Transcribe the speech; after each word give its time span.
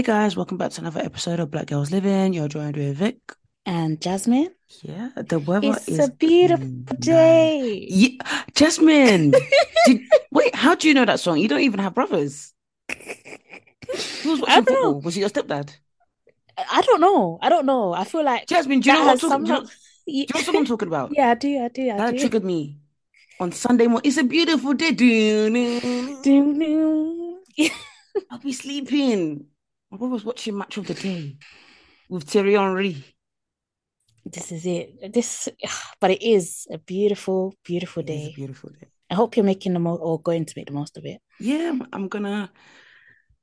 Hey 0.00 0.04
guys, 0.06 0.34
welcome 0.34 0.56
back 0.56 0.70
to 0.70 0.80
another 0.80 1.02
episode 1.02 1.40
of 1.40 1.50
Black 1.50 1.66
Gals 1.66 1.90
Livin. 1.90 2.32
You're 2.32 2.48
joined 2.48 2.74
with 2.74 2.96
Vic. 2.96 3.18
And 3.66 4.00
Jasmine. 4.00 4.48
Yeah, 4.80 5.10
the 5.14 5.38
weather 5.38 5.72
It's 5.72 5.88
is 5.88 6.08
a 6.08 6.10
beautiful 6.10 6.66
nice. 6.66 6.98
day. 7.00 7.86
Yeah, 7.90 8.42
Jasmine. 8.54 9.32
did, 9.86 10.00
wait, 10.32 10.54
how 10.54 10.74
do 10.74 10.88
you 10.88 10.94
know 10.94 11.04
that 11.04 11.20
song? 11.20 11.36
You 11.36 11.48
don't 11.48 11.60
even 11.60 11.80
have 11.80 11.92
brothers. 11.92 12.54
Who 12.88 14.30
was 14.30 14.40
watching 14.40 14.64
football? 14.64 15.02
Was 15.02 15.18
it 15.18 15.20
your 15.20 15.28
stepdad? 15.28 15.76
I 16.56 16.80
don't 16.80 17.02
know. 17.02 17.38
I 17.42 17.50
don't 17.50 17.66
know. 17.66 17.92
I 17.92 18.04
feel 18.04 18.24
like 18.24 18.46
Jasmine, 18.46 18.80
do 18.80 18.88
you 18.88 18.96
know 18.96 19.04
what 19.04 19.22
I'm 19.22 19.44
talking? 19.44 19.44
Do 19.44 19.70
you, 20.06 20.24
do 20.28 20.38
you 20.38 20.46
know 20.46 20.52
what 20.52 20.56
I'm 20.60 20.64
talking 20.64 20.88
about? 20.88 21.12
Yeah, 21.14 21.28
I 21.28 21.34
do. 21.34 21.62
I 21.62 21.68
do. 21.68 21.90
I 21.90 21.96
That 21.98 22.12
do. 22.12 22.20
triggered 22.20 22.44
me 22.44 22.78
on 23.38 23.52
Sunday 23.52 23.86
morning. 23.86 24.08
It's 24.08 24.16
a 24.16 24.24
beautiful 24.24 24.72
day. 24.72 24.92
Doo, 24.92 26.22
doo. 26.24 27.38
I'll 28.30 28.38
be 28.38 28.54
sleeping. 28.54 29.44
My 29.90 29.96
brother 29.98 30.12
was 30.14 30.24
watching 30.24 30.56
Match 30.56 30.76
of 30.76 30.86
the 30.86 30.94
Day 30.94 31.36
with 32.08 32.24
Thierry 32.24 32.54
Henry. 32.54 33.04
This 34.24 34.52
is 34.52 34.66
it. 34.66 35.12
This, 35.12 35.48
but 36.00 36.10
it 36.12 36.22
is 36.22 36.66
a 36.70 36.78
beautiful, 36.78 37.54
beautiful 37.64 38.02
It 38.02 38.10
is 38.10 38.20
a 38.22 38.26
day. 38.28 38.32
beautiful 38.34 38.70
day. 38.70 38.88
I 39.10 39.14
hope 39.14 39.36
you're 39.36 39.44
making 39.44 39.72
the 39.72 39.80
most 39.80 40.00
or 40.02 40.20
going 40.20 40.44
to 40.44 40.54
make 40.56 40.66
the 40.68 40.72
most 40.72 40.96
of 40.96 41.04
it. 41.04 41.20
Yeah, 41.40 41.76
I'm- 41.92 42.08
gonna. 42.08 42.50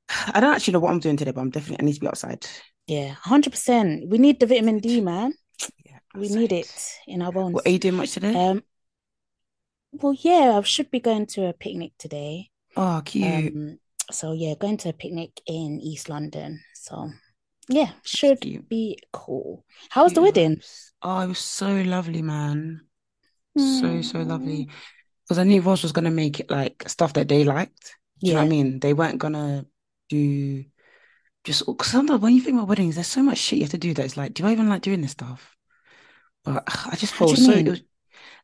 I 0.34 0.40
don't 0.40 0.54
actually 0.54 0.72
know 0.72 0.80
what 0.80 0.90
I'm 0.92 1.00
doing 1.00 1.16
today, 1.18 1.32
but 1.32 1.42
I'm 1.42 1.50
definitely. 1.50 1.82
I 1.84 1.86
need 1.86 1.94
to 1.94 2.00
be 2.00 2.08
outside. 2.08 2.46
Yeah, 2.86 3.14
100%. 3.26 4.08
We 4.08 4.16
need 4.16 4.40
the 4.40 4.46
vitamin 4.46 4.78
D, 4.78 5.02
man. 5.02 5.34
Yeah, 5.84 5.98
We 6.14 6.30
need 6.30 6.52
it 6.52 6.72
in 7.06 7.20
our 7.20 7.30
bones. 7.32 7.52
What 7.52 7.66
are 7.66 7.70
you 7.70 7.78
doing 7.78 7.96
much 7.96 8.12
today? 8.12 8.34
Um, 8.34 8.62
well, 9.92 10.14
yeah, 10.18 10.56
I 10.56 10.62
should 10.62 10.90
be 10.90 11.00
going 11.00 11.26
to 11.26 11.46
a 11.48 11.52
picnic 11.52 11.92
today. 11.98 12.48
oh, 12.76 13.02
cute. 13.04 13.52
Um, 13.54 13.78
so 14.10 14.32
yeah, 14.32 14.54
going 14.58 14.76
to 14.78 14.90
a 14.90 14.92
picnic 14.92 15.40
in 15.46 15.80
East 15.80 16.08
London. 16.08 16.60
So 16.74 17.10
yeah, 17.68 17.92
should 18.04 18.46
be 18.68 18.98
cool. 19.12 19.64
How 19.90 20.04
was 20.04 20.14
the 20.14 20.22
wedding? 20.22 20.62
Oh, 21.02 21.20
it 21.20 21.28
was 21.28 21.38
so 21.38 21.82
lovely, 21.82 22.22
man. 22.22 22.86
So, 23.56 24.00
so 24.02 24.20
Mm, 24.20 24.22
lovely. 24.22 24.68
Because 25.24 25.38
I 25.38 25.44
knew 25.44 25.60
Ross 25.60 25.82
was 25.82 25.92
gonna 25.92 26.10
make 26.10 26.40
it 26.40 26.50
like 26.50 26.88
stuff 26.88 27.12
that 27.14 27.28
they 27.28 27.44
liked. 27.44 27.96
Do 28.24 28.32
you 28.32 28.36
know 28.36 28.40
what 28.42 28.46
I 28.46 28.48
mean? 28.48 28.80
They 28.80 28.94
weren't 28.94 29.18
gonna 29.18 29.66
do 30.08 30.64
just 31.44 31.66
because 31.66 31.90
sometimes 31.90 32.20
when 32.20 32.34
you 32.34 32.42
think 32.42 32.56
about 32.56 32.68
weddings, 32.68 32.96
there's 32.96 33.06
so 33.08 33.22
much 33.22 33.38
shit 33.38 33.58
you 33.58 33.64
have 33.64 33.70
to 33.72 33.78
do 33.78 33.94
that 33.94 34.04
it's 34.04 34.16
like, 34.16 34.34
do 34.34 34.46
I 34.46 34.52
even 34.52 34.68
like 34.68 34.82
doing 34.82 35.00
this 35.02 35.12
stuff? 35.12 35.56
But 36.44 36.64
I 36.86 36.96
just 36.96 37.14
felt 37.14 37.38
so 37.38 37.52
it 37.52 37.68
was 37.68 37.82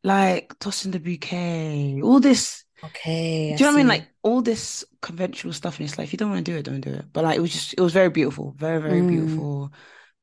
like 0.04 0.58
tossing 0.58 0.92
the 0.92 1.00
bouquet, 1.00 2.00
all 2.02 2.20
this. 2.20 2.63
Okay, 2.84 3.54
I 3.54 3.56
Do 3.56 3.64
you 3.64 3.70
know 3.70 3.72
what 3.72 3.80
I 3.80 3.82
mean? 3.82 3.88
Like 3.88 4.08
all 4.22 4.42
this 4.42 4.84
conventional 5.02 5.52
stuff, 5.52 5.78
and 5.78 5.88
it's 5.88 5.98
like 5.98 6.06
if 6.06 6.12
you 6.12 6.16
don't 6.18 6.30
want 6.30 6.44
to 6.44 6.52
do 6.52 6.56
it, 6.58 6.64
don't 6.64 6.80
do 6.80 6.90
it. 6.90 7.06
But 7.12 7.24
like 7.24 7.36
it 7.36 7.40
was 7.40 7.52
just, 7.52 7.74
it 7.74 7.80
was 7.80 7.92
very 7.92 8.10
beautiful, 8.10 8.52
very, 8.58 8.80
very 8.80 9.02
Mm. 9.02 9.04
beautiful. 9.04 9.72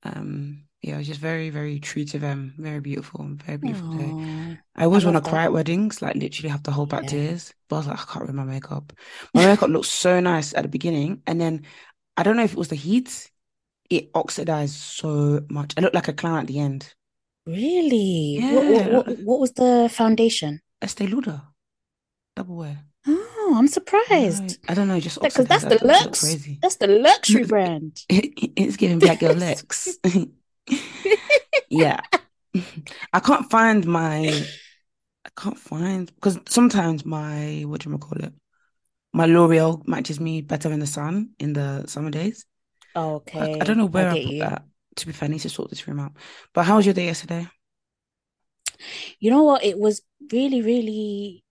Um, 0.03 0.65
yeah, 0.81 0.95
it 0.95 0.99
was 0.99 1.07
just 1.07 1.21
very, 1.21 1.49
very 1.51 1.79
true 1.79 2.05
to 2.05 2.19
them, 2.19 2.55
very 2.57 2.81
beautiful, 2.81 3.25
very 3.45 3.57
beautiful 3.57 3.89
day. 3.89 4.17
Oh, 4.17 4.57
I 4.75 4.85
I 4.85 4.85
always 4.85 5.05
want 5.05 5.17
to 5.17 5.21
cry 5.29 5.45
at 5.45 5.53
weddings, 5.53 6.01
like 6.01 6.15
literally 6.15 6.49
have 6.49 6.63
to 6.63 6.71
hold 6.71 6.89
back 6.89 7.05
Yeah. 7.05 7.09
tears. 7.09 7.53
But 7.69 7.77
I 7.77 7.79
was 7.79 7.87
like, 7.87 7.99
I 8.01 8.05
can't 8.13 8.25
wear 8.25 8.33
my 8.35 8.43
makeup. 8.45 8.93
My 9.33 9.45
makeup 9.45 9.69
looked 9.69 9.87
so 9.87 10.19
nice 10.19 10.53
at 10.55 10.63
the 10.63 10.69
beginning, 10.69 11.23
and 11.27 11.39
then 11.41 11.65
I 12.17 12.23
don't 12.23 12.37
know 12.37 12.43
if 12.43 12.53
it 12.53 12.57
was 12.59 12.69
the 12.69 12.75
heat, 12.75 13.31
it 13.89 14.11
oxidized 14.15 14.75
so 14.75 15.45
much. 15.49 15.73
I 15.77 15.81
looked 15.81 15.95
like 15.95 16.09
a 16.09 16.13
clown 16.13 16.39
at 16.39 16.47
the 16.47 16.59
end. 16.59 16.93
Really? 17.45 18.45
What, 18.47 18.67
Yeah, 18.67 18.87
what, 18.87 18.87
looked 18.87 19.09
what, 19.09 19.17
what 19.19 19.39
was 19.39 19.51
the 19.53 19.89
foundation? 19.93 20.61
Estee 20.81 21.07
Lauder 21.07 21.41
double 22.35 22.55
wear. 22.57 22.79
Oh, 23.07 23.55
I'm 23.57 23.67
surprised. 23.67 24.59
I 24.69 24.73
don't 24.73 24.87
know, 24.87 24.95
it 24.95 25.01
just 25.01 25.21
Because 25.21 25.45
that's. 25.45 25.63
The 25.63 25.79
lux. 25.83 26.21
crazy. 26.21 26.59
That's 26.61 26.75
the 26.77 26.87
luxury 26.87 27.45
brand. 27.53 27.99
It's 28.09 28.77
giving 28.77 28.99
black 28.99 29.19
girl 29.19 29.33
legs. 29.33 29.97
Yeah. 31.69 31.99
I 33.13 33.19
can't 33.19 33.49
find 33.49 33.85
my 33.85 34.43
I 35.25 35.29
can't 35.37 35.57
find 35.57 36.11
because 36.15 36.37
sometimes 36.49 37.05
my 37.05 37.63
what 37.65 37.81
do 37.81 37.89
you 37.89 37.97
call 37.97 38.21
it? 38.23 38.33
My 39.13 39.25
L'Oreal 39.25 39.85
matches 39.87 40.19
me 40.19 40.41
better 40.41 40.71
in 40.71 40.79
the 40.79 40.87
sun 40.87 41.31
in 41.39 41.53
the 41.53 41.85
summer 41.87 42.11
days. 42.11 42.45
Okay. 42.95 43.39
I, 43.39 43.61
I 43.61 43.63
don't 43.63 43.77
know 43.77 43.85
where 43.87 44.09
I 44.09 44.13
get 44.15 44.23
put 44.25 44.33
you. 44.33 44.39
that. 44.39 44.63
To 44.97 45.07
be 45.07 45.13
fair, 45.13 45.27
I 45.27 45.31
need 45.31 45.39
to 45.39 45.49
sort 45.49 45.69
this 45.69 45.87
room 45.87 45.99
out. 45.99 46.11
But 46.53 46.65
how 46.65 46.75
was 46.75 46.85
your 46.85 46.93
day 46.93 47.05
yesterday? 47.05 47.47
You 49.19 49.31
know 49.31 49.43
what? 49.43 49.63
It 49.63 49.77
was 49.77 50.01
really, 50.31 50.61
really 50.61 51.43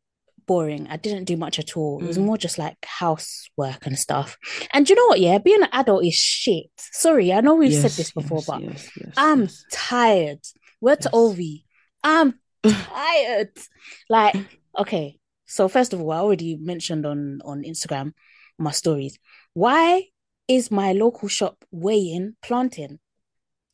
boring. 0.50 0.88
I 0.91 0.97
didn't 0.97 1.27
do 1.27 1.37
much 1.37 1.61
at 1.61 1.77
all. 1.77 2.00
It 2.03 2.06
was 2.09 2.19
Mm. 2.19 2.25
more 2.25 2.37
just 2.37 2.59
like 2.59 2.77
housework 2.84 3.87
and 3.87 3.97
stuff. 3.97 4.37
And 4.75 4.88
you 4.88 4.97
know 4.97 5.06
what? 5.06 5.21
Yeah, 5.21 5.38
being 5.38 5.62
an 5.62 5.69
adult 5.71 6.05
is 6.05 6.15
shit. 6.15 6.72
Sorry, 7.05 7.33
I 7.33 7.41
know 7.41 7.55
we've 7.55 7.72
said 7.72 7.93
this 7.93 8.11
before, 8.11 8.38
yes, 8.38 8.47
but 8.49 8.62
yes, 8.62 8.91
yes, 9.00 9.15
I'm 9.16 9.43
yes, 9.43 9.65
tired. 9.71 10.41
Word 10.81 11.03
to 11.03 11.10
yes. 11.12 11.15
Ovie. 11.15 11.65
I'm 12.03 12.34
tired. 12.65 13.53
Like, 14.09 14.34
okay. 14.77 15.21
So 15.47 15.69
first 15.69 15.93
of 15.93 16.00
all, 16.00 16.10
I 16.10 16.19
already 16.19 16.56
mentioned 16.56 17.06
on 17.06 17.41
on 17.44 17.62
Instagram 17.62 18.12
my 18.59 18.72
stories. 18.72 19.19
Why 19.55 20.06
is 20.49 20.72
my 20.72 20.91
local 21.05 21.28
shop 21.28 21.65
weighing 21.71 22.34
plantain? 22.43 22.99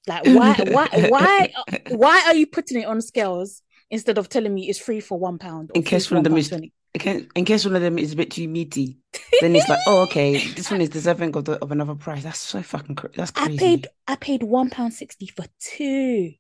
Like, 0.07 0.25
why, 0.27 0.55
why, 0.77 0.89
why, 1.09 1.53
why 2.03 2.23
are 2.27 2.35
you 2.35 2.47
putting 2.47 2.83
it 2.83 2.87
on 2.87 3.01
scales 3.01 3.63
instead 3.91 4.19
of 4.19 4.29
telling 4.29 4.55
me 4.55 4.69
it's 4.69 4.79
free 4.79 5.01
for 5.01 5.19
one 5.19 5.39
pound 5.39 5.73
In 5.75 5.83
case 5.83 6.11
one 6.11 6.19
of 6.19 6.25
them 6.25 6.37
is 6.39 6.53
in 6.95 7.01
case, 7.01 7.27
in 7.35 7.45
case 7.45 7.65
one 7.65 7.77
of 7.77 7.83
them 7.83 7.99
is 7.99 8.13
a 8.13 8.17
bit 8.17 8.31
too 8.31 8.49
meaty, 8.49 8.99
then 9.39 9.55
it's 9.55 9.69
like, 9.69 9.83
oh, 9.85 10.01
okay, 10.03 10.49
this 10.49 10.71
one 10.71 10.81
is 10.81 10.89
deserving 10.89 11.37
of 11.37 11.45
the, 11.45 11.53
of 11.63 11.71
another 11.71 11.95
price. 11.95 12.23
That's 12.23 12.39
so 12.39 12.63
fucking 12.63 12.95
cra 12.95 13.11
that's 13.15 13.33
I 13.37 13.49
paid, 13.49 13.87
I 14.09 14.17
paid 14.17 14.43
one 14.43 14.69
pound 14.69 14.93
sixty 14.93 15.29
for 15.29 15.47
two, 15.61 16.35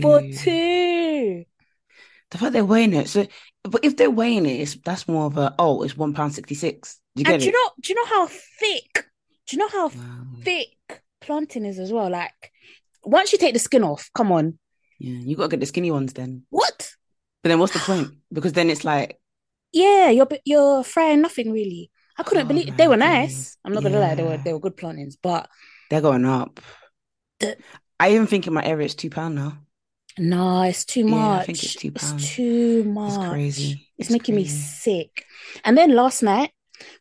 for 0.00 0.22
Two. 0.22 0.30
two. 0.30 1.44
The 2.30 2.38
fact 2.38 2.52
they're 2.52 2.64
weighing 2.64 2.92
it, 2.94 3.08
so 3.08 3.26
but 3.64 3.84
if 3.84 3.96
they're 3.96 4.10
weighing 4.10 4.46
it, 4.46 4.60
it's, 4.60 4.74
that's 4.76 5.08
more 5.08 5.26
of 5.26 5.36
a 5.38 5.54
oh, 5.58 5.82
it's 5.82 5.96
one 5.96 6.14
pound 6.14 6.34
sixty 6.34 6.54
six. 6.54 7.00
Do 7.14 7.22
you 7.22 7.26
And 7.26 7.38
get 7.38 7.40
do 7.40 7.48
you 7.48 7.52
know, 7.52 7.70
do 7.80 7.92
you 7.92 7.94
know 7.94 8.06
how 8.06 8.26
thick? 8.26 9.06
Do 9.46 9.56
you 9.56 9.58
know 9.58 9.68
how 9.68 9.92
Wow. 9.92 10.26
thick 10.44 11.02
plantain 11.20 11.64
is 11.64 11.78
as 11.78 11.92
well? 11.92 12.10
Like, 12.10 12.52
once 13.04 13.32
you 13.32 13.38
take 13.38 13.54
the 13.54 13.58
skin 13.60 13.84
off, 13.84 14.10
come 14.14 14.32
on, 14.32 14.58
Yeah, 14.98 15.18
you 15.20 15.36
gotta 15.36 15.48
get 15.48 15.60
the 15.60 15.66
skinny 15.66 15.90
ones 15.90 16.12
then. 16.12 16.46
what? 16.50 16.96
But 17.42 17.50
then 17.50 17.58
what's 17.58 17.72
the 17.72 17.80
point? 17.80 18.14
Because 18.32 18.52
then 18.54 18.70
it's 18.70 18.84
like, 18.84 19.20
Yeah, 19.72 20.10
you're 20.10 20.28
you're 20.44 20.84
frying 20.84 21.20
nothing 21.20 21.52
really. 21.52 21.90
I 22.16 22.22
couldn't 22.22 22.48
oh 22.48 22.48
believe 22.48 22.76
they 22.76 22.88
were 22.88 22.96
nice. 22.96 23.56
I'm 23.64 23.72
not 23.72 23.82
gonna 23.82 24.00
lie, 24.00 24.14
they 24.14 24.22
were 24.22 24.38
they 24.38 24.52
were 24.52 24.60
good 24.60 24.76
plantains, 24.76 25.16
but 25.16 25.48
they're 25.90 26.00
going 26.00 26.24
up. 26.24 26.60
the, 27.40 27.56
I 28.00 28.10
even 28.12 28.26
think 28.26 28.46
in 28.48 28.52
my 28.52 28.64
area 28.64 28.86
it's 28.86 28.94
two 28.96 29.10
pound 29.10 29.34
now. 29.36 29.58
no, 30.18 30.62
it's 30.62 30.84
too 30.84 31.04
Yeah, 31.06 31.34
I 31.34 31.40
think 31.40 31.62
it's 31.64 31.74
much. 31.74 31.76
two 31.76 31.90
It's 31.94 32.12
too 32.12 32.84
It's 33.06 33.18
much. 33.18 33.18
crazy. 33.18 33.88
It's 33.98 34.10
It's 34.10 34.10
making 34.10 34.34
me 34.34 34.44
sick. 34.46 35.26
And 35.64 35.76
then 35.76 35.94
last 35.94 36.22
night, 36.22 36.52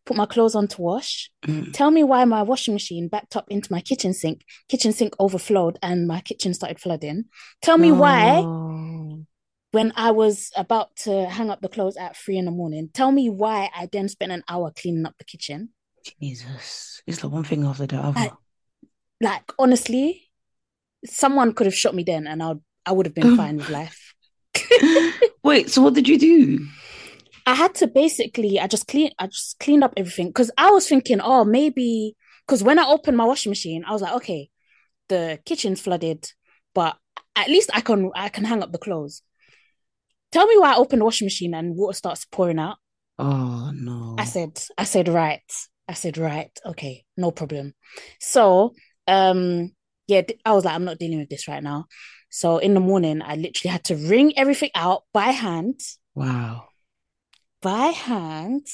put 0.06 0.18
my 0.18 0.26
clothes 0.26 0.56
on 0.56 0.68
to 0.70 0.82
wash. 0.82 1.30
Mm. 1.46 1.74
Tell 1.74 1.92
me 1.92 2.04
why 2.04 2.26
my 2.26 2.42
washing 2.44 2.74
machine 2.74 3.08
backed 3.08 3.36
up 3.36 3.46
into 3.50 3.72
my 3.72 3.82
kitchen 3.82 4.14
sink. 4.14 4.44
Kitchen 4.70 4.92
sink 4.94 5.16
overflowed 5.20 5.78
and 5.82 6.08
my 6.08 6.22
kitchen 6.22 6.54
started 6.54 6.80
flooding. 6.80 7.26
Tell 7.62 7.78
me 7.78 7.92
why 7.92 8.42
when 9.72 9.92
I 9.96 10.12
was 10.12 10.52
about 10.56 10.96
to 11.04 11.26
hang 11.30 11.50
up 11.50 11.62
the 11.62 11.70
clothes 11.70 11.98
at 11.98 12.16
three 12.16 12.38
in 12.38 12.46
the 12.46 12.52
morning. 12.52 12.90
Tell 12.94 13.12
me 13.12 13.30
why 13.30 13.70
I 13.76 13.88
then 13.92 14.08
spent 14.10 14.32
an 14.32 14.44
hour 14.50 14.72
cleaning 14.72 15.06
up 15.06 15.16
the 15.18 15.26
kitchen. 15.26 15.70
Jesus. 16.22 17.02
It's 17.06 17.24
like 17.24 17.34
one 17.34 17.44
thing 17.44 17.66
after 17.66 17.86
the 17.86 17.98
Like, 17.98 18.16
other. 18.16 18.38
like 19.22 19.52
honestly, 19.60 20.30
someone 21.06 21.54
could 21.54 21.68
have 21.68 21.76
shot 21.76 21.94
me 21.96 22.04
then 22.04 22.28
and 22.28 22.42
I 22.42 22.48
would 22.50 22.62
I 22.86 22.92
would 22.94 23.06
have 23.06 23.16
been 23.16 23.36
fine 23.42 23.58
with 23.58 23.70
life. 23.70 24.14
Wait, 25.44 25.70
so 25.70 25.82
what 25.82 25.94
did 25.94 26.08
you 26.08 26.18
do? 26.18 26.66
I 27.48 27.54
had 27.54 27.74
to 27.76 27.88
basically 27.88 28.60
I 28.60 28.68
just 28.68 28.88
clean 28.88 29.12
I 29.18 29.28
just 29.28 29.58
cleaned 29.60 29.84
up 29.84 29.94
everything 29.96 30.28
because 30.28 30.52
I 30.58 30.70
was 30.70 30.88
thinking, 30.88 31.22
oh, 31.22 31.46
maybe 31.46 32.16
because 32.46 32.62
when 32.62 32.78
I 32.78 32.86
opened 32.88 33.16
my 33.16 33.24
washing 33.24 33.50
machine, 33.50 33.86
I 33.88 33.94
was 33.94 34.02
like, 34.02 34.14
okay, 34.16 34.50
the 35.08 35.40
kitchen's 35.46 35.80
flooded, 35.80 36.30
but 36.76 36.98
at 37.38 37.48
least 37.48 37.70
I 37.74 37.80
can 37.80 38.12
I 38.14 38.28
can 38.28 38.44
hang 38.44 38.62
up 38.62 38.74
the 38.74 38.78
clothes. 38.78 39.22
Tell 40.34 40.46
me 40.46 40.58
why 40.58 40.74
I 40.74 40.78
opened 40.78 41.00
the 41.00 41.06
washing 41.06 41.26
machine 41.26 41.54
and 41.54 41.78
water 41.78 41.96
starts 41.96 42.26
pouring 42.26 42.60
out. 42.60 42.78
Oh 43.18 43.72
no. 43.74 44.16
I 44.20 44.26
said, 44.26 44.62
I 44.78 44.84
said, 44.84 45.08
right. 45.08 45.42
I 45.88 45.94
said, 45.94 46.18
right, 46.18 46.52
okay, 46.66 47.06
no 47.16 47.32
problem. 47.32 47.74
So, 48.20 48.76
um, 49.08 49.72
yeah, 50.08 50.22
I 50.44 50.52
was 50.52 50.66
like, 50.66 50.76
I'm 50.76 50.84
not 50.84 51.00
dealing 51.00 51.20
with 51.20 51.30
this 51.30 51.48
right 51.48 51.64
now. 51.64 51.86
So 52.30 52.58
in 52.58 52.74
the 52.74 52.82
morning, 52.82 53.22
I 53.22 53.36
literally 53.36 53.72
had 53.72 53.86
to 53.86 53.96
wring 53.96 54.38
everything 54.38 54.72
out 54.76 55.04
by 55.14 55.28
hand, 55.28 55.80
Wow. 56.14 56.66
By 57.68 57.88
hand, 58.10 58.66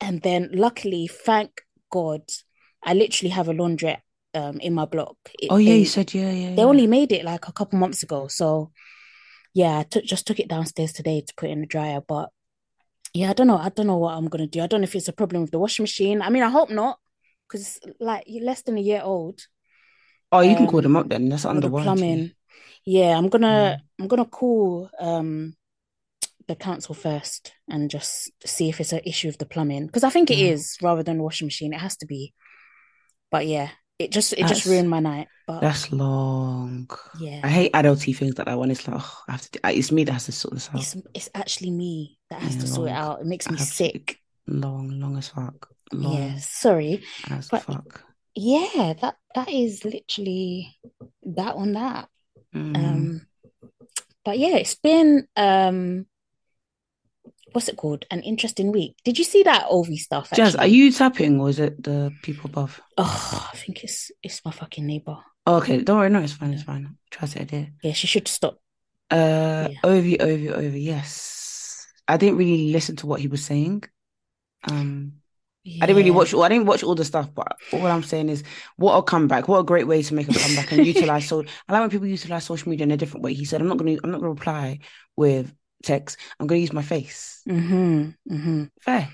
and 0.00 0.22
then 0.22 0.50
luckily, 0.52 1.06
thank 1.08 1.50
God, 1.90 2.22
I 2.82 2.94
literally 2.94 3.30
have 3.38 3.48
a 3.48 3.52
laundrette 3.60 4.02
um 4.34 4.56
in 4.60 4.72
my 4.74 4.86
block. 4.94 5.16
It, 5.46 5.50
Oh 5.50 5.56
yeah, 5.58 5.74
you 5.74 5.84
said 5.86 6.14
yeah, 6.14 6.30
yeah, 6.30 6.50
they 6.56 6.62
yeah. 6.62 6.68
only 6.70 6.86
made 6.86 7.12
it 7.12 7.24
like 7.24 7.48
a 7.48 7.52
couple 7.52 7.78
months 7.78 8.02
ago, 8.02 8.28
so 8.28 8.70
yeah, 9.54 9.78
I 9.80 9.82
took 9.84 10.04
just 10.04 10.26
took 10.26 10.40
it 10.40 10.48
downstairs 10.48 10.92
today 10.92 11.20
to 11.22 11.34
put 11.36 11.50
in 11.50 11.60
the 11.62 11.66
dryer, 11.66 12.00
but 12.06 12.30
yeah, 13.14 13.30
I 13.30 13.34
don't 13.34 13.48
know. 13.48 13.58
I 13.58 13.70
don't 13.70 13.86
know 13.88 13.98
what 13.98 14.14
I'm 14.16 14.28
gonna 14.28 14.46
do. 14.46 14.62
I 14.62 14.66
don't 14.68 14.80
know 14.82 14.84
if 14.90 14.94
it's 14.96 15.08
a 15.08 15.12
problem 15.12 15.42
with 15.42 15.50
the 15.52 15.58
washing 15.58 15.82
machine. 15.84 16.22
I 16.22 16.30
mean, 16.30 16.42
I 16.44 16.50
hope 16.50 16.70
not. 16.70 16.98
because 17.48 17.80
like 18.00 18.24
you're 18.26 18.44
less 18.44 18.62
than 18.62 18.78
a 18.78 18.80
year 18.80 19.02
old. 19.04 19.40
Oh, 20.32 20.40
you 20.40 20.56
can 20.56 20.66
call 20.66 20.80
Um, 20.80 20.82
them 20.82 20.96
up 20.96 21.08
then. 21.08 21.28
That's 21.28 21.44
under 21.44 21.60
the 21.62 21.68
warranty. 21.68 22.02
plumbing. 22.04 22.32
Yeah, 22.86 23.18
I'm 23.18 23.28
gonna 23.28 23.76
Mm. 23.76 23.82
I'm 24.00 24.08
gonna 24.08 24.26
call 24.26 24.90
um 25.00 25.56
the 26.50 26.56
council 26.56 26.94
first 26.94 27.52
and 27.68 27.88
just 27.90 28.30
see 28.44 28.68
if 28.68 28.80
it's 28.80 28.92
an 28.92 29.00
issue 29.04 29.28
of 29.28 29.38
the 29.38 29.46
plumbing 29.46 29.86
because 29.86 30.04
I 30.04 30.10
think 30.10 30.30
it 30.30 30.38
Mm. 30.38 30.50
is 30.52 30.76
rather 30.82 31.02
than 31.04 31.18
the 31.18 31.22
washing 31.22 31.46
machine. 31.46 31.72
It 31.72 31.80
has 31.80 31.96
to 31.98 32.06
be. 32.06 32.34
But 33.30 33.46
yeah, 33.46 33.68
it 33.98 34.10
just 34.10 34.32
it 34.32 34.46
just 34.48 34.66
ruined 34.66 34.90
my 34.90 34.98
night. 35.00 35.28
But 35.46 35.60
That's 35.60 35.92
long. 35.92 36.88
yeah, 37.18 37.40
I 37.44 37.48
hate 37.48 37.72
adulty 37.72 38.14
things 38.16 38.36
like 38.36 38.46
that 38.46 38.58
when 38.58 38.70
it's 38.70 38.86
like, 38.88 38.96
oh, 39.00 39.18
I 39.28 39.32
have 39.32 39.42
to. 39.42 39.50
Do, 39.52 39.60
it's 39.64 39.92
me 39.92 40.04
that 40.04 40.12
has 40.12 40.26
to 40.26 40.32
sort 40.32 40.54
this 40.54 40.68
out. 40.68 40.80
it's 40.80 40.96
it's 41.14 41.30
actually 41.34 41.70
me 41.70 42.18
that 42.30 42.40
has 42.42 42.54
Yeah, 42.56 42.60
to 42.62 42.66
sort 42.66 42.88
it 42.88 42.92
out. 42.94 43.20
It 43.20 43.26
makes 43.26 43.48
me 43.50 43.56
sick. 43.58 44.18
Long, 44.46 44.98
long 44.98 45.16
as 45.18 45.28
fuck. 45.28 45.68
Long 45.92 46.14
Yeah, 46.16 46.38
sorry. 46.38 47.04
as 47.30 47.48
But- 47.48 47.62
fuck. 47.62 48.04
Yeah, 48.34 48.94
that 49.02 49.16
that 49.34 49.48
is 49.48 49.84
literally 49.84 50.76
that 51.36 51.54
on 51.54 51.72
that. 51.72 52.08
Mm. 52.54 52.76
Um, 52.76 53.26
but 54.24 54.38
yeah, 54.38 54.56
it's 54.56 54.74
been 54.76 55.26
um, 55.36 56.06
what's 57.52 57.68
it 57.68 57.76
called? 57.76 58.04
An 58.10 58.22
interesting 58.22 58.72
week. 58.72 58.96
Did 59.04 59.18
you 59.18 59.24
see 59.24 59.42
that 59.44 59.66
Ovie 59.68 59.96
stuff? 59.96 60.30
Jazz, 60.32 60.56
are 60.56 60.66
you 60.66 60.90
tapping 60.92 61.40
or 61.40 61.48
is 61.48 61.58
it 61.58 61.82
the 61.82 62.12
people 62.22 62.50
above? 62.50 62.80
Oh, 62.96 63.48
I 63.52 63.56
think 63.56 63.84
it's 63.84 64.10
it's 64.22 64.44
my 64.44 64.50
fucking 64.50 64.86
neighbor. 64.86 65.16
Oh, 65.46 65.56
okay, 65.56 65.82
don't 65.82 65.98
worry. 65.98 66.10
No, 66.10 66.20
it's 66.20 66.32
fine. 66.34 66.52
It's 66.52 66.62
fine. 66.62 66.96
Trust 67.10 67.36
it, 67.36 67.48
did. 67.48 67.72
Yeah, 67.82 67.92
she 67.92 68.06
should 68.06 68.28
stop. 68.28 68.58
Uh, 69.10 69.68
Yeah. 69.70 69.78
Ovie, 69.84 70.20
Ovie, 70.20 70.50
Ovie. 70.50 70.80
Yes, 70.82 71.86
I 72.06 72.16
didn't 72.16 72.36
really 72.38 72.72
listen 72.72 72.96
to 72.96 73.06
what 73.06 73.20
he 73.20 73.28
was 73.28 73.44
saying. 73.44 73.84
Um, 74.68 75.14
I 75.66 75.86
didn't 75.86 75.96
really 75.96 76.08
Yeah. 76.10 76.14
watch. 76.16 76.34
I 76.34 76.48
didn't 76.48 76.66
watch 76.66 76.82
all 76.82 76.94
the 76.94 77.04
stuff, 77.04 77.32
but 77.34 77.56
all 77.72 77.86
I'm 77.86 78.02
saying 78.02 78.28
is, 78.28 78.42
what 78.76 78.96
a 78.96 79.02
comeback! 79.02 79.46
What 79.48 79.58
a 79.60 79.64
great 79.64 79.86
way 79.86 80.02
to 80.02 80.14
make 80.14 80.28
a 80.28 80.32
comeback 80.34 80.72
and 80.72 80.86
utilize. 80.86 81.28
So 81.28 81.44
I 81.68 81.72
like 81.72 81.80
when 81.82 81.90
people 81.90 82.06
utilize 82.06 82.44
social 82.44 82.70
media 82.70 82.84
in 82.84 82.90
a 82.90 82.96
different 82.96 83.24
way. 83.24 83.34
He 83.34 83.44
said, 83.44 83.60
"I'm 83.60 83.68
not 83.68 83.76
going 83.78 83.96
to. 83.96 84.00
I'm 84.04 84.10
not 84.10 84.20
going 84.20 84.34
to 84.34 84.38
reply 84.38 84.78
with 85.16 85.52
text. 85.82 86.18
I'm 86.38 86.46
going 86.46 86.58
to 86.58 86.62
use 86.62 86.72
my 86.72 86.82
face." 86.82 87.42
Mm-hmm, 87.48 88.10
mm-hmm. 88.30 88.64
Fair. 88.80 89.08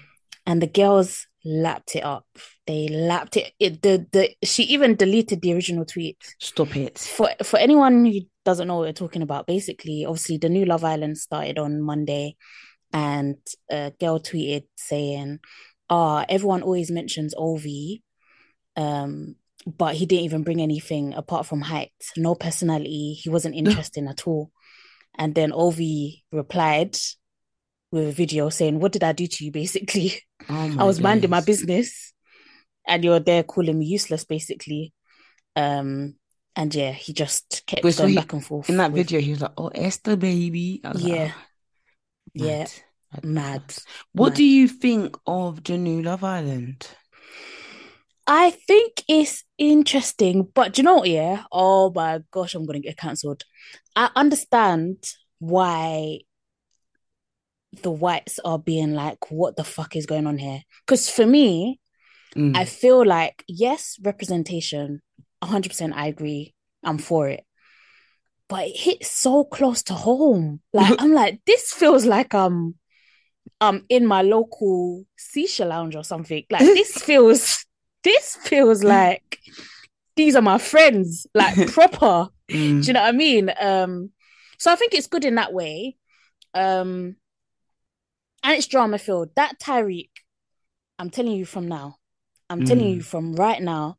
And 0.47 0.63
the 0.63 0.69
girls 0.69 1.27
lapped 1.47 1.95
it 1.95 2.05
up. 2.05 2.27
They 2.67 2.89
lapped 2.89 3.37
it. 3.37 3.53
It 3.59 3.81
the 3.83 4.07
the 4.13 4.35
she 4.45 4.65
even 4.65 4.97
deleted 4.97 5.41
the 5.41 5.55
original 5.55 5.85
tweet. 5.85 6.19
Stop 6.41 6.77
it. 6.77 6.99
For 6.99 7.31
for 7.43 7.59
anyone 7.59 8.05
who 8.05 8.21
doesn't 8.45 8.67
know 8.69 8.77
what 8.77 8.87
we're 8.87 8.93
talking 8.93 9.23
about, 9.23 9.47
basically, 9.47 10.05
obviously 10.05 10.39
the 10.39 10.49
new 10.49 10.65
Love 10.65 10.85
Island 10.85 11.17
started 11.19 11.59
on 11.59 11.81
Monday, 11.81 12.37
and 12.93 13.37
a 13.71 13.93
girl 13.99 14.19
tweeted 14.19 14.65
saying, 14.77 15.39
"Ah, 15.89 16.25
everyone 16.29 16.63
always 16.63 16.91
mentions 16.91 17.35
Ovie, 17.37 18.03
um, 18.75 19.37
but 19.67 19.95
he 19.95 20.07
didn't 20.07 20.25
even 20.25 20.43
bring 20.43 20.61
anything 20.61 21.15
apart 21.15 21.47
from 21.47 21.61
height, 21.61 21.93
no 22.17 22.35
personality. 22.35 23.15
He 23.15 23.31
wasn't 23.31 23.55
interesting 23.63 24.09
at 24.09 24.27
all." 24.27 24.51
And 25.19 25.35
then 25.35 25.53
Ovie 25.53 26.25
replied 26.33 26.97
with 27.91 28.09
a 28.09 28.13
video 28.13 28.49
saying, 28.51 28.81
"What 28.81 28.93
did 28.93 29.03
I 29.05 29.13
do 29.13 29.27
to 29.27 29.45
you?" 29.45 29.51
Basically, 29.51 30.13
Oh 30.49 30.75
I 30.79 30.85
was 30.85 31.01
minding 31.01 31.31
my 31.31 31.41
business, 31.41 32.13
and 32.87 33.03
you're 33.05 33.21
there 33.21 33.43
calling 33.43 33.79
me 33.79 33.87
useless, 33.87 34.25
basically. 34.25 34.93
Um, 35.55 36.17
and 36.55 36.75
yeah, 36.75 36.93
he 36.93 37.13
just 37.13 37.63
kept 37.67 37.85
Wait, 37.85 37.93
so 37.93 38.03
going 38.03 38.11
he- 38.11 38.17
back 38.17 38.33
and 38.33 38.45
forth 38.45 38.69
In 38.69 38.77
that 38.79 38.93
with- 38.93 39.07
video, 39.07 39.21
he 39.21 39.31
was 39.31 39.41
like, 39.41 39.53
"Oh, 39.57 39.69
Esther, 39.69 40.17
baby." 40.17 40.81
Was 40.85 41.03
like, 41.03 41.13
Yeah. 41.13 41.33
"Oh, 41.35 41.43
Yeah. 42.35 42.67
mad, 43.15 43.25
Mad. 43.25 43.75
What 44.13 44.31
Mad. 44.31 44.37
do 44.37 44.45
you 44.45 44.69
think 44.69 45.17
of 45.27 45.65
the 45.65 45.79
new 45.79 46.03
Love 46.03 46.25
Island? 46.25 46.87
I 48.27 48.51
think 48.51 49.05
it's 49.09 49.45
interesting, 49.59 50.49
but 50.55 50.73
do 50.73 50.83
you 50.83 50.85
know 50.85 50.97
what? 50.97 51.09
Yeah. 51.09 51.45
Oh 51.53 51.93
my 51.95 52.21
gosh, 52.31 52.55
I'm 52.55 52.67
gonna 52.67 52.81
get 52.81 52.97
cancelled. 52.97 53.45
I 53.95 54.11
understand 54.17 55.05
why 55.39 56.21
the 57.83 57.91
whites 57.91 58.39
are 58.45 58.59
being 58.59 58.95
like, 58.95 59.31
"What 59.31 59.57
the 59.57 59.65
fuck 59.65 59.97
is 59.97 60.07
going 60.07 60.27
on 60.27 60.39
here?" 60.39 60.63
Because 60.87 61.09
for 61.09 61.27
me, 61.27 61.81
Mm. 62.37 62.55
I 62.57 62.65
feel 62.67 63.05
like 63.05 63.43
yes, 63.49 63.99
representation, 64.03 65.01
100% 65.43 65.95
I 65.95 66.07
agree. 66.09 66.55
I'm 66.85 66.99
for 66.99 67.29
it. 67.29 67.45
But 68.49 68.69
it 68.69 68.77
hits 68.77 69.11
so 69.11 69.45
close 69.45 69.83
to 69.85 69.95
home. 69.95 70.61
Like 70.73 70.95
I'm 71.01 71.13
like 71.13 71.41
this 71.47 71.73
feels 71.73 72.05
like 72.05 72.35
um 72.35 72.75
um 73.61 73.85
in 73.89 74.07
my 74.07 74.23
local 74.23 75.05
seashell 75.17 75.69
lounge 75.69 75.97
or 75.97 76.05
something. 76.05 76.45
Like 76.51 76.61
this 76.61 76.93
feels 77.03 77.66
this 78.07 78.37
feels 78.37 78.85
like 78.85 79.41
these 80.15 80.37
are 80.37 80.43
my 80.43 80.59
friends, 80.59 81.27
like 81.35 81.57
proper. 81.73 82.31
Mm. 82.49 82.81
Do 82.83 82.87
you 82.87 82.93
know 82.93 83.03
what 83.03 83.09
I 83.09 83.13
mean? 83.13 83.51
Um 83.61 84.11
so 84.59 84.73
I 84.73 84.77
think 84.77 84.95
it's 84.95 85.09
good 85.09 85.25
in 85.25 85.35
that 85.35 85.53
way. 85.53 85.97
Um 86.55 87.17
and 88.43 88.53
it's 88.57 88.69
drama 88.69 88.99
filled. 88.99 89.31
That 89.35 89.59
Tyrique, 89.59 90.23
I'm 90.99 91.11
telling 91.11 91.33
you 91.33 91.45
from 91.45 91.67
now, 91.69 91.97
I'm 92.49 92.65
telling 92.65 92.85
Mm. 92.87 92.95
you 92.97 93.03
from 93.03 93.35
right 93.35 93.61
now, 93.61 93.99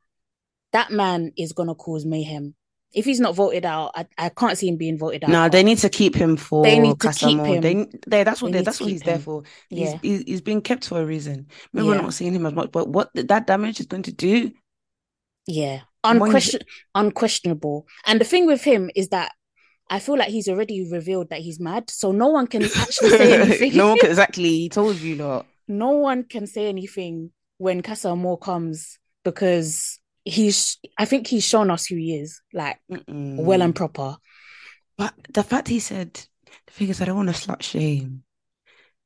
that 0.72 0.90
man 0.90 1.34
is 1.38 1.52
gonna 1.52 1.76
cause 1.76 2.06
mayhem. 2.06 2.56
If 2.98 3.06
he's 3.06 3.20
not 3.20 3.36
voted 3.36 3.64
out, 3.64 3.92
I, 3.96 4.08
I 4.18 4.30
can't 4.30 4.58
see 4.58 4.68
him 4.68 4.78
being 4.78 4.98
voted 4.98 5.24
out. 5.24 5.30
No, 5.30 5.50
they 5.50 5.62
need 5.64 5.78
to 5.80 5.90
keep 5.90 6.16
him 6.16 6.36
for 6.36 6.64
They 6.64 6.80
need 6.80 7.00
to 7.00 7.12
keep 7.14 7.40
him. 7.40 7.62
They, 7.62 7.88
they, 8.08 8.24
that's 8.24 8.42
what 8.42 8.52
They 8.52 8.60
they, 8.60 8.64
that's 8.64 8.82
what 8.82 8.90
he's 8.90 9.04
there 9.04 9.16
him. 9.16 9.22
for. 9.22 9.44
Yeah. 9.70 10.00
He's, 10.02 10.24
he's 10.24 10.42
he's 10.44 10.62
kept 10.62 10.88
for 10.88 11.00
a 11.00 11.06
reason. 11.06 11.48
Maybe 11.74 11.88
we're 11.88 12.02
not 12.02 12.14
seeing 12.14 12.34
him 12.34 12.46
as 12.48 12.54
much, 12.54 12.72
but 12.72 12.90
what 12.90 13.12
that 13.14 13.46
damage 13.46 13.80
is 13.80 13.86
going 13.86 14.04
to 14.04 14.12
do. 14.12 14.52
Yeah, 15.46 15.82
unquestion 16.04 16.62
unquestionable. 16.96 17.88
And 18.06 18.20
the 18.20 18.26
thing 18.26 18.48
with 18.48 18.64
him 18.64 18.90
is 18.96 19.10
that 19.10 19.32
I 19.90 20.00
feel 20.00 20.18
like 20.18 20.30
he's 20.30 20.50
already 20.50 20.90
revealed 20.92 21.30
that 21.30 21.40
he's 21.40 21.60
mad, 21.60 21.90
so 21.90 22.12
no 22.12 22.28
one 22.28 22.48
can 22.48 22.64
actually 22.64 23.12
say 23.12 23.34
anything. 23.42 23.78
no 23.78 23.90
one 23.90 24.00
can 24.00 24.10
exactly. 24.16 24.50
He 24.50 24.70
told 24.70 24.98
you 24.98 25.16
lot. 25.16 25.46
no 25.68 25.92
one 25.92 26.24
can 26.24 26.48
say 26.48 26.68
anything 26.68 27.32
when 27.58 27.82
Casa 27.82 28.10
Amor 28.10 28.38
comes 28.38 28.98
because 29.24 30.00
he's. 30.28 30.78
I 30.98 31.06
think 31.06 31.28
he's 31.28 31.46
shown 31.46 31.72
us 31.72 31.86
who 31.86 31.96
he 31.96 32.16
is, 32.16 32.42
like 32.54 32.80
Mm-mm. 32.92 33.38
well 33.38 33.62
and 33.62 33.76
proper. 33.76 34.18
But 34.98 35.14
the 35.30 35.44
fact 35.44 35.68
he 35.68 35.80
said, 35.80 36.14
the 36.66 36.74
thing 36.74 36.90
is, 36.90 37.02
I 37.02 37.06
don't 37.06 37.18
want 37.18 37.30
to 37.30 37.36
slut 37.36 37.62
shame. 37.62 38.24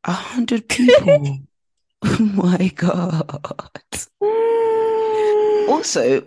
A 0.04 0.12
hundred 0.12 0.68
people. 0.68 1.40
oh 2.04 2.20
my 2.20 2.72
god. 2.76 3.40
Also, 5.70 6.22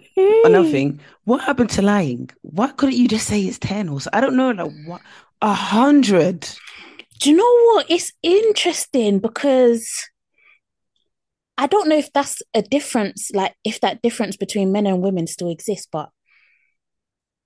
another 0.44 0.70
thing, 0.70 0.98
what 1.24 1.42
happened 1.42 1.68
to 1.70 1.82
lying? 1.82 2.30
Why 2.40 2.68
couldn't 2.68 2.96
you 2.96 3.06
just 3.06 3.26
say 3.26 3.42
it's 3.42 3.58
ten 3.58 3.90
or 3.90 4.00
so? 4.00 4.08
I 4.12 4.20
don't 4.22 4.36
know, 4.36 4.50
like 4.50 4.72
what 4.86 5.02
a 5.42 5.52
hundred. 5.52 6.48
Do 7.20 7.30
you 7.30 7.36
know 7.36 7.58
what? 7.74 7.90
It's 7.90 8.10
interesting 8.22 9.18
because 9.18 9.86
I 11.56 11.66
don't 11.66 11.88
know 11.88 11.96
if 11.96 12.12
that's 12.12 12.42
a 12.52 12.62
difference, 12.62 13.30
like 13.32 13.54
if 13.64 13.80
that 13.80 14.02
difference 14.02 14.36
between 14.36 14.72
men 14.72 14.86
and 14.86 15.02
women 15.02 15.26
still 15.26 15.50
exists, 15.50 15.86
but 15.90 16.10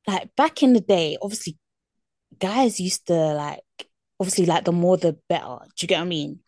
like 0.06 0.34
back 0.36 0.62
in 0.62 0.72
the 0.72 0.80
day, 0.80 1.18
obviously 1.20 1.58
guys 2.38 2.80
used 2.80 3.06
to 3.06 3.14
like 3.14 3.60
obviously 4.20 4.46
like 4.46 4.64
the 4.64 4.72
more 4.72 4.96
the 4.96 5.16
better. 5.28 5.58
Do 5.60 5.84
you 5.84 5.88
get 5.88 5.98
what 5.98 6.06
I 6.06 6.08
mean? 6.08 6.40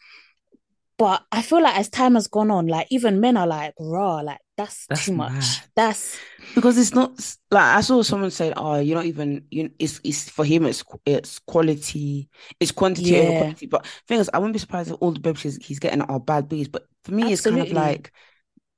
But 0.98 1.22
I 1.32 1.42
feel 1.42 1.62
like 1.62 1.76
as 1.76 1.88
time 1.88 2.14
has 2.14 2.28
gone 2.28 2.50
on, 2.50 2.66
like 2.66 2.86
even 2.90 3.20
men 3.20 3.36
are 3.36 3.46
like, 3.46 3.74
raw, 3.78 4.20
like 4.20 4.40
that's, 4.60 4.86
That's 4.88 5.10
too 5.10 5.12
much. 5.12 5.32
mad. 5.32 5.68
That's 5.76 6.24
Because 6.54 6.78
it's 6.78 6.94
not 6.94 7.12
like 7.50 7.62
I 7.62 7.80
saw 7.80 8.02
someone 8.02 8.30
say, 8.30 8.52
"Oh, 8.56 8.78
you're 8.80 8.96
not 8.96 9.06
even 9.06 9.46
you." 9.50 9.70
It's 9.78 10.00
it's 10.04 10.28
for 10.28 10.44
him. 10.44 10.66
It's 10.66 10.84
it's 11.06 11.38
quality. 11.40 12.28
It's 12.58 12.72
quantity 12.72 13.16
over 13.16 13.32
Yeah. 13.32 13.32
quality. 13.32 13.66
But 13.66 13.86
thing 14.08 14.18
is, 14.20 14.30
I 14.34 14.38
wouldn't 14.38 14.54
be 14.54 14.58
surprised 14.58 14.90
if 14.90 14.96
all 15.00 15.12
the 15.12 15.20
babes 15.20 15.42
he's, 15.42 15.64
he's 15.64 15.78
getting 15.78 16.02
are 16.02 16.20
bad 16.20 16.48
bees. 16.48 16.68
But 16.68 16.86
for 17.04 17.12
me, 17.12 17.32
it's 17.32 17.40
kind 17.42 17.62
of 17.62 17.72
like 17.72 18.12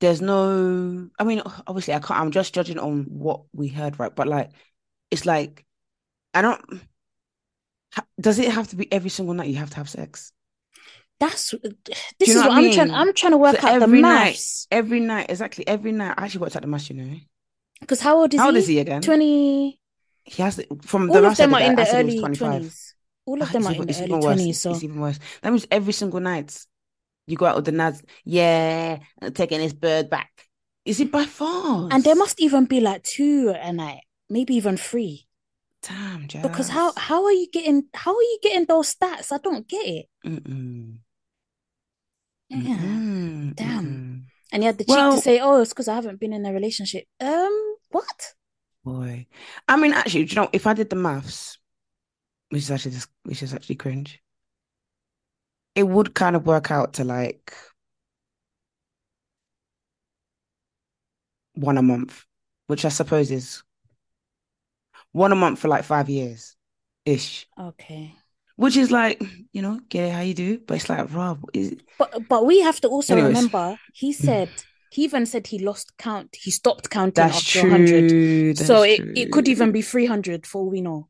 there's 0.01 0.21
no. 0.21 1.09
I 1.19 1.23
mean, 1.25 1.41
obviously, 1.67 1.93
I 1.95 1.99
can't. 1.99 2.19
I'm 2.21 2.31
just 2.31 2.53
judging 2.55 2.79
on 2.79 3.05
what 3.05 3.43
we 3.53 3.69
heard, 3.69 3.99
right? 3.99 4.15
But 4.15 4.27
like, 4.27 4.51
it's 5.11 5.25
like 5.25 5.65
I 6.33 6.41
don't. 6.43 6.81
Does 8.19 8.39
it 8.39 8.51
have 8.51 8.67
to 8.69 8.75
be 8.75 8.91
every 8.91 9.09
single 9.11 9.33
night 9.35 9.49
you 9.49 9.57
have 9.57 9.69
to 9.71 9.75
have 9.77 9.89
sex? 9.89 10.31
That's 11.19 11.51
this 12.19 12.29
is 12.29 12.35
what, 12.37 12.49
what 12.49 12.57
I 12.63 12.67
I'm 12.67 12.71
trying? 12.73 12.91
I'm 12.91 13.13
trying 13.13 13.31
to 13.31 13.37
work 13.37 13.59
So 13.59 13.67
out 13.67 13.79
the 13.79 13.83
every 13.85 14.01
night- 14.01 14.25
maths. 14.25 14.67
Every 14.71 14.99
night, 14.99 15.27
exactly. 15.29 15.67
Every 15.67 15.91
night. 15.91 16.15
I 16.17 16.25
actually 16.25 16.41
worked 16.41 16.55
out 16.55 16.61
the 16.63 16.67
match, 16.67 16.89
you 16.89 16.95
know. 16.97 17.15
Because 17.79 17.99
how 18.01 18.17
old 18.19 18.33
is 18.33 18.39
How 18.39 18.47
old 18.47 18.55
he? 18.55 18.61
is 18.61 18.67
he 18.67 18.79
again? 18.79 19.01
20 19.01 19.79
He 20.25 20.41
has 20.43 20.59
from 20.83 21.07
the 21.07 21.13
all 21.13 21.17
of 21.19 21.23
last 21.25 21.37
them 21.37 21.53
are 21.53 21.61
in 21.61 21.75
the 21.75 21.95
early 21.95 22.19
20s. 22.19 22.93
All 23.25 23.41
of 23.41 23.49
Ah, 23.49 23.51
them 23.51 23.67
are 23.67 23.73
in 23.73 23.85
the 23.87 24.01
early 24.03 24.13
worse. 24.13 24.39
20s. 24.41 24.49
It's, 24.49 24.59
So 24.59 24.71
it's 24.71 24.83
even 24.83 24.99
worse. 24.99 25.19
That 25.41 25.49
means 25.51 25.67
every 25.71 25.93
single 25.93 26.19
night 26.19 26.65
you 27.27 27.37
go 27.37 27.45
out 27.45 27.55
with 27.57 27.65
the 27.65 27.71
nads. 27.71 28.01
Yeah, 28.25 28.99
I'm 29.21 29.33
taking 29.33 29.59
this 29.59 29.73
bird 29.73 30.09
back. 30.09 30.31
Is 30.85 30.99
it 30.99 31.11
by 31.11 31.25
far? 31.25 31.87
and 31.91 32.03
there 32.03 32.15
must 32.15 32.41
even 32.41 32.65
be 32.65 32.79
like 32.81 33.03
two 33.03 33.53
a 33.57 33.71
night, 33.71 34.01
maybe 34.29 34.55
even 34.55 34.75
three. 34.77 35.27
damn. 35.81 36.27
Because 36.41 36.69
how 36.69 36.91
how 36.97 37.23
are 37.25 37.31
you 37.31 37.47
getting 37.51 37.83
how 37.93 38.11
are 38.15 38.21
you 38.21 38.39
getting 38.41 38.65
those 38.65 38.93
stats? 38.95 39.31
I 39.31 39.37
don't 39.37 39.67
get 39.67 39.85
it. 39.87 40.05
Mm-mm. 40.25 40.97
Yeah. 42.53 42.77
Mm-mm. 42.77 43.55
Damn. 43.55 43.85
Mm-mm. 43.85 44.23
And 44.51 44.63
you 44.63 44.67
had 44.67 44.77
the 44.77 44.83
cheek 44.83 44.95
Well- 44.95 45.15
to 45.15 45.21
say, 45.21 45.39
"Oh, 45.39 45.61
it's 45.61 45.71
because 45.71 45.87
I 45.87 45.95
haven't 45.95 46.19
been 46.19 46.33
in 46.33 46.45
a 46.45 46.53
relationship." 46.53 47.05
Um, 47.19 47.75
what? 47.89 48.33
Boy. 48.83 49.27
I 49.67 49.75
mean, 49.77 49.93
actually, 49.93 50.25
do 50.25 50.35
you 50.35 50.41
know, 50.41 50.49
if 50.53 50.67
I 50.67 50.73
did 50.73 50.89
the 50.89 50.95
maths, 50.95 51.57
which 52.49 52.63
is 52.63 52.71
actually 52.71 52.91
just, 52.91 53.09
which 53.23 53.41
is 53.41 53.53
actually 53.53 53.75
cringe, 53.75 54.21
it 55.75 55.83
would 55.83 56.13
kind 56.13 56.35
of 56.35 56.45
work 56.45 56.69
out 56.69 56.93
to 56.95 57.03
like 57.03 57.53
one 61.55 61.77
a 61.77 61.81
month, 61.81 62.25
which 62.67 62.85
I 62.85 62.89
suppose 62.89 63.31
is 63.31 63.63
one 65.11 65.31
a 65.31 65.35
month 65.35 65.59
for 65.59 65.67
like 65.67 65.83
five 65.83 66.09
years 66.09 66.55
ish. 67.05 67.47
Okay. 67.59 68.15
Which 68.63 68.77
is 68.77 68.91
like, 68.91 69.21
you 69.51 69.61
know, 69.61 69.81
get 69.89 70.05
it 70.05 70.13
how 70.13 70.21
you 70.21 70.33
do, 70.33 70.57
but 70.65 70.75
it's 70.75 70.87
like, 70.87 71.13
Rob, 71.13 71.43
is 71.53 71.75
But 71.99 72.29
but 72.29 72.45
we 72.45 72.61
have 72.61 72.79
to 72.79 72.87
also 72.87 73.13
Anyways. 73.13 73.35
remember 73.35 73.77
he 73.93 74.13
hmm. 74.13 74.23
said 74.23 74.49
he 74.89 75.03
even 75.03 75.25
said 75.25 75.47
he 75.47 75.59
lost 75.59 75.97
count. 75.97 76.37
He 76.41 76.49
stopped 76.49 76.89
counting 76.89 77.21
that's 77.25 77.57
after 77.57 77.67
100. 77.67 78.09
true. 78.09 78.55
So 78.55 78.85
that's 78.85 79.01
it, 79.01 79.17
it 79.17 79.31
could 79.33 79.49
even 79.49 79.73
be 79.73 79.81
300 79.81 80.47
for 80.47 80.61
all 80.61 80.69
we 80.69 80.79
know. 80.79 81.09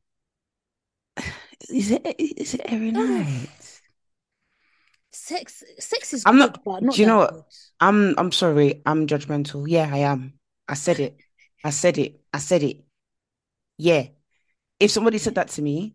Is 1.69 1.91
it 1.91 2.01
is 2.17 2.55
it 2.55 2.62
every 2.65 2.89
night? 3.03 3.50
Sex 5.12 5.63
sex 5.77 6.12
is 6.12 6.24
I'm 6.25 6.38
good, 6.38 6.39
not- 6.39 6.63
but 6.65 6.81
not 6.81 6.95
do 6.95 7.01
you 7.01 7.07
know 7.07 7.19
what? 7.19 7.33
good. 7.33 7.43
I'm 7.79 8.15
I'm 8.17 8.31
sorry, 8.31 8.81
I'm 8.83 9.05
judgmental. 9.05 9.65
Yeah, 9.67 9.88
I 9.93 10.00
am. 10.00 10.39
I 10.67 10.74
said 10.74 11.00
it. 11.00 11.17
I 11.63 11.69
said 11.69 12.00
it. 12.00 12.19
I 12.33 12.39
said 12.39 12.63
it. 12.63 12.77
Yeah. 13.77 14.07
If 14.79 14.89
somebody 14.89 15.19
said 15.19 15.36
that 15.36 15.50
to 15.50 15.62
me, 15.62 15.93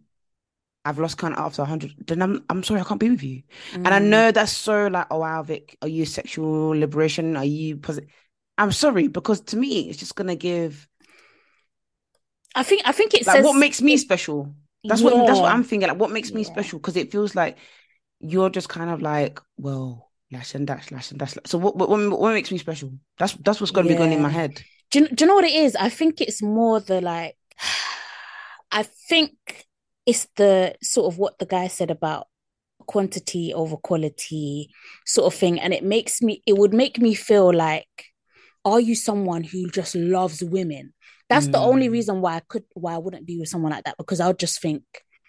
I've 0.89 0.99
lost 0.99 1.19
count 1.19 1.37
after 1.39 1.63
100, 1.63 1.95
then 2.07 2.23
I'm 2.23 2.45
I'm 2.49 2.63
sorry, 2.63 2.81
I 2.81 2.85
can't 2.85 3.01
be 3.01 3.11
with 3.11 3.23
you. 3.23 3.43
And 3.85 3.89
I 3.89 3.99
Mm. 3.99 4.09
know 4.11 4.31
that's 4.33 4.53
so 4.53 4.87
like, 4.89 5.07
oh 5.11 5.19
wow, 5.19 5.43
Vic, 5.43 5.77
are 5.83 5.89
you 5.89 6.07
sexual 6.07 6.71
liberation? 6.71 7.37
Are 7.37 7.45
you 7.45 7.77
positive? 7.77 8.11
I'm 8.57 8.73
sorry, 8.73 9.09
because 9.09 9.41
to 9.43 9.57
me, 9.57 9.89
it's 9.89 9.99
just 9.99 10.17
gonna 10.17 10.37
give 10.37 10.89
I 12.55 12.63
think 12.63 12.83
I 12.85 12.93
think 12.93 13.15
it 13.15 13.27
like 13.27 13.37
says 13.37 13.45
what 13.45 13.57
makes 13.57 13.81
me 13.81 13.95
it- 13.95 13.99
special. 13.99 14.55
That's 14.85 15.03
what 15.03 15.27
that's 15.27 15.41
what 15.41 15.53
I'm 15.53 15.65
thinking. 15.65 15.89
Like 15.89 15.99
what 15.99 16.11
makes 16.11 16.33
me 16.33 16.43
Yeah. 16.43 16.51
special? 16.51 16.79
Because 16.79 16.97
it 16.97 17.13
feels 17.13 17.35
like 17.35 17.59
you're 18.21 18.51
just 18.51 18.69
kind 18.69 18.91
of 18.91 19.03
like, 19.03 19.41
well, 19.59 20.11
lash 20.33 20.55
and 20.55 20.67
dash, 20.67 20.91
lash 20.91 21.11
and 21.11 21.21
dash. 21.21 21.35
So 21.47 21.59
what 21.59 21.77
what 21.77 21.89
what 21.91 22.33
makes 22.33 22.51
me 22.51 22.59
special? 22.59 22.93
That's 23.19 23.35
that's 23.35 23.61
what's 23.61 23.71
gonna 23.71 23.89
be 23.89 23.95
going 23.95 24.13
in 24.13 24.23
my 24.23 24.31
head. 24.31 24.63
Do 24.91 25.01
you, 25.01 25.09
do 25.09 25.25
you 25.25 25.29
know 25.29 25.35
what 25.35 25.45
it 25.45 25.53
is? 25.53 25.77
I 25.77 25.91
think 25.91 26.21
it's 26.21 26.43
more 26.43 26.81
the 26.81 27.01
like, 27.03 27.37
I 28.73 28.83
think 28.83 29.68
it's 30.09 30.27
the 30.37 30.75
sort 30.83 31.07
of 31.13 31.19
what 31.19 31.39
the 31.39 31.47
guy 31.47 31.67
said 31.69 31.91
about 31.91 32.27
quantity 32.87 33.53
over 33.53 33.77
quality 33.77 34.71
sort 35.05 35.33
of 35.33 35.39
thing. 35.39 35.61
And 35.61 35.75
it 35.75 35.85
makes 35.85 36.23
me, 36.23 36.43
it 36.47 36.57
would 36.57 36.73
make 36.73 36.99
me 36.99 37.13
feel 37.15 37.53
like, 37.53 37.93
are 38.65 38.81
you 38.81 38.95
someone 38.95 39.45
who 39.45 39.69
just 39.71 39.95
loves 39.95 40.43
women? 40.43 40.95
That's 41.29 41.49
the 41.49 41.59
only 41.59 41.89
Mm. 41.89 41.93
reason 41.93 42.21
why 42.23 42.37
I 42.37 42.41
could, 42.41 42.65
why 42.75 42.95
I 42.95 42.99
wouldn't 43.05 43.27
be 43.27 43.39
with 43.39 43.49
someone 43.51 43.73
like 43.73 43.85
that 43.85 43.99
because 43.99 44.21
I 44.21 44.27
would 44.29 44.39
just 44.39 44.63
think, 44.63 44.83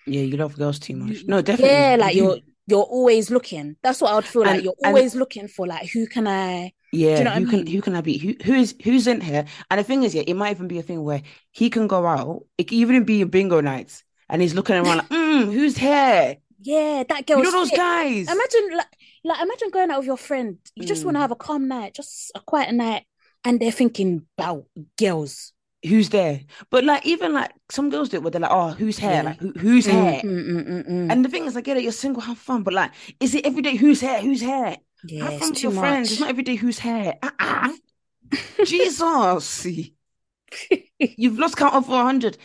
Yeah, 0.07 0.21
you 0.21 0.37
love 0.37 0.55
girls 0.55 0.79
too 0.79 0.95
much. 0.95 1.25
No, 1.25 1.41
definitely. 1.41 1.75
yeah, 1.75 1.97
like 1.99 2.15
you're, 2.15 2.37
you're 2.67 2.83
always 2.97 3.29
looking. 3.29 3.75
That's 3.83 3.99
what 4.01 4.11
I 4.11 4.15
would 4.15 4.25
feel 4.33 4.43
like. 4.43 4.55
And- 4.55 4.63
You're 4.63 4.75
and- 4.81 4.95
always 4.95 5.13
looking 5.15 5.47
for 5.49 5.67
like, 5.67 5.89
who 5.91 6.07
can 6.07 6.25
I, 6.27 6.71
Yeah, 6.93 7.17
you 7.17 7.23
know 7.25 7.31
what 7.31 7.37
I 7.37 7.39
who 7.41 7.49
can 7.51 7.67
who 7.67 7.81
can 7.81 7.95
I 7.95 8.01
be? 8.01 8.17
Who 8.17 8.33
who 8.45 8.53
is 8.63 8.75
who's 8.83 9.07
in 9.07 9.19
here? 9.21 9.43
And 9.69 9.79
the 9.79 9.83
thing 9.83 10.03
is, 10.03 10.15
yeah, 10.15 10.23
it 10.25 10.35
might 10.35 10.51
even 10.55 10.67
be 10.69 10.79
a 10.79 10.83
thing 10.89 11.03
where 11.03 11.21
he 11.51 11.69
can 11.69 11.87
go 11.87 12.05
out. 12.07 12.45
It 12.57 12.69
can 12.69 12.77
even 12.77 13.03
be 13.03 13.21
a 13.21 13.25
bingo 13.27 13.59
night, 13.61 13.91
and 14.29 14.41
he's 14.41 14.53
looking 14.53 14.75
around 14.75 14.97
like, 14.97 15.09
mm, 15.09 15.51
who's 15.53 15.77
here? 15.77 16.37
yeah, 16.61 17.03
that 17.07 17.25
girl. 17.25 17.37
You 17.37 17.43
girl's 17.43 17.53
know 17.53 17.59
those 17.61 17.71
guys? 17.71 18.29
Imagine 18.31 18.77
like 18.77 18.87
like 19.23 19.41
imagine 19.41 19.69
going 19.69 19.91
out 19.91 19.99
with 19.99 20.07
your 20.07 20.17
friend. 20.17 20.57
You 20.75 20.85
just 20.85 21.05
want 21.05 21.15
to 21.15 21.19
Mm. 21.19 21.21
have 21.21 21.31
a 21.31 21.35
calm 21.35 21.67
night, 21.67 21.93
just 21.93 22.31
a 22.35 22.39
quiet 22.39 22.73
night, 22.73 23.05
and 23.45 23.59
they're 23.59 23.71
thinking 23.71 24.25
about 24.37 24.65
girls. 24.97 25.53
Who's 25.85 26.09
there? 26.09 26.41
But 26.69 26.83
like 26.83 27.05
even 27.05 27.33
like 27.33 27.51
some 27.71 27.89
girls 27.89 28.09
do 28.09 28.17
it 28.17 28.23
where 28.23 28.31
they're 28.31 28.41
like, 28.41 28.51
oh, 28.51 28.71
who's 28.71 28.97
here? 28.97 29.11
Yeah. 29.11 29.21
Like 29.23 29.39
who, 29.39 29.53
who's 29.53 29.85
Mm, 29.85 29.93
here? 29.93 30.21
mm, 30.23 30.67
mm, 30.67 30.87
mm. 30.89 31.11
And 31.11 31.23
the 31.23 31.29
thing 31.29 31.45
is, 31.45 31.55
I 31.55 31.61
get 31.61 31.77
it, 31.77 31.83
you're 31.83 31.91
single, 31.93 32.21
have 32.21 32.37
fun, 32.37 32.63
but 32.63 32.73
like, 32.73 32.91
is 33.19 33.33
it 33.33 33.45
every 33.45 33.61
day 33.61 33.75
who's 33.77 34.01
here? 34.01 34.19
Who's 34.19 34.41
here? 34.41 34.75
yeah, 35.03 35.23
Have 35.23 35.39
fun 35.39 35.49
with 35.51 35.63
your 35.63 35.71
friends. 35.71 36.11
It's 36.11 36.19
not 36.19 36.29
every 36.29 36.43
day 36.43 36.55
who's 36.55 36.79
here. 36.79 37.13
Uh-uh. 37.23 37.69
Jesus. 38.65 39.65
You've 40.99 41.39
lost 41.39 41.57
count 41.57 41.75
of 41.75 41.85
400. 41.85 42.37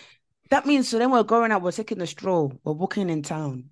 That 0.55 0.67
means 0.67 0.89
so 0.89 1.01
then 1.01 1.11
we're 1.11 1.25
going 1.25 1.51
out, 1.51 1.63
we're 1.63 1.73
taking 1.73 2.01
a 2.01 2.07
stroll, 2.07 2.57
we're 2.63 2.75
walking 2.75 3.11
in 3.11 3.23
town. 3.23 3.71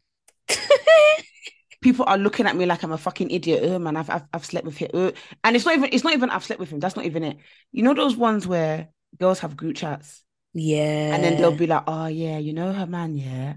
People 1.81 2.07
are 2.09 2.19
looking 2.19 2.47
at 2.47 2.57
me 2.57 2.67
like 2.67 2.83
I'm 2.83 2.91
a 2.91 2.99
fucking 2.99 3.31
idiot. 3.31 3.63
Oh 3.63 3.79
man, 3.79 3.97
I've 3.97 4.11
I've, 4.11 4.25
I've 4.35 4.45
slept 4.45 4.67
with 4.67 4.79
him. 4.79 4.91
Oh. 4.93 5.13
And 5.45 5.55
it's 5.55 5.65
not 5.65 5.77
even 5.77 5.91
it's 5.93 6.03
not 6.03 6.13
even 6.13 6.29
I've 6.29 6.43
slept 6.43 6.59
with 6.59 6.71
him. 6.71 6.81
That's 6.81 6.97
not 6.97 7.05
even 7.05 7.23
it. 7.23 7.37
You 7.71 7.85
know 7.85 7.95
those 7.95 8.17
ones 8.17 8.49
where 8.49 8.89
girls 9.17 9.39
have 9.39 9.57
group 9.57 9.77
chats 9.77 10.25
yeah, 10.55 11.15
and 11.15 11.23
then 11.23 11.37
they'll 11.37 11.57
be 11.57 11.69
like, 11.69 11.85
oh 11.87 12.07
yeah, 12.07 12.39
you 12.39 12.53
know 12.53 12.73
her 12.73 12.87
man, 12.87 13.17
yeah. 13.17 13.55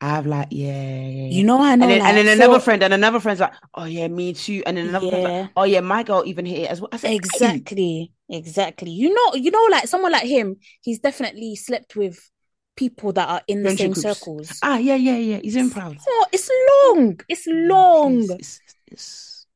I've 0.00 0.26
like, 0.26 0.48
yeah, 0.50 0.72
yeah, 1.08 1.28
yeah. 1.28 1.28
you 1.28 1.44
know, 1.44 1.60
I 1.62 1.74
know, 1.76 1.90
and 1.90 1.90
then, 1.90 1.98
like, 1.98 2.04
and 2.04 2.16
then 2.16 2.28
another 2.28 2.60
friend 2.60 2.82
and 2.82 2.94
another 2.94 3.20
friend's 3.20 3.40
like, 3.40 3.54
oh 3.74 3.84
yeah, 3.84 4.08
me 4.08 4.34
too. 4.34 4.62
And 4.66 4.76
then 4.76 4.88
another 4.88 5.06
friend's 5.06 5.24
Yeah. 5.24 5.24
like, 5.24 5.50
oh 5.56 5.64
yeah, 5.64 5.80
my 5.80 6.02
girl 6.02 6.22
even 6.26 6.46
hit 6.46 6.60
it 6.60 6.70
as 6.70 6.80
well. 6.80 6.90
I 6.92 6.96
said, 6.98 7.16
"Hey." 7.32 7.66
exactly, 7.66 8.12
exactly. 8.28 8.90
You 8.90 9.12
know, 9.14 9.34
you 9.34 9.50
know, 9.50 9.66
like 9.70 9.88
someone 9.88 10.12
like 10.12 10.26
him, 10.26 10.56
he's 10.82 10.98
definitely 10.98 11.56
slept 11.56 11.96
with 11.96 12.30
people 12.76 13.12
that 13.12 13.28
are 13.28 13.42
in 13.46 13.62
the 13.62 13.70
Friendship 13.70 13.70
same 13.70 13.94
groups. 13.94 14.30
circles. 14.48 14.62
Ah, 14.62 14.78
yeah, 14.78 14.94
yeah, 14.94 15.16
yeah. 15.18 15.38
He's 15.42 15.56
in 15.56 15.68
proud. 15.70 15.98
Oh, 16.08 16.26
it's 16.32 16.50
long. 16.70 17.20
It's 17.28 17.46
long. 17.46 18.28
It's, 18.38 18.60
it's, 18.86 18.86
it's, 18.86 19.46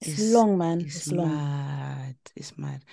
It's 0.00 0.18
long, 0.18 0.56
man. 0.56 0.92
it's 0.92 0.94
It's 0.94 1.12
long. 1.12 1.42
mad. 1.52 2.16
It's 2.36 2.56
mad. 2.58 2.84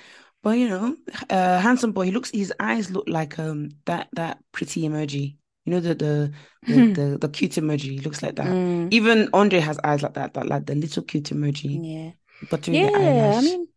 But 0.43 0.51
you 0.58 0.70
know, 0.70 0.98
uh, 1.29 1.60
handsome 1.60 1.91
boy. 1.91 2.05
He 2.05 2.12
looks. 2.12 2.31
His 2.31 2.53
eyes 2.60 2.89
look 2.91 3.05
like 3.08 3.38
um 3.39 3.70
that 3.86 4.10
that 4.13 4.39
pretty 4.51 4.81
emoji. 4.84 5.38
You 5.65 5.73
know 5.73 5.79
the 5.79 5.93
the 5.95 6.31
the 6.65 6.93
the, 6.93 7.17
the 7.21 7.29
cute 7.29 7.51
emoji. 7.51 8.03
Looks 8.03 8.23
like 8.23 8.35
that. 8.37 8.47
Mm, 8.47 8.91
Even 8.91 9.29
Andre 9.33 9.59
has 9.59 9.79
eyes 9.83 10.01
like 10.01 10.15
that. 10.15 10.33
That 10.33 10.47
like 10.47 10.65
the 10.65 10.75
little 10.75 11.03
cute 11.03 11.25
emoji. 11.25 11.79
yeah. 11.83 12.11
The 12.49 12.71
Yeah, 12.71 13.35
I 13.37 13.41
mean, 13.41 13.67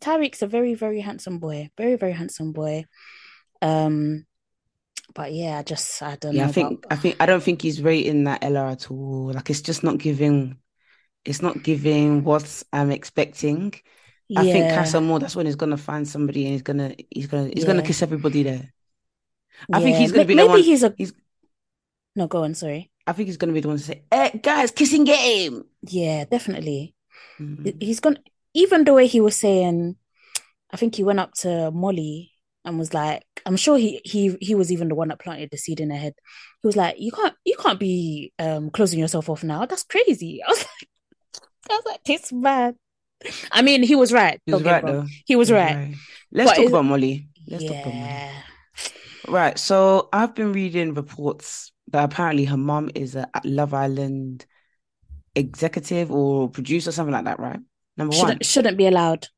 Tyrique's 0.00 0.42
a 0.42 0.46
very, 0.46 0.74
very 0.74 1.00
handsome 1.00 1.38
boy. 1.38 1.70
Very, 1.78 1.96
very 1.96 2.12
handsome 2.12 2.52
boy. 2.52 2.84
Um, 3.62 4.26
but 5.14 5.32
yeah, 5.32 5.58
I 5.58 5.62
just 5.62 6.02
I 6.02 6.16
don't 6.16 6.34
Yeah, 6.34 6.44
know 6.44 6.48
I 6.50 6.52
think 6.52 6.84
about 6.84 6.92
I 6.92 6.96
think 6.96 7.16
I 7.20 7.26
don't 7.26 7.42
think 7.42 7.62
he's 7.62 7.80
rating 7.82 8.24
that 8.24 8.44
Ella 8.44 8.72
at 8.72 8.90
all. 8.90 9.32
Like 9.32 9.48
it's 9.50 9.62
just 9.62 9.82
not 9.82 9.98
giving. 9.98 10.58
It's 11.24 11.42
not 11.42 11.62
giving 11.62 12.24
what 12.24 12.62
I'm 12.72 12.90
expecting. 12.90 13.74
I 14.36 14.42
think 14.44 14.66
yeah, 14.66 14.76
Casa 14.76 14.98
Amor, 14.98 15.18
that's 15.18 15.34
when 15.34 15.46
he's 15.46 15.56
gonna 15.56 15.76
find 15.76 16.06
somebody 16.06 16.44
and 16.44 16.52
he's 16.52 16.62
gonna 16.62 16.94
he's 17.10 17.26
gonna 17.26 17.50
he's 17.52 17.64
gonna 17.64 17.82
kiss 17.82 18.02
everybody 18.02 18.42
there. 18.44 18.72
I 19.72 19.80
think 19.80 19.96
he's 19.96 20.12
gonna 20.12 20.24
be 20.24 20.34
the 20.34 20.36
maybe 20.36 20.48
one- 20.48 20.62
he's 20.62 20.82
a 20.82 20.94
he's- 20.96 21.12
no. 22.20 22.26
Go 22.28 22.44
on, 22.44 22.54
sorry. 22.54 22.90
I 23.06 23.12
think 23.12 23.26
he's 23.26 23.36
gonna 23.36 23.52
be 23.52 23.60
the 23.60 23.68
one 23.68 23.78
to 23.78 23.82
say, 23.82 24.04
"Eh, 24.12 24.30
guys, 24.42 24.70
kissing 24.70 25.04
game." 25.04 25.64
Yeah, 25.82 26.24
definitely. 26.24 26.94
Mhm. 27.38 27.82
He's 27.82 28.00
gonna 28.00 28.20
even 28.54 28.84
the 28.84 28.92
way 28.94 29.06
he 29.06 29.20
was 29.20 29.36
saying. 29.36 29.96
I 30.72 30.76
think 30.76 30.94
he 30.94 31.02
went 31.02 31.18
up 31.18 31.34
to 31.42 31.70
Molly 31.72 32.30
and 32.64 32.78
was 32.78 32.94
like, 32.94 33.24
I'm 33.44 33.56
sure 33.56 33.76
he 33.76 34.00
he 34.04 34.36
he 34.40 34.54
was 34.54 34.70
even 34.70 34.88
the 34.88 34.94
one 34.94 35.08
that 35.08 35.18
planted 35.18 35.50
the 35.50 35.56
seed 35.58 35.80
in 35.80 35.90
her 35.90 35.96
head. 35.96 36.14
He 36.62 36.66
was 36.66 36.76
like, 36.76 36.96
you 36.98 37.10
can't 37.10 37.34
you 37.44 37.56
can't 37.56 37.80
be 37.80 38.32
um 38.38 38.70
closing 38.70 39.00
yourself 39.00 39.28
off 39.28 39.42
now. 39.42 39.66
That's 39.66 39.82
crazy. 39.82 40.42
I 40.46 40.50
was 40.50 40.58
like, 40.58 40.88
I 41.70 41.74
was 41.74 41.84
like, 41.86 42.04
this 42.04 42.32
man. 42.32 42.76
I 43.50 43.62
mean, 43.62 43.82
he 43.82 43.96
was 43.96 44.12
right. 44.12 44.40
He 44.46 44.52
was 44.52 44.62
right 44.62 44.84
though. 44.84 45.06
He 45.26 45.36
was 45.36 45.50
was 45.50 45.56
right. 45.56 45.94
Let's 46.32 46.50
But 46.50 46.56
talk 46.56 46.68
about 46.68 46.84
Molly. 46.84 47.28
Let's 47.48 47.64
talk 47.64 47.76
about 47.80 47.94
Molly. 47.94 48.30
Right. 49.28 49.58
So 49.58 50.08
I've 50.12 50.34
been 50.34 50.52
reading 50.52 50.94
reports 50.94 51.72
that 51.90 52.04
apparently 52.04 52.44
her 52.44 52.56
mom 52.56 52.90
is 52.94 53.14
a 53.14 53.28
Love 53.44 53.74
Island 53.74 54.46
executive 55.34 56.10
or 56.10 56.48
producer, 56.48 56.90
or 56.90 56.92
something 56.92 57.12
like 57.12 57.24
that, 57.24 57.40
right? 57.40 57.60
Number 57.96 58.16
one. 58.16 58.26
Shouldn't 58.26 58.46
shouldn't 58.46 58.78
be 58.78 58.86
allowed. 58.86 59.28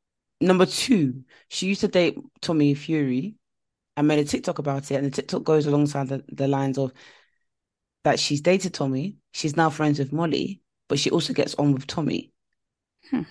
Number 0.40 0.66
two, 0.66 1.22
she 1.48 1.66
used 1.66 1.82
to 1.82 1.88
date 1.88 2.18
Tommy 2.40 2.74
Fury 2.74 3.36
and 3.96 4.08
made 4.08 4.18
a 4.18 4.24
TikTok 4.24 4.58
about 4.58 4.90
it. 4.90 4.96
And 4.96 5.06
the 5.06 5.10
TikTok 5.10 5.44
goes 5.44 5.66
alongside 5.66 6.08
the, 6.08 6.24
the 6.32 6.48
lines 6.48 6.78
of 6.78 6.92
that 8.04 8.18
she's 8.18 8.40
dated 8.40 8.74
Tommy, 8.74 9.16
she's 9.32 9.56
now 9.56 9.70
friends 9.70 9.98
with 9.98 10.12
Molly, 10.12 10.60
but 10.88 10.98
she 10.98 11.10
also 11.10 11.32
gets 11.32 11.54
on 11.54 11.72
with 11.72 11.86
Tommy. 11.86 12.32
Hmm. 13.10 13.22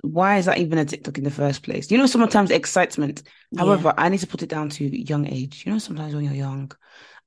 Why 0.00 0.38
is 0.38 0.46
that 0.46 0.58
even 0.58 0.78
a 0.78 0.84
TikTok 0.84 1.18
in 1.18 1.24
the 1.24 1.30
first 1.30 1.62
place? 1.62 1.90
You 1.90 1.98
know, 1.98 2.06
sometimes 2.06 2.50
excitement. 2.50 3.22
Yeah. 3.50 3.60
However, 3.60 3.94
I 3.96 4.08
need 4.08 4.20
to 4.20 4.26
put 4.26 4.42
it 4.42 4.48
down 4.48 4.68
to 4.70 4.84
young 4.84 5.26
age. 5.26 5.64
You 5.64 5.72
know, 5.72 5.78
sometimes 5.78 6.14
when 6.14 6.24
you're 6.24 6.34
young, 6.34 6.70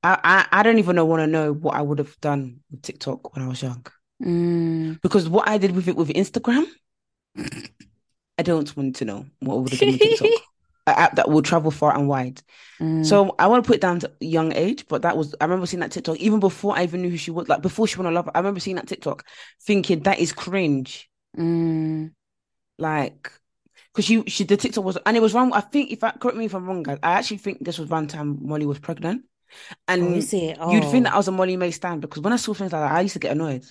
I 0.07 0.19
I, 0.51 0.59
I 0.59 0.63
don't 0.63 0.79
even 0.79 0.95
know, 0.95 1.05
want 1.05 1.21
to 1.21 1.27
know 1.27 1.53
what 1.53 1.75
I 1.75 1.81
would 1.81 1.99
have 1.99 2.19
done 2.21 2.59
with 2.71 2.81
TikTok 2.81 3.35
when 3.35 3.45
I 3.45 3.47
was 3.47 3.61
young. 3.61 3.85
Mm, 4.23 5.01
Because 5.01 5.29
what 5.29 5.47
I 5.47 5.57
did 5.57 5.75
with 5.75 5.87
it 5.87 5.95
with 5.95 6.09
Instagram, 6.09 6.65
I 8.37 8.43
don't 8.43 8.75
want 8.75 8.95
to 8.97 9.05
know 9.05 9.25
what 9.39 9.55
I 9.55 9.57
would 9.57 9.71
have 9.71 9.79
done 9.79 9.91
with 9.91 10.01
TikTok. 10.01 10.29
An 10.87 10.93
app 10.95 11.15
that 11.17 11.29
will 11.29 11.41
travel 11.41 11.69
far 11.69 11.93
and 11.93 12.07
wide. 12.07 12.41
mm. 12.79 13.05
So 13.05 13.35
I 13.37 13.47
want 13.47 13.61
to 13.61 13.67
put 13.67 13.75
it 13.75 13.81
down 13.81 13.99
to 13.99 14.11
young 14.21 14.53
age, 14.53 14.85
but 14.87 15.01
that 15.01 15.17
was 15.17 15.35
I 15.41 15.43
remember 15.43 15.65
seeing 15.65 15.81
that 15.81 15.91
TikTok 15.91 16.15
even 16.17 16.39
before 16.39 16.77
I 16.77 16.83
even 16.83 17.01
knew 17.01 17.09
who 17.09 17.17
she 17.17 17.29
was. 17.29 17.49
Like 17.49 17.61
before 17.61 17.87
she 17.87 17.97
went 17.97 18.07
on 18.07 18.13
Love, 18.13 18.29
I 18.33 18.39
remember 18.39 18.61
seeing 18.61 18.77
that 18.77 18.87
TikTok, 18.87 19.25
thinking 19.63 19.99
that 20.03 20.19
is 20.19 20.31
cringe. 20.31 21.09
Mm, 21.37 22.11
like 22.77 23.31
because 23.91 24.05
she 24.05 24.23
she 24.27 24.45
the 24.45 24.55
TikTok 24.55 24.85
was 24.85 24.97
and 25.05 25.17
it 25.17 25.21
was 25.21 25.33
wrong. 25.33 25.51
I 25.51 25.59
think 25.59 25.91
if 25.91 26.03
I 26.05 26.11
correct 26.11 26.37
me 26.37 26.45
if 26.45 26.55
I'm 26.55 26.65
wrong, 26.65 26.83
guys, 26.83 26.99
I 27.03 27.13
actually 27.13 27.37
think 27.39 27.65
this 27.65 27.79
was 27.79 27.89
one 27.89 28.07
time 28.07 28.39
Molly 28.41 28.65
was 28.65 28.79
pregnant. 28.79 29.23
And 29.87 30.03
Oh, 30.03 30.13
it? 30.31 30.57
you'd 30.65 30.85
think 30.85 31.05
that 31.05 31.13
I 31.13 31.17
Oh. 31.17 31.17
was 31.17 31.27
a 31.27 31.31
Molly-Mae 31.31 31.71
stand 31.71 32.01
because 32.01 32.21
when 32.21 32.33
I 32.33 32.37
saw 32.37 32.53
things 32.53 32.71
like 32.71 32.81
that, 32.81 32.91
I 32.91 33.01
used 33.01 33.13
to 33.13 33.19
get 33.19 33.31
annoyed. 33.33 33.65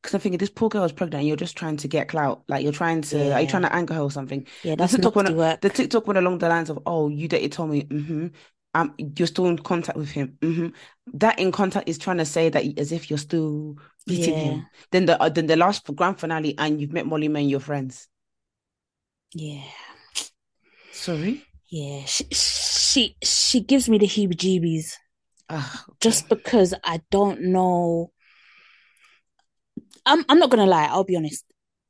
Because 0.00 0.14
I'm 0.14 0.20
thinking 0.20 0.38
this 0.38 0.50
poor 0.50 0.68
girl 0.68 0.84
is 0.84 0.92
pregnant 0.92 1.20
and 1.20 1.28
you're 1.28 1.36
just 1.36 1.56
trying 1.56 1.76
to 1.78 1.88
get 1.88 2.08
clout. 2.08 2.42
Like 2.48 2.62
you're 2.64 2.72
trying 2.72 3.02
to 3.02 3.32
are 3.32 3.40
you 3.40 3.46
Yeah. 3.46 3.46
trying 3.46 3.62
to 3.62 3.72
anger 3.74 3.94
her 3.94 4.00
or 4.02 4.10
something? 4.10 4.46
Yeah, 4.62 4.74
that's 4.76 4.92
The 4.92 4.98
TikTok 4.98 5.16
went 5.16 5.30
work. 5.36 5.60
the 5.60 5.70
TikTok 5.70 6.06
went 6.06 6.18
along 6.18 6.38
the 6.38 6.48
lines 6.48 6.70
of, 6.70 6.78
oh, 6.86 7.08
you 7.08 7.28
dated 7.28 7.52
Tommy, 7.52 7.84
mm-hmm. 7.84 8.28
Um, 8.74 8.94
you're 8.98 9.26
still 9.26 9.46
in 9.46 9.58
contact 9.58 9.98
with 9.98 10.10
him. 10.10 10.38
Mm-hmm. 10.40 10.68
That 11.18 11.38
in 11.38 11.52
contact 11.52 11.88
is 11.90 11.98
trying 11.98 12.16
to 12.18 12.24
say 12.24 12.48
that 12.48 12.78
as 12.78 12.90
if 12.90 13.10
you're 13.10 13.18
still 13.18 13.76
beating 14.06 14.38
Yeah. 14.38 14.38
him. 14.38 14.66
Then 14.90 15.04
the 15.06 15.20
uh, 15.22 15.28
then 15.28 15.46
the 15.46 15.56
last 15.56 15.84
grand 15.94 16.18
finale 16.18 16.54
and 16.58 16.80
you've 16.80 16.92
met 16.92 17.06
Molly-Mae 17.06 17.42
and 17.42 17.50
your 17.50 17.60
friends. 17.60 18.08
Yeah. 19.34 19.64
Sorry? 20.92 21.44
Yeah. 21.70 22.04
She 22.04 22.24
she 22.32 23.16
she 23.22 23.60
gives 23.60 23.88
me 23.88 23.98
the 23.98 24.06
heebie-jeebies 24.06 24.96
Just 26.00 26.28
because 26.28 26.74
I 26.84 27.00
don't 27.10 27.42
know. 27.42 28.10
I'm 30.04 30.24
I'm 30.28 30.38
not 30.38 30.50
gonna 30.50 30.66
lie, 30.66 30.86
I'll 30.86 31.04
be 31.04 31.16
honest. 31.16 31.44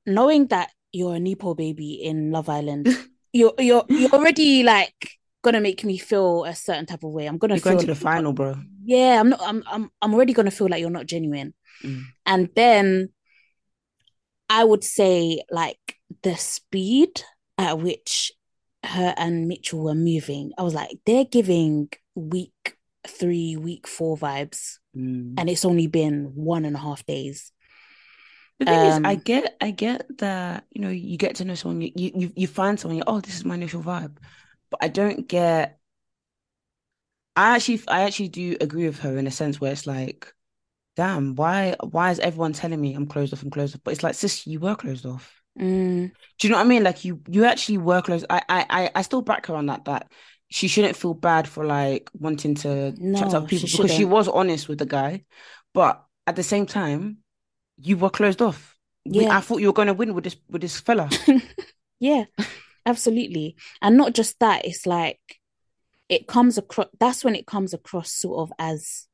Knowing 0.07 0.49
that 0.49 0.71
you're 0.93 1.15
a 1.15 1.21
Nepo 1.21 1.55
baby 1.55 1.95
in 2.03 2.31
Love 2.31 2.49
Island, 2.49 2.89
you're 3.33 3.55
you're 3.59 3.85
you're 3.89 4.11
already 4.11 4.63
like 4.63 5.19
gonna 5.43 5.61
make 5.61 5.85
me 5.85 5.99
feel 5.99 6.45
a 6.45 6.55
certain 6.55 6.87
type 6.87 7.03
of 7.03 7.13
way. 7.13 7.27
I'm 7.27 7.39
gonna 7.39 7.55
you're 7.55 7.63
going 7.63 7.79
feel 7.79 7.87
to 7.87 7.95
the 7.95 8.01
final, 8.01 8.33
bro. 8.33 8.57
yeah, 8.85 9.19
I'm 9.21 9.31
not 9.31 9.41
I'm 9.43 9.63
I'm 9.67 9.91
I'm 10.01 10.15
already 10.15 10.33
gonna 10.33 10.51
feel 10.51 10.69
like 10.69 10.81
you're 10.81 10.91
not 10.91 11.07
genuine. 11.07 11.55
Mm. 11.83 12.03
And 12.27 12.49
then 12.55 13.09
I 14.49 14.65
would 14.65 14.85
say 14.85 15.43
like 15.51 15.97
the 16.23 16.37
speed 16.37 17.23
at 17.59 17.79
which 17.79 18.33
her 18.85 19.15
and 19.17 19.49
Mitchell 19.49 19.83
were 19.83 19.95
moving, 19.95 20.53
I 20.59 20.63
was 20.63 20.75
like, 20.75 20.99
they're 21.07 21.25
giving 21.25 21.89
week 22.15 22.77
three, 23.07 23.57
week 23.57 23.87
four 23.87 24.17
vibes, 24.17 24.79
Mm. 24.97 25.35
and 25.39 25.49
it's 25.51 25.65
only 25.65 25.87
been 25.87 26.33
one 26.35 26.65
and 26.65 26.77
a 26.77 26.79
half 26.79 27.05
days. 27.07 27.53
The 28.59 28.67
thing 28.67 28.83
is, 28.85 29.01
I 29.03 29.15
Um, 29.15 29.23
get, 29.25 29.57
I 29.61 29.71
get 29.73 30.19
that, 30.19 30.65
you 30.71 30.83
know, 30.83 30.91
you 30.91 31.17
get 31.17 31.37
to 31.37 31.45
know 31.45 31.55
someone, 31.55 31.81
you, 31.81 31.91
you, 31.97 32.11
you- 32.15 32.33
you 32.37 32.47
find 32.47 32.79
someone, 32.79 32.99
you 32.99 33.05
oh, 33.07 33.21
this 33.21 33.35
is 33.37 33.45
my 33.45 33.55
initial 33.55 33.83
vibe. 33.83 34.17
But 34.71 34.81
I 34.83 34.89
don't 34.89 35.27
get, 35.27 35.79
I 37.35 37.57
actually, 37.57 37.81
I 37.89 38.03
actually 38.03 38.29
do 38.29 38.57
agree 38.61 38.87
with 38.87 39.01
her 39.01 39.17
in 39.19 39.27
a 39.27 39.31
sense 39.31 39.61
where 39.61 39.73
it's 39.73 39.87
like, 39.87 40.33
damn, 40.97 41.35
why, 41.35 41.77
why 41.83 42.11
is 42.11 42.19
everyone 42.21 42.53
telling 42.53 42.81
me 42.81 42.95
I'm 42.95 43.07
closed 43.07 43.33
off, 43.33 43.43
I'm 43.43 43.51
closed 43.51 43.75
off? 43.75 43.81
But 43.85 43.93
it's 43.93 44.03
like, 44.03 44.15
sis, 44.15 44.47
you 44.47 44.61
were 44.61 44.77
closed 44.77 45.07
off. 45.07 45.43
Mm, 45.59 46.13
Do 46.39 46.47
you 46.47 46.51
know 46.53 46.59
what 46.59 46.67
I 46.67 46.69
mean? 46.69 46.85
Like 46.85 47.05
you, 47.05 47.21
you 47.29 47.45
actually 47.45 47.79
were 47.79 48.03
closed. 48.03 48.27
I, 48.29 48.43
I, 48.49 48.67
I, 48.69 48.91
I 48.97 49.03
still 49.03 49.23
back 49.23 49.47
her 49.47 49.55
on 49.57 49.67
that, 49.67 49.85
that 49.87 50.11
she 50.53 50.69
shouldn't 50.69 50.97
feel 50.97 51.15
bad 51.15 51.49
for 51.49 51.65
like 51.65 52.11
wanting 52.19 52.55
to 52.55 52.93
chat 52.93 53.31
to 53.31 53.37
other 53.39 53.47
people 53.47 53.67
she 53.67 53.77
because 53.79 53.97
she 53.97 54.05
was 54.05 54.29
honest 54.29 54.69
with 54.69 54.79
the 54.79 54.87
guy. 54.87 55.25
But 55.73 56.05
at 56.27 56.37
the 56.37 56.43
same 56.43 56.67
time, 56.67 57.19
you 57.81 57.97
were 57.97 58.11
closed 58.11 58.43
off. 58.43 58.77
Yeah. 59.07 59.35
I 59.35 59.41
thought 59.41 59.63
you 59.63 59.69
were 59.69 59.73
going 59.73 59.89
to 59.89 59.95
win 59.95 60.13
with 60.13 60.25
this 60.25 60.37
with 60.51 60.61
this 60.61 60.79
fella. 60.79 61.09
yeah, 62.01 62.25
absolutely. 62.85 63.57
And 63.81 63.97
not 63.97 64.13
just 64.13 64.39
that, 64.41 64.67
it's 64.67 64.87
like 64.87 65.21
it 66.11 66.27
comes 66.27 66.59
across, 66.59 66.89
that's 67.01 67.25
when 67.25 67.35
it 67.35 67.47
comes 67.47 67.73
across 67.73 68.13
sort 68.13 68.41
of 68.41 68.53
as 68.59 69.07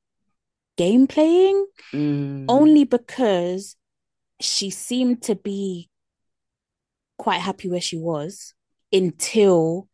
game 0.76 1.06
playing. 1.06 1.66
Mm. 1.92 2.46
only 2.48 2.82
because 2.82 3.76
she 4.40 4.70
seemed 4.70 5.22
to 5.22 5.36
be 5.36 5.88
quite 7.16 7.40
happy 7.40 7.68
where 7.68 7.80
she 7.80 7.96
was 7.96 8.54
until 8.92 9.87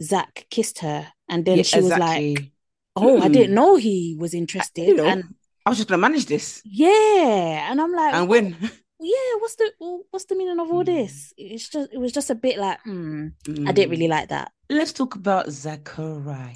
Zach 0.00 0.46
kissed 0.50 0.80
her. 0.80 1.08
And 1.28 1.44
then 1.44 1.58
Yeah, 1.58 1.62
she 1.62 1.80
was 1.80 1.90
like, 1.90 2.00
exactly. 2.02 2.52
Oh, 2.94 3.20
I 3.20 3.28
Mm. 3.28 3.32
didn't 3.32 3.54
know 3.54 3.76
he 3.76 4.16
was 4.18 4.32
interested. 4.34 4.96
Know, 4.96 5.06
And 5.06 5.24
I 5.64 5.70
was 5.70 5.78
just 5.78 5.88
gonna 5.88 6.00
manage 6.00 6.26
this 6.26 6.62
yeah. 6.64 7.70
And 7.70 7.80
I'm 7.80 7.92
like, 7.92 8.14
and 8.14 8.28
win. 8.28 8.56
yeah, 9.00 9.32
what's 9.40 9.56
the 9.56 9.72
what's 10.10 10.24
the 10.26 10.36
meaning 10.36 10.58
of 10.60 10.70
all 10.70 10.82
Mm. 10.82 10.86
this? 10.86 11.32
It's 11.36 11.68
just 11.68 11.92
it 11.92 11.98
was 11.98 12.12
just 12.12 12.30
a 12.30 12.34
bit 12.34 12.58
like, 12.58 12.80
hmm, 12.82 13.28
I 13.46 13.50
Mm. 13.50 13.74
didn't 13.74 13.90
really 13.90 14.08
like 14.08 14.28
that. 14.28 14.52
Let's 14.70 14.92
talk 14.92 15.14
about 15.14 15.50
Zachariah. 15.50 16.54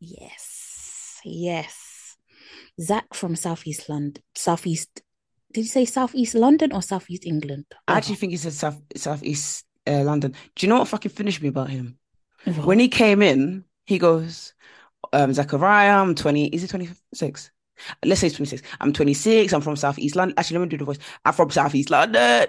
Yes, 0.00 1.20
yes. 1.24 2.16
Zach 2.80 3.14
from 3.14 3.36
Southeast 3.36 3.88
London, 3.88 4.22
Southeast. 4.34 5.02
Did 5.52 5.62
you 5.62 5.68
say 5.70 5.84
Southeast 5.86 6.34
London 6.34 6.72
or 6.72 6.82
Southeast 6.82 7.24
England? 7.24 7.64
I 7.88 7.96
actually 7.96 8.16
think 8.16 8.32
he 8.32 8.36
said 8.36 8.52
South 8.52 8.80
Southeast 8.94 9.64
uh, 9.86 10.02
London. 10.02 10.34
Do 10.54 10.66
you 10.66 10.68
know 10.68 10.80
what 10.80 10.88
fucking 10.88 11.12
finished 11.12 11.40
me 11.40 11.48
about 11.48 11.70
him? 11.70 11.98
Whatever. 12.46 12.66
When 12.66 12.78
he 12.78 12.88
came 12.88 13.22
in, 13.22 13.64
he 13.86 13.98
goes, 13.98 14.54
um, 15.12 15.32
Zachariah, 15.32 16.00
I'm 16.00 16.14
20, 16.14 16.46
is 16.46 16.62
he 16.62 16.68
26? 16.68 17.50
Let's 18.04 18.20
say 18.20 18.28
he's 18.28 18.36
26. 18.36 18.62
I'm 18.80 18.92
26, 18.92 19.52
I'm 19.52 19.60
from 19.60 19.76
Southeast 19.76 20.16
London. 20.16 20.34
Actually, 20.38 20.58
let 20.58 20.64
me 20.64 20.68
do 20.70 20.78
the 20.78 20.84
voice. 20.84 20.98
I'm 21.24 21.34
from 21.34 21.50
Southeast 21.50 21.90
London 21.90 22.46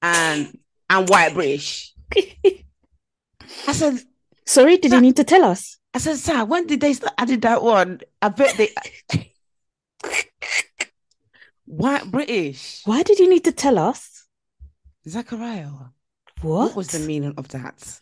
and 0.00 0.58
I'm 0.88 1.06
white 1.06 1.34
British. 1.34 1.92
I 2.16 3.72
said, 3.72 3.98
Sorry, 4.46 4.76
did 4.76 4.92
you 4.92 5.00
need 5.00 5.16
to 5.16 5.24
tell 5.24 5.44
us? 5.44 5.78
I 5.94 5.98
said, 5.98 6.16
sir, 6.16 6.44
when 6.44 6.66
did 6.66 6.80
they 6.80 6.94
start 6.94 7.14
adding 7.18 7.40
that 7.40 7.62
one? 7.62 8.00
I 8.20 8.28
bet 8.30 8.56
they 8.56 8.70
white 11.66 12.10
British. 12.10 12.82
Why 12.84 13.02
did 13.02 13.18
you 13.18 13.28
need 13.28 13.44
to 13.44 13.52
tell 13.52 13.78
us? 13.78 14.26
Zachariah. 15.06 15.68
What? 16.40 16.68
What 16.68 16.76
was 16.76 16.88
the 16.88 17.00
meaning 17.00 17.34
of 17.36 17.48
that? 17.48 18.00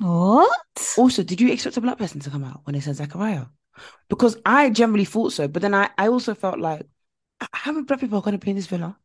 What? 0.00 0.50
Also, 0.96 1.22
did 1.22 1.40
you 1.40 1.50
expect 1.52 1.76
a 1.76 1.80
black 1.80 1.98
person 1.98 2.20
to 2.20 2.30
come 2.30 2.44
out 2.44 2.60
when 2.64 2.74
they 2.74 2.80
said 2.80 2.96
Zachariah? 2.96 3.46
Because 4.08 4.36
I 4.46 4.70
generally 4.70 5.04
thought 5.06 5.32
so, 5.32 5.48
but 5.48 5.62
then 5.62 5.74
I, 5.74 5.90
I 5.98 6.08
also 6.08 6.34
felt 6.34 6.58
like, 6.60 6.86
how 7.52 7.72
many 7.72 7.84
black 7.86 8.00
people 8.00 8.18
are 8.18 8.22
going 8.22 8.38
to 8.38 8.44
be 8.44 8.50
in 8.50 8.56
this 8.56 8.66
villa? 8.68 8.98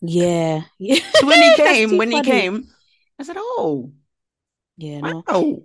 Yeah. 0.00 0.62
Yeah. 0.78 1.00
So 1.12 1.26
when 1.26 1.42
he 1.42 1.52
came, 1.52 1.96
when 1.96 2.10
he 2.10 2.20
came, 2.22 2.68
I 3.18 3.22
said, 3.24 3.36
oh, 3.38 3.92
Yeah, 4.76 5.00
no. 5.00 5.24
wow. 5.26 5.62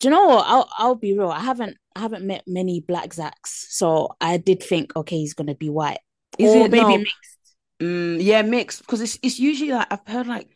Do 0.00 0.08
you 0.08 0.10
know 0.10 0.26
what? 0.26 0.44
I'll 0.46 0.68
I'll 0.78 0.94
be 0.94 1.16
real. 1.18 1.30
I 1.30 1.40
haven't 1.40 1.76
I 1.94 2.00
haven't 2.00 2.26
met 2.26 2.44
many 2.46 2.80
black 2.80 3.10
Zacks, 3.10 3.48
so 3.70 4.16
I 4.20 4.36
did 4.36 4.62
think, 4.62 4.94
okay, 4.96 5.18
he's 5.18 5.34
gonna 5.34 5.54
be 5.54 5.70
white. 5.70 6.00
Is 6.38 6.54
or 6.54 6.54
it 6.54 6.70
maybe 6.70 6.96
no, 6.96 6.98
mixed. 6.98 7.38
mm, 7.82 8.22
yeah, 8.22 8.42
mixed 8.42 8.80
because 8.82 9.00
it's 9.02 9.18
it's 9.22 9.38
usually 9.40 9.72
like 9.72 9.88
I've 9.92 10.06
heard 10.08 10.26
like 10.26 10.55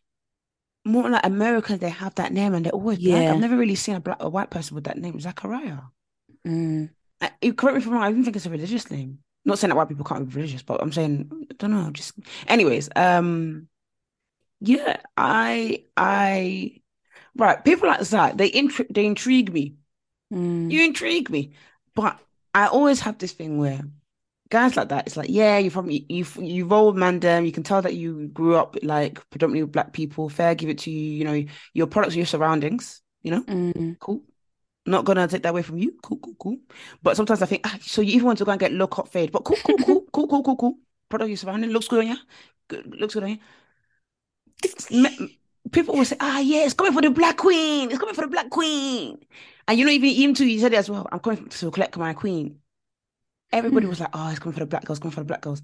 more 0.85 1.09
like 1.11 1.25
America, 1.25 1.77
they 1.77 1.91
have 1.91 2.15
that 2.17 2.33
name 2.33 2.55
and 2.55 2.65
they're 2.65 2.73
always 2.73 2.99
black. 2.99 3.23
Yeah. 3.23 3.33
I've 3.33 3.41
never 3.41 3.57
really 3.57 3.75
seen 3.75 3.97
a 3.97 4.01
black 4.01 4.19
a 4.21 4.29
white 4.29 4.51
person 4.51 4.75
with 4.75 4.85
that 4.85 4.99
name, 4.99 5.21
Zachariah. 5.21 5.79
Mm. 6.47 6.91
I, 7.21 7.31
you 7.43 7.55
correct 7.55 7.77
me 7.77 7.83
if 7.83 7.87
I'm 7.87 7.95
wrong. 7.95 8.03
I 8.03 8.11
even 8.11 8.25
think 8.25 8.37
it's 8.37 8.47
a 8.47 8.51
religious 8.51 8.91
name. 8.91 9.19
Not 9.45 9.59
saying 9.59 9.71
that 9.71 9.77
white 9.77 9.89
people 9.89 10.05
can't 10.05 10.29
be 10.29 10.35
religious, 10.35 10.63
but 10.63 10.83
I'm 10.83 10.93
saying 10.93 11.31
I 11.51 11.55
don't 11.59 11.71
know. 11.71 11.91
Just 11.91 12.15
anyways, 12.47 12.89
um, 12.97 13.69
yeah, 14.61 14.99
I 15.17 15.85
I 15.97 16.81
right. 17.37 17.63
People 17.65 17.89
like 17.89 18.01
that 18.01 18.39
they 18.39 18.51
intri- 18.51 18.93
they 18.93 19.07
intrigue 19.07 19.53
me. 19.53 19.77
Mm. 20.33 20.71
You 20.71 20.85
intrigue 20.85 21.31
me, 21.31 21.53
but 21.95 22.19
I 22.55 22.67
always 22.69 23.01
have 23.01 23.19
this 23.19 23.33
thing 23.33 23.59
where 23.59 23.81
guys 24.51 24.77
like 24.77 24.89
that. 24.91 25.07
It's 25.07 25.17
like 25.17 25.29
yeah, 25.31 25.59
you're 25.59 25.71
from 25.71 25.91
you 25.91 26.05
you, 26.09 26.27
you 26.41 26.67
roll 26.67 26.93
Mandem. 26.93 27.47
You 27.47 27.53
can 27.53 27.63
tell 27.63 27.83
that 27.83 27.95
you 27.95 28.29
grew 28.29 28.57
up 28.57 28.77
like 28.83 29.19
predominantly 29.31 29.65
with 29.65 29.73
black 29.73 29.93
people. 29.93 30.29
Fair, 30.29 30.55
give 30.55 30.69
it 30.69 30.79
to 30.81 30.91
you. 30.91 31.13
You 31.19 31.25
know, 31.25 31.45
your 31.75 31.87
products 31.87 32.17
your 32.17 32.27
surroundings. 32.27 33.03
You 33.23 33.33
know, 33.33 33.43
Mm. 33.43 33.99
cool. 34.01 34.23
Not 34.87 35.05
gonna 35.05 35.29
take 35.29 35.43
that 35.45 35.51
away 35.51 35.63
from 35.63 35.79
you. 35.79 35.93
Cool, 36.03 36.19
cool, 36.19 36.35
cool. 36.39 36.59
But 37.03 37.17
sometimes 37.17 37.43
I 37.43 37.47
think, 37.47 37.63
ah, 37.67 37.79
so 37.83 38.03
you 38.03 38.15
even 38.15 38.27
want 38.27 38.39
to 38.39 38.45
go 38.45 38.51
and 38.53 38.61
get 38.61 38.73
low 38.73 38.87
cut 38.87 39.09
fade, 39.09 39.33
but 39.33 39.45
cool, 39.45 39.59
cool, 39.65 39.77
cool, 39.79 40.07
cool, 40.13 40.29
cool, 40.29 40.43
cool, 40.43 40.57
cool. 40.57 40.79
Product 41.09 41.29
you're 41.29 41.37
surrounding 41.37 41.71
looks 41.71 41.89
good 41.89 42.01
on 42.01 42.09
you. 42.09 42.17
Good, 42.69 42.95
looks 43.01 43.15
good 43.15 43.25
on 43.25 43.39
you. 44.91 45.29
People 45.73 45.95
will 45.97 46.05
say, 46.05 46.17
ah, 46.21 46.41
yeah, 46.41 46.65
it's 46.65 46.75
coming 46.75 46.93
for 46.93 47.03
the 47.03 47.11
black 47.11 47.37
queen. 47.37 47.91
It's 47.91 47.99
coming 47.99 48.15
for 48.15 48.23
the 48.23 48.29
black 48.29 48.51
queen. 48.51 49.19
And 49.69 49.79
you 49.79 49.85
know, 49.85 49.93
even 49.93 50.11
him 50.11 50.35
too, 50.35 50.45
he 50.47 50.59
said 50.59 50.73
it 50.73 50.77
as 50.77 50.91
well. 50.91 51.07
I'm 51.13 51.21
coming 51.21 51.49
to 51.49 51.71
collect 51.71 51.97
my 51.97 52.15
queen. 52.15 52.60
Everybody 53.53 53.87
Hmm. 53.87 53.91
was 53.91 54.01
like, 54.01 54.11
oh, 54.13 54.31
it's 54.31 54.39
coming 54.39 54.55
for 54.55 54.61
the 54.61 54.67
black 54.67 54.85
girls, 54.85 54.99
coming 54.99 55.13
for 55.13 55.21
the 55.21 55.25
black 55.27 55.43
girls. 55.43 55.63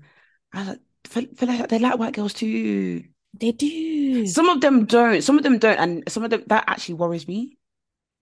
I 0.52 0.58
was 0.60 0.68
like, 0.68 0.80
feel, 1.06 1.26
feel 1.36 1.48
like 1.48 1.68
they 1.68 1.78
like 1.78 1.98
white 1.98 2.14
girls 2.14 2.34
too. 2.34 3.04
They 3.38 3.52
do. 3.52 4.26
Some 4.26 4.48
of 4.48 4.60
them 4.60 4.86
don't. 4.86 5.22
Some 5.22 5.36
of 5.36 5.42
them 5.44 5.58
don't, 5.58 5.78
and 5.78 6.04
some 6.08 6.24
of 6.24 6.30
them 6.30 6.44
that 6.48 6.64
actually 6.66 6.94
worries 6.94 7.28
me. 7.28 7.58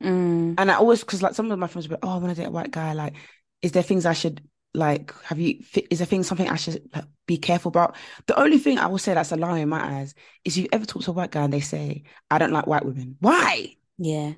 Mm. 0.02 0.54
And 0.58 0.70
I 0.70 0.74
always, 0.74 1.00
because 1.00 1.22
like 1.22 1.34
some 1.34 1.50
of 1.50 1.58
my 1.58 1.66
friends 1.66 1.88
were, 1.88 1.96
be, 1.96 2.02
oh, 2.02 2.10
I 2.14 2.16
want 2.18 2.34
to 2.34 2.40
date 2.40 2.48
a 2.48 2.50
white 2.50 2.70
guy. 2.70 2.92
Like, 2.92 3.14
is 3.62 3.72
there 3.72 3.82
things 3.82 4.06
I 4.06 4.12
should 4.12 4.42
like? 4.74 5.12
Have 5.24 5.38
you? 5.38 5.60
Is 5.90 5.98
there 5.98 6.06
things 6.06 6.26
something 6.26 6.48
I 6.48 6.56
should 6.56 6.88
like, 6.94 7.04
be 7.26 7.38
careful 7.38 7.68
about? 7.70 7.96
The 8.26 8.38
only 8.38 8.58
thing 8.58 8.78
I 8.78 8.86
will 8.88 8.98
say 8.98 9.14
that's 9.14 9.32
a 9.32 9.36
lie 9.36 9.60
in 9.60 9.68
my 9.68 9.98
eyes 10.00 10.14
is 10.44 10.58
you 10.58 10.68
ever 10.72 10.84
talk 10.84 11.02
to 11.04 11.10
a 11.10 11.14
white 11.14 11.30
guy 11.30 11.42
and 11.44 11.52
they 11.52 11.60
say, 11.60 12.04
I 12.30 12.38
don't 12.38 12.52
like 12.52 12.66
white 12.66 12.84
women. 12.84 13.16
Why? 13.20 13.76
Yeah. 13.98 14.34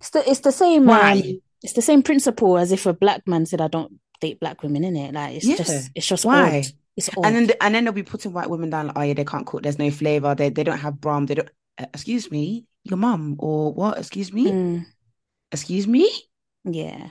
It's 0.00 0.10
the 0.10 0.28
it's 0.30 0.40
the 0.40 0.52
same 0.52 0.86
Why? 0.86 1.12
um, 1.12 1.22
it's 1.62 1.72
the 1.74 1.82
same 1.82 2.02
principle 2.02 2.58
as 2.58 2.72
if 2.72 2.86
a 2.86 2.92
black 2.92 3.26
man 3.26 3.46
said 3.46 3.60
I 3.60 3.68
don't 3.68 3.98
date 4.20 4.40
black 4.40 4.62
women, 4.62 4.84
in 4.84 4.96
it? 4.96 5.14
Like 5.14 5.36
it's 5.36 5.46
Yeah. 5.46 5.56
just 5.56 5.90
it's 5.94 6.06
just 6.06 6.24
Why? 6.24 6.72
It's 6.96 7.10
odd. 7.16 7.24
And 7.24 7.34
then 7.48 7.56
and 7.60 7.74
then 7.74 7.84
they'll 7.84 7.92
be 7.92 8.02
putting 8.02 8.32
white 8.32 8.50
women 8.50 8.70
down 8.70 8.88
like, 8.88 8.98
oh 8.98 9.02
yeah, 9.02 9.14
they 9.14 9.24
can't 9.24 9.46
cook. 9.46 9.62
There's 9.62 9.78
no 9.78 9.90
flavor. 9.90 10.34
They 10.34 10.48
they 10.50 10.64
don't 10.64 10.78
have 10.78 11.00
brum. 11.00 11.26
They 11.26 11.34
don't. 11.34 11.50
uh, 11.78 11.86
excuse 11.94 12.30
me, 12.30 12.66
your 12.84 12.96
mum, 12.98 13.36
or 13.38 13.72
what? 13.72 13.98
Excuse 13.98 14.32
me, 14.32 14.58
Mm, 14.58 14.86
excuse 15.52 15.86
me. 15.86 16.10
yeah. 16.64 17.10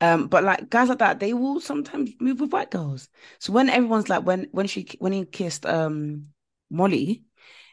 Um, 0.00 0.26
but 0.26 0.42
like 0.42 0.68
guys 0.68 0.88
like 0.88 0.98
that, 0.98 1.20
they 1.20 1.32
will 1.32 1.60
sometimes 1.60 2.10
move 2.20 2.40
with 2.40 2.52
white 2.52 2.70
girls. 2.70 3.08
So 3.38 3.52
when 3.52 3.68
everyone's 3.70 4.08
like, 4.08 4.24
when 4.24 4.48
when 4.50 4.66
she 4.66 4.88
when 4.98 5.12
he 5.12 5.24
kissed 5.24 5.64
um 5.64 6.28
Molly, 6.70 7.24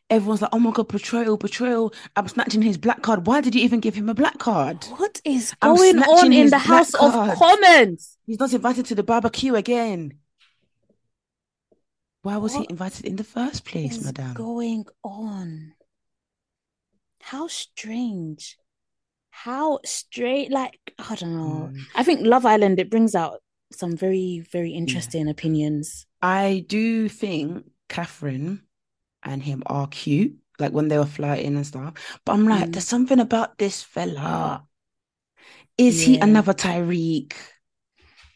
everyone's 0.10 0.42
like, 0.42 0.52
oh 0.54 0.60
my 0.60 0.72
god, 0.72 0.88
betrayal, 0.88 1.38
betrayal. 1.38 1.94
I'm 2.16 2.28
snatching 2.28 2.62
his 2.62 2.78
black 2.78 3.02
card. 3.02 3.28
Why 3.28 3.42
did 3.42 3.56
you 3.56 3.62
even 3.62 3.80
give 3.80 3.96
him 3.96 4.10
a 4.10 4.14
black 4.14 4.38
card? 4.40 4.84
What 4.98 5.22
is 5.24 5.54
going 5.62 6.00
on 6.00 6.34
in 6.34 6.50
the 6.50 6.58
House 6.58 6.94
of. 6.96 7.14
Commons? 7.38 8.18
He's 8.26 8.40
not 8.40 8.54
invited 8.54 8.86
to 8.88 8.96
the 8.96 9.04
barbecue 9.04 9.56
again. 9.56 10.14
Why 12.22 12.38
was 12.38 12.54
he 12.54 12.66
invited 12.70 13.06
in 13.06 13.16
the 13.16 13.24
first 13.24 13.64
place, 13.64 13.98
is 13.98 14.06
madam? 14.06 14.34
going 14.34 14.86
on? 15.04 15.74
How 17.22 17.48
strange. 17.48 18.58
How 19.30 19.80
straight, 19.86 20.52
like, 20.52 20.80
I 20.98 21.16
don't 21.16 21.38
know. 21.38 21.70
Mm. 21.72 21.80
I 21.96 22.04
think 22.04 22.26
Love 22.26 22.46
Island, 22.46 22.80
it 22.80 22.90
brings 22.90 23.16
out 23.16 23.40
some 23.72 23.96
very, 23.96 24.46
very 24.52 24.72
interesting 24.72 25.30
opinions. 25.30 26.06
I 26.22 26.66
do 26.68 27.08
think 27.08 27.66
Catherine 27.88 28.64
and 29.30 29.44
him 29.44 29.64
are 29.68 29.88
cute, 29.88 30.36
like 30.60 30.72
when 30.74 30.88
they 30.88 30.98
were 30.98 31.06
flirting 31.06 31.56
and 31.56 31.66
stuff. 31.66 31.94
But 32.26 32.34
I'm 32.34 32.48
like, 32.48 32.70
Mm. 32.70 32.74
there's 32.74 32.88
something 32.88 33.20
about 33.20 33.58
this 33.58 33.84
fella. 33.84 34.66
Is 35.78 36.02
he 36.02 36.18
another 36.18 36.54
Tyrique? 36.54 37.36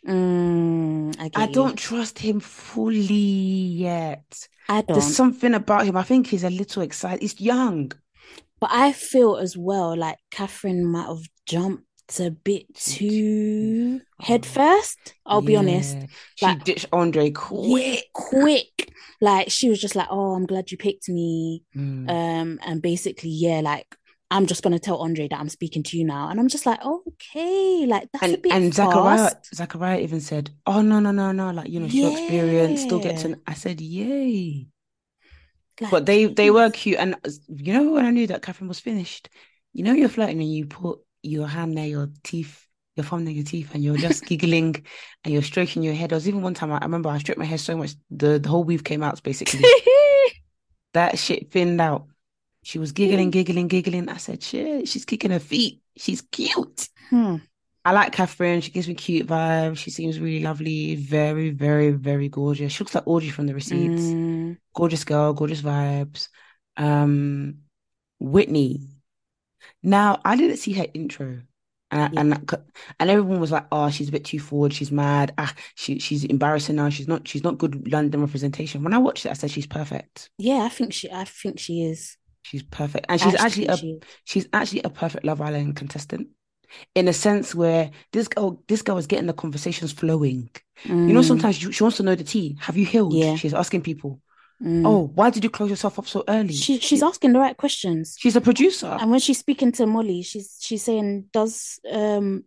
Mm, 0.07 1.15
I 1.19 1.31
I 1.35 1.45
don't 1.47 1.77
trust 1.77 2.19
him 2.19 2.39
fully 2.39 3.03
yet. 3.05 4.47
I 4.67 4.81
don't. 4.81 4.95
There's 4.95 5.15
something 5.15 5.53
about 5.53 5.85
him. 5.85 5.97
I 5.97 6.03
think 6.03 6.27
he's 6.27 6.43
a 6.43 6.49
little 6.49 6.81
excited. 6.83 7.21
He's 7.21 7.39
young. 7.39 7.91
But 8.59 8.69
I 8.71 8.91
feel 8.93 9.37
as 9.37 9.57
well 9.57 9.95
like 9.97 10.17
Catherine 10.31 10.85
might 10.85 11.07
have 11.07 11.23
jumped 11.45 11.83
a 12.19 12.31
bit 12.31 12.73
too 12.75 14.01
headfirst. 14.19 15.15
I'll 15.25 15.41
be 15.41 15.55
honest. 15.55 16.05
Yeah. 16.41 16.55
She 16.55 16.55
ditched 16.55 16.87
Andre 16.91 17.29
Yeah, 17.51 18.01
quick. 18.01 18.05
quick. 18.13 18.91
Like 19.21 19.49
she 19.51 19.69
was 19.69 19.79
just 19.81 19.95
like, 19.95 20.07
"Oh, 20.09 20.33
I'm 20.33 20.45
glad 20.45 20.71
you 20.71 20.77
picked 20.77 21.09
me." 21.09 21.63
Mm. 21.75 22.09
Um, 22.09 22.59
and 22.65 22.81
basically, 22.81 23.29
yeah, 23.29 23.61
like 23.61 23.95
I'm 24.29 24.47
just 24.47 24.63
gonna 24.63 24.79
tell 24.79 24.97
Andre 24.97 25.27
that 25.29 25.39
I'm 25.39 25.49
speaking 25.49 25.83
to 25.83 25.97
you 25.97 26.05
now, 26.05 26.29
and 26.29 26.39
I'm 26.39 26.49
just 26.49 26.65
like, 26.65 26.83
okay, 26.83 27.85
like 27.87 28.09
that's 28.11 28.33
a 28.33 28.37
and 28.37 28.37
bit 28.37 28.51
and 28.51 28.73
Zachariah 28.73 29.31
fast. 29.31 29.55
Zachariah 29.55 29.99
even 29.99 30.19
said, 30.21 30.51
"Oh 30.65 30.81
no 30.81 30.99
no 30.99 31.11
no 31.11 31.31
no, 31.31 31.51
like 31.51 31.69
you 31.69 31.79
know, 31.79 31.87
she'll 31.89 32.09
experience, 32.09 32.81
still 32.81 32.99
get 32.99 33.15
Yeah. 33.15 33.17
to." 33.17 33.39
I 33.47 33.53
said, 33.53 33.81
"Yay!" 33.81 34.67
Like, 35.81 35.91
But 35.91 36.05
they 36.05 36.25
they 36.25 36.49
were 36.49 36.69
cute, 36.69 36.97
and 36.97 37.15
uh, 37.15 37.29
you 37.49 37.73
know 37.73 37.91
when 37.93 38.05
I 38.05 38.11
knew 38.11 38.27
that 38.27 38.41
Catherine 38.41 38.67
was 38.67 38.79
finished, 38.79 39.29
you 39.73 39.83
know 39.83 39.93
you're 39.93 40.09
flirting 40.09 40.39
and 40.41 40.51
you 40.51 40.65
put 40.65 40.99
your 41.23 41.47
hand 41.47 41.73
near 41.73 41.85
your 41.85 42.09
teeth, 42.23 42.67
your 42.95 43.05
thumb 43.05 43.23
near 43.23 43.33
your 43.33 43.45
teeth, 43.45 43.73
and 43.73 43.83
you're 43.83 43.97
just 43.97 44.25
giggling 44.25 44.85
and 45.23 45.33
you're 45.33 45.41
stroking 45.41 45.81
your 45.81 45.93
head. 45.93 46.11
There 46.11 46.17
was 46.17 46.27
even 46.27 46.41
one 46.41 46.53
time 46.53 46.71
I, 46.71 46.77
I 46.77 46.83
remember 46.83 47.09
I 47.09 47.17
stroked 47.17 47.39
my 47.39 47.45
hair 47.45 47.57
so 47.57 47.75
much 47.75 47.95
the 48.11 48.39
the 48.39 48.49
whole 48.49 48.63
weave 48.63 48.83
came 48.83 49.01
out 49.03 49.21
basically. 49.23 49.61
that 50.93 51.17
shit 51.17 51.51
thinned 51.51 51.81
out. 51.81 52.05
She 52.63 52.79
was 52.79 52.91
giggling, 52.91 53.31
giggling, 53.31 53.67
giggling. 53.67 54.07
I 54.09 54.17
said, 54.17 54.41
"Shit, 54.43 54.87
she's 54.87 55.05
kicking 55.05 55.31
her 55.31 55.39
feet. 55.39 55.81
She's 55.97 56.21
cute." 56.21 56.89
Hmm. 57.09 57.37
I 57.85 57.91
like 57.91 58.13
Catherine. 58.13 58.61
She 58.61 58.71
gives 58.71 58.87
me 58.87 58.93
cute 58.93 59.27
vibes. 59.27 59.77
She 59.77 59.91
seems 59.91 60.17
really 60.19 60.41
lovely, 60.41 60.95
very, 60.95 61.49
very, 61.49 61.91
very 61.91 62.29
gorgeous. 62.29 62.71
She 62.71 62.81
looks 62.83 62.95
like 62.95 63.05
Audrey 63.05 63.29
from 63.29 63.45
the 63.45 63.53
receipts. 63.53 64.01
Mm, 64.03 64.57
Gorgeous 64.73 65.03
girl, 65.03 65.33
gorgeous 65.33 65.61
vibes. 65.61 66.29
Um, 66.77 67.55
Whitney. 68.19 68.87
Now 69.83 70.21
I 70.25 70.35
didn't 70.35 70.57
see 70.57 70.73
her 70.73 70.87
intro, 70.93 71.41
and 71.91 72.11
Yeah. 72.11 72.21
and 72.33 72.49
and 72.99 73.09
everyone 73.09 73.39
was 73.39 73.51
like, 73.51 73.67
"Oh, 73.71 73.89
she's 73.89 74.09
a 74.09 74.11
bit 74.11 74.25
too 74.25 74.39
forward. 74.39 74.73
She's 74.73 74.91
mad. 74.91 75.33
Ah, 75.37 75.53
she 75.75 75.99
she's 75.99 76.23
embarrassing 76.23 76.75
now. 76.77 76.89
She's 76.89 77.07
not. 77.07 77.27
She's 77.27 77.43
not 77.43 77.57
good 77.57 77.91
London 77.91 78.21
representation." 78.21 78.83
When 78.83 78.93
I 78.93 78.97
watched 78.99 79.25
it, 79.25 79.29
I 79.31 79.33
said, 79.33 79.51
"She's 79.51 79.67
perfect. 79.67 80.29
yeah, 80.37 80.63
I 80.63 80.69
think 80.69 80.93
she, 80.93 81.11
I 81.11 81.23
think 81.25 81.59
she 81.59 81.83
is. 81.83 82.17
She's 82.41 82.63
perfect, 82.63 83.05
and 83.09 83.19
she's 83.21 83.35
actually 83.35 83.67
actually 83.67 83.67
a 83.67 83.77
she 83.77 83.99
she's 84.25 84.47
actually 84.53 84.81
a 84.83 84.89
perfect 84.89 85.25
Love 85.25 85.41
Island 85.41 85.75
contestant." 85.75 86.29
In 86.95 87.07
a 87.07 87.13
sense 87.13 87.55
where 87.55 87.91
this 88.13 88.27
girl, 88.29 88.63
this 88.67 88.81
girl 88.81 88.97
is 88.97 89.07
getting 89.07 89.27
the 89.27 89.33
conversations 89.33 89.91
flowing. 89.93 90.49
You 91.05 91.13
know, 91.13 91.21
Mm, 91.21 91.23
sometimes 91.23 91.61
you, 91.63 91.71
she 91.71 91.83
wants 91.83 91.97
to 91.97 92.03
know 92.03 92.15
the 92.15 92.23
tea. 92.23 92.57
Have 92.61 92.77
you 92.77 92.85
healed? 92.85 93.23
Yeah. 93.23 93.35
She's 93.35 93.53
asking 93.53 93.83
people. 93.83 94.21
Mm. 94.63 94.87
Oh, 94.87 95.11
why 95.13 95.29
did 95.29 95.43
you 95.43 95.49
close 95.49 95.69
yourself 95.69 95.99
up 95.99 96.07
so 96.07 96.23
early? 96.27 96.53
She, 96.53 96.79
she's 96.79 96.99
She- 96.99 97.05
asking 97.05 97.33
the 97.33 97.39
right 97.39 97.57
questions. 97.57 98.15
she's 98.19 98.35
a 98.35 98.41
producer. 98.41 98.97
And 98.99 99.11
when 99.11 99.19
she's 99.19 99.37
speaking 99.39 99.71
to 99.73 99.85
Molly, 99.85 100.21
she's 100.23 100.57
she's 100.61 100.83
saying, 100.83 101.25
"Does 101.33 101.79
um 101.91 102.43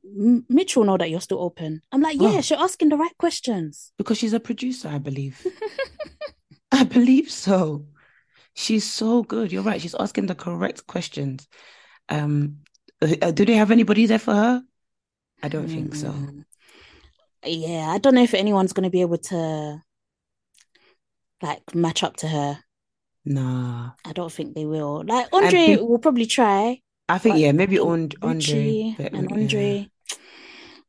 Mitchell 0.48 0.84
know 0.84 0.96
that 0.96 1.10
you're 1.10 1.20
still 1.20 1.40
open?" 1.42 1.82
I'm 1.92 2.00
like, 2.02 2.20
"Yeah, 2.20 2.36
Oh. 2.38 2.40
she's 2.40 2.58
asking 2.58 2.88
the 2.88 2.96
right 2.96 3.16
questions." 3.18 3.92
because 3.98 4.18
she's 4.18 4.32
a 4.32 4.40
producer, 4.40 4.88
I 4.88 4.98
believe. 4.98 5.46
I 6.72 6.84
believe 6.84 7.30
so. 7.30 7.86
She's 8.54 8.84
so 8.90 9.22
good. 9.22 9.52
You're 9.52 9.62
right. 9.62 9.80
She's 9.80 9.94
asking 9.94 10.26
the 10.26 10.34
correct 10.34 10.86
questions. 10.86 11.46
Um, 12.08 12.58
uh, 13.02 13.30
do 13.30 13.44
they 13.44 13.54
have 13.54 13.70
anybody 13.70 14.06
there 14.06 14.18
for 14.18 14.34
her? 14.34 14.62
I 15.42 15.48
don't 15.48 15.68
think 15.68 15.94
so. 15.94 16.08
Mm. 16.10 16.44
Yeah, 17.44 17.88
I 17.90 17.98
don't 17.98 18.14
know 18.14 18.22
if 18.22 18.34
anyone's 18.34 18.72
going 18.72 18.84
to 18.84 18.90
be 18.90 19.02
able 19.02 19.18
to 19.18 19.82
like 21.42 21.74
match 21.74 22.02
up 22.02 22.16
to 22.18 22.28
her. 22.28 22.58
Nah. 23.24 23.90
I 24.04 24.12
don't 24.12 24.32
think 24.32 24.54
they 24.54 24.66
will. 24.66 25.02
Like 25.06 25.28
Andre 25.32 25.76
will 25.76 25.98
probably 25.98 26.26
try. 26.26 26.80
I 27.08 27.18
think 27.18 27.38
yeah, 27.38 27.52
maybe 27.52 27.78
Und- 27.78 28.14
Andre. 28.22 28.94
But, 28.96 29.12
and 29.12 29.30
yeah. 29.30 29.36
Andre. 29.36 29.90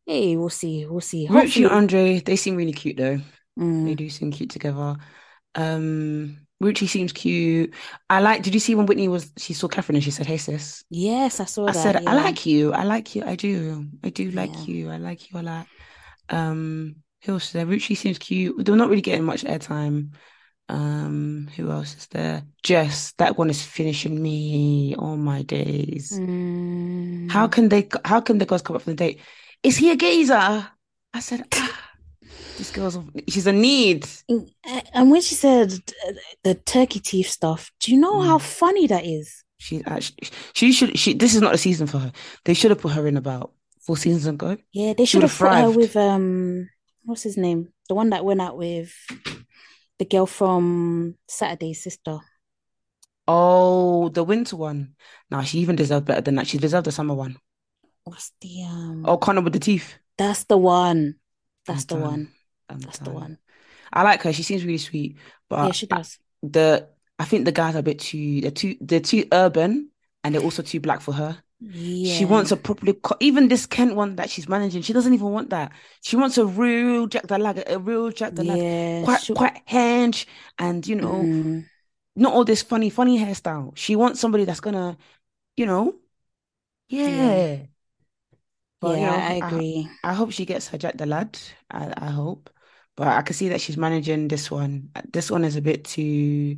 Hey, 0.05 0.36
we'll 0.38 0.49
see. 0.49 0.86
We'll 0.86 1.01
see. 1.01 1.27
Ruchee 1.27 1.63
and 1.63 1.71
Andre, 1.71 2.19
they 2.19 2.36
seem 2.36 2.55
really 2.55 2.73
cute 2.73 2.97
though. 2.97 3.17
They 3.57 3.63
Mm, 3.63 3.97
do 3.97 4.10
seem 4.10 4.31
cute 4.31 4.51
together. 4.51 4.95
Um, 5.55 6.45
Ruchee 6.62 6.88
seems 6.88 7.12
cute. 7.12 7.73
I 8.10 8.19
like. 8.21 8.43
Did 8.43 8.53
you 8.53 8.60
see 8.60 8.75
when 8.75 8.86
Whitney 8.86 9.07
was? 9.07 9.31
She 9.38 9.53
saw 9.53 9.67
Catherine 9.67 9.95
and 9.95 10.03
she 10.03 10.12
said, 10.12 10.27
"Hey 10.27 10.38
sis." 10.38 10.83
yes, 10.89 11.39
I 11.39 11.45
saw 11.45 11.67
I 11.67 11.71
that. 11.71 11.81
said, 11.81 11.95
"I 12.07 12.15
like 12.15 12.45
you. 12.45 12.71
I 12.73 12.83
like 12.83 13.15
you. 13.15 13.23
I 13.25 13.36
do. 13.36 13.88
I 14.03 14.10
do 14.10 14.31
like 14.31 14.53
Yeah. 14.53 14.63
you. 14.65 14.89
I 14.91 14.97
like 14.97 15.29
you 15.31 15.39
a 15.39 15.41
lot." 15.41 15.67
Um, 16.29 16.97
who 17.23 17.33
else 17.33 17.45
is 17.47 17.51
there? 17.53 17.65
Ruchee 17.65 17.97
seems 17.97 18.17
cute. 18.19 18.63
They're 18.63 18.75
not 18.75 18.89
really 18.89 19.01
getting 19.01 19.25
much 19.25 19.43
airtime. 19.43 20.13
Um, 20.69 21.47
who 21.56 21.71
else 21.71 21.95
is 21.95 22.08
there? 22.08 22.43
Jess. 22.63 23.13
That 23.17 23.38
one 23.38 23.49
is 23.49 23.62
finishing 23.62 24.21
me. 24.21 24.95
Oh 24.97 25.15
my 25.15 25.41
days. 25.43 26.12
Mm, 26.12 27.32
How 27.32 27.47
can 27.47 27.69
they? 27.69 27.88
How 28.03 28.19
can 28.19 28.38
the 28.38 28.45
girls 28.45 28.62
come 28.62 28.75
up 28.75 28.82
from 28.82 28.93
the 28.95 28.97
date? 28.97 29.19
Is 29.63 29.77
he 29.77 29.91
a 29.91 29.95
geezer? 29.95 30.67
I 31.13 31.19
said, 31.19 31.45
ah, 31.53 31.89
this 32.58 32.71
girl's. 32.71 32.99
She's 33.30 33.47
a 33.47 33.53
need. 33.53 34.03
Mm, 34.30 34.49
and 34.93 35.10
when 35.12 35.21
she 35.21 35.36
said 35.36 35.71
uh, 36.08 36.12
the 36.43 36.56
turkey 36.56 36.99
teeth 36.99 37.30
stuff, 37.30 37.71
do 37.80 37.91
you 37.93 37.97
know 37.99 38.21
how 38.21 38.38
Mm. 38.38 38.41
funny 38.41 38.88
that 38.88 39.06
is? 39.06 39.43
She 39.60 39.82
actually. 39.86 40.27
She 40.53 40.71
should. 40.73 40.99
She. 40.99 41.13
This 41.13 41.34
is 41.34 41.41
not 41.41 41.56
a 41.56 41.58
season 41.58 41.88
for 41.88 41.99
her. 41.99 42.12
They 42.43 42.53
should 42.53 42.71
have 42.71 42.82
put 42.82 42.91
her 42.91 43.08
in 43.08 43.15
about 43.17 43.53
four 43.82 43.95
seasons 43.95 44.27
ago. 44.27 44.58
Yeah, 44.73 44.93
they 44.93 45.06
should 45.06 45.21
have 45.21 45.32
have 45.32 45.39
put 45.39 45.58
her 45.58 45.71
with 45.71 45.95
um, 45.95 46.69
what's 47.06 47.23
his 47.23 47.38
name? 47.38 47.69
The 47.88 47.95
one 47.95 48.10
that 48.10 48.25
went 48.25 48.41
out 48.41 48.58
with 48.58 48.93
the 49.99 50.05
girl 50.05 50.25
from 50.25 51.15
Saturday's 51.27 51.83
sister. 51.83 52.19
Oh, 53.27 54.10
the 54.10 54.23
winter 54.23 54.55
one. 54.55 54.95
Nah, 55.29 55.43
she 55.43 55.60
even 55.60 55.75
deserved 55.75 56.05
better 56.05 56.21
than 56.21 56.36
that. 56.36 56.47
She 56.47 56.57
deserved 56.57 56.86
the 56.88 56.91
summer 56.91 57.13
one. 57.13 57.38
What's 58.03 58.31
the 58.41 58.63
um? 58.63 59.03
Oh, 59.05 59.17
Connor 59.17 59.41
with 59.41 59.53
the 59.53 59.60
teeth. 59.60 59.95
That's 60.17 60.45
the 60.45 60.57
one. 60.57 61.15
I'm 61.67 61.75
That's 61.75 61.86
the 61.86 61.95
done. 61.95 62.03
one. 62.03 62.31
I'm 62.69 62.79
That's 62.79 62.99
the 62.99 63.12
one. 63.12 63.38
I 63.91 64.03
like 64.03 64.21
her. 64.23 64.33
She 64.33 64.43
seems 64.43 64.63
really 64.63 64.77
sweet, 64.77 65.17
but 65.49 65.65
Yeah, 65.67 65.71
she 65.73 65.88
I- 65.91 65.97
does. 65.97 66.19
the 66.41 66.88
I 67.19 67.25
think 67.25 67.45
the 67.45 67.51
guys 67.51 67.75
are 67.75 67.79
a 67.79 67.83
bit 67.83 67.99
too. 67.99 68.41
They're 68.41 68.51
too. 68.51 68.75
They're 68.79 68.99
too 68.99 69.25
urban, 69.31 69.89
and 70.23 70.33
they're 70.33 70.41
also 70.41 70.62
too 70.62 70.79
black 70.79 71.01
for 71.01 71.13
her. 71.13 71.41
She 71.60 72.26
wants 72.26 72.52
a 72.52 72.58
properly 72.58 72.93
co- 72.93 73.17
even 73.20 73.48
this 73.48 73.65
Kent 73.65 73.96
one 73.96 74.15
that 74.17 74.30
she's 74.30 74.48
managing. 74.48 74.84
She 74.84 74.93
doesn't 74.93 75.13
even 75.13 75.28
want 75.32 75.50
that. 75.50 75.72
She 76.02 76.15
wants 76.15 76.38
a 76.38 76.46
real 76.46 77.08
Jack 77.08 77.28
the 77.28 77.38
Lad, 77.39 77.63
a 77.67 77.80
real 77.80 78.12
Jack 78.12 78.36
the 78.36 78.43
Lad, 78.43 78.60
Yeah. 78.60 79.04
quite 79.04 79.22
she- 79.22 79.34
quite 79.34 79.65
hench, 79.67 80.26
and 80.60 80.86
you 80.88 80.96
know, 80.96 81.24
Mm, 81.24 81.65
not 82.15 82.34
all 82.34 82.46
this 82.46 82.62
funny 82.62 82.89
funny 82.89 83.17
hairstyle. 83.20 83.76
She 83.78 83.96
wants 83.96 84.20
somebody 84.20 84.46
that's 84.46 84.60
gonna, 84.60 84.98
you 85.58 85.65
know, 85.65 85.96
yeah. 86.89 87.08
Yeah. 87.08 87.65
But 88.80 89.00
you 89.00 89.06
know, 89.08 89.13
I 89.13 89.34
I, 89.41 89.48
agree. 89.48 89.89
I 90.04 90.13
hope 90.13 90.32
she 90.32 90.46
gets 90.46 90.67
her 90.70 90.78
Jack 90.78 90.98
the 90.98 91.06
Lad. 91.06 91.38
I 91.72 91.93
I 91.98 92.10
hope, 92.12 92.50
but 92.96 93.08
I 93.08 93.22
can 93.24 93.36
see 93.36 93.50
that 93.50 93.62
she's 93.62 93.78
managing 93.78 94.28
this 94.28 94.52
one. 94.52 94.91
This 95.12 95.32
one 95.32 95.43
is 95.46 95.56
a 95.56 95.62
bit 95.62 95.86
too. 95.86 96.58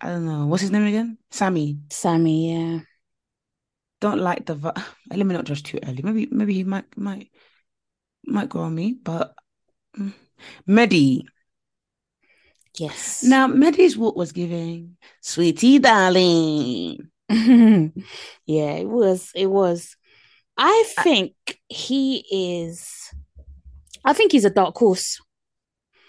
I 0.00 0.08
don't 0.08 0.26
know 0.26 0.46
what's 0.46 0.62
his 0.62 0.70
name 0.70 0.86
again. 0.86 1.18
Sammy. 1.30 1.78
Sammy, 1.90 2.52
yeah. 2.52 2.80
Don't 4.00 4.18
like 4.20 4.46
the. 4.46 4.54
vi- 4.54 4.82
Let 5.10 5.26
me 5.26 5.34
not 5.34 5.44
judge 5.44 5.62
too 5.62 5.78
early. 5.86 6.02
Maybe 6.02 6.28
maybe 6.30 6.54
he 6.54 6.64
might 6.64 6.96
might 6.96 7.30
might 8.26 8.48
grow 8.48 8.62
on 8.62 8.74
me, 8.74 8.96
but 9.02 9.34
mm. 9.98 10.12
Mehdi. 10.68 11.22
Yes. 12.78 13.22
Now, 13.24 13.46
Mehdi's 13.48 13.96
what 13.98 14.16
was 14.16 14.32
giving, 14.32 14.96
sweetie 15.20 15.78
darling. 15.80 17.10
yeah, 17.28 18.72
it 18.72 18.88
was. 18.88 19.30
It 19.34 19.46
was. 19.46 19.96
I 20.56 20.84
I- 20.98 21.02
think 21.02 21.34
he 21.68 22.24
is. 22.30 23.12
I 24.04 24.12
think 24.14 24.32
he's 24.32 24.46
a 24.46 24.50
dark 24.50 24.76
horse. 24.78 25.20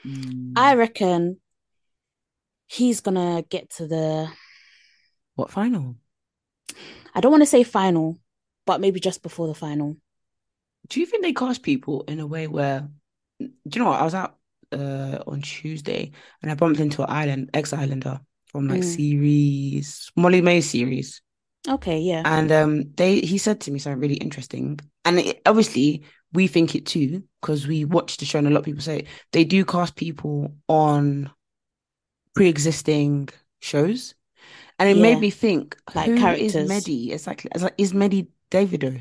Mm, 0.06 0.54
I 0.56 0.76
reckon 0.76 1.42
he's 2.68 3.02
gonna 3.02 3.44
get 3.50 3.70
to 3.72 3.88
the. 3.88 4.30
what 5.36 5.52
final? 5.52 5.96
I 7.14 7.22
don't 7.22 7.32
want 7.32 7.42
to 7.44 7.48
say 7.48 7.64
final, 7.64 8.20
but 8.66 8.82
maybe 8.82 9.00
just 9.00 9.22
before 9.24 9.48
the 9.48 9.54
final. 9.54 9.98
Do 10.88 11.00
you 11.00 11.06
think 11.06 11.24
they 11.24 11.34
cast 11.34 11.64
people 11.64 12.04
in 12.08 12.20
a 12.20 12.28
way 12.28 12.48
where, 12.48 12.88
do 13.40 13.50
you 13.74 13.80
know 13.84 13.90
what? 13.90 14.02
I 14.02 14.04
was 14.04 14.14
out 14.16 14.38
uh 14.74 15.20
on 15.28 15.42
Tuesday 15.42 16.12
and 16.42 16.50
I 16.52 16.56
bumped 16.56 16.80
into 16.80 17.04
an 17.04 17.10
island, 17.10 17.50
ex-islander 17.54 18.22
from 18.48 18.68
like 18.68 18.82
Mm. 18.82 18.96
series, 18.96 20.12
Molly-Mae 20.16 20.62
series. 20.62 21.22
Okay, 21.68 22.00
yeah. 22.00 22.24
And 22.26 22.52
um, 22.52 22.94
they 22.96 23.20
he 23.20 23.38
said 23.38 23.62
to 23.62 23.72
me 23.72 23.80
something 23.80 24.00
really 24.00 24.16
interesting, 24.16 24.80
and 25.06 25.20
it, 25.20 25.42
obviously 25.46 26.04
we 26.34 26.48
think 26.48 26.76
it 26.76 26.86
too 26.86 27.24
because 27.42 27.68
we 27.68 27.86
watch 27.86 28.18
the 28.18 28.26
show 28.26 28.40
and 28.40 28.48
a 28.48 28.52
lot 28.52 28.60
of 28.60 28.66
people 28.66 28.82
say 28.82 29.00
it. 29.00 29.08
they 29.32 29.44
do 29.44 29.66
cast 29.66 29.96
people 29.96 30.56
on 30.68 31.30
pre-existing 32.36 33.30
shows, 33.60 34.16
and 34.80 34.90
it 34.90 34.96
Yeah. 34.98 35.02
made 35.02 35.20
me 35.20 35.30
think 35.30 35.78
Like 35.96 36.08
who 36.08 36.14
is 36.16 36.20
characters. 36.22 36.70
Mehdi 36.70 37.12
exactly? 37.12 37.52
It's 37.54 37.64
like 37.64 37.76
is 37.78 37.94
Mehdi 37.94 38.28
Davido? 38.50 39.00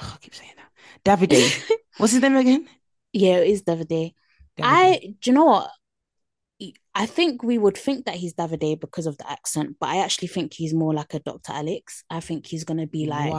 Oh, 0.00 0.12
I 0.14 0.18
keep 0.20 0.34
saying 0.34 0.52
that 0.56 0.70
Davide. 1.04 1.62
What's 1.98 2.12
his 2.12 2.22
name 2.22 2.36
again? 2.36 2.68
yeah, 3.12 3.36
it 3.38 3.48
is 3.48 3.62
Davide. 3.62 4.14
Davide. 4.58 4.62
I, 4.62 4.98
do 5.20 5.30
you 5.30 5.32
know 5.32 5.44
what? 5.46 5.70
I 6.94 7.04
think 7.04 7.42
we 7.42 7.58
would 7.58 7.76
think 7.76 8.06
that 8.06 8.14
he's 8.14 8.32
Davide 8.32 8.80
because 8.80 9.04
of 9.06 9.18
the 9.18 9.30
accent, 9.30 9.76
but 9.78 9.90
I 9.90 9.98
actually 9.98 10.28
think 10.28 10.54
he's 10.54 10.72
more 10.72 10.94
like 10.94 11.12
a 11.12 11.18
Dr. 11.18 11.52
Alex. 11.52 12.02
I 12.08 12.20
think 12.20 12.46
he's 12.46 12.64
gonna 12.64 12.86
be 12.86 13.04
like 13.06 13.32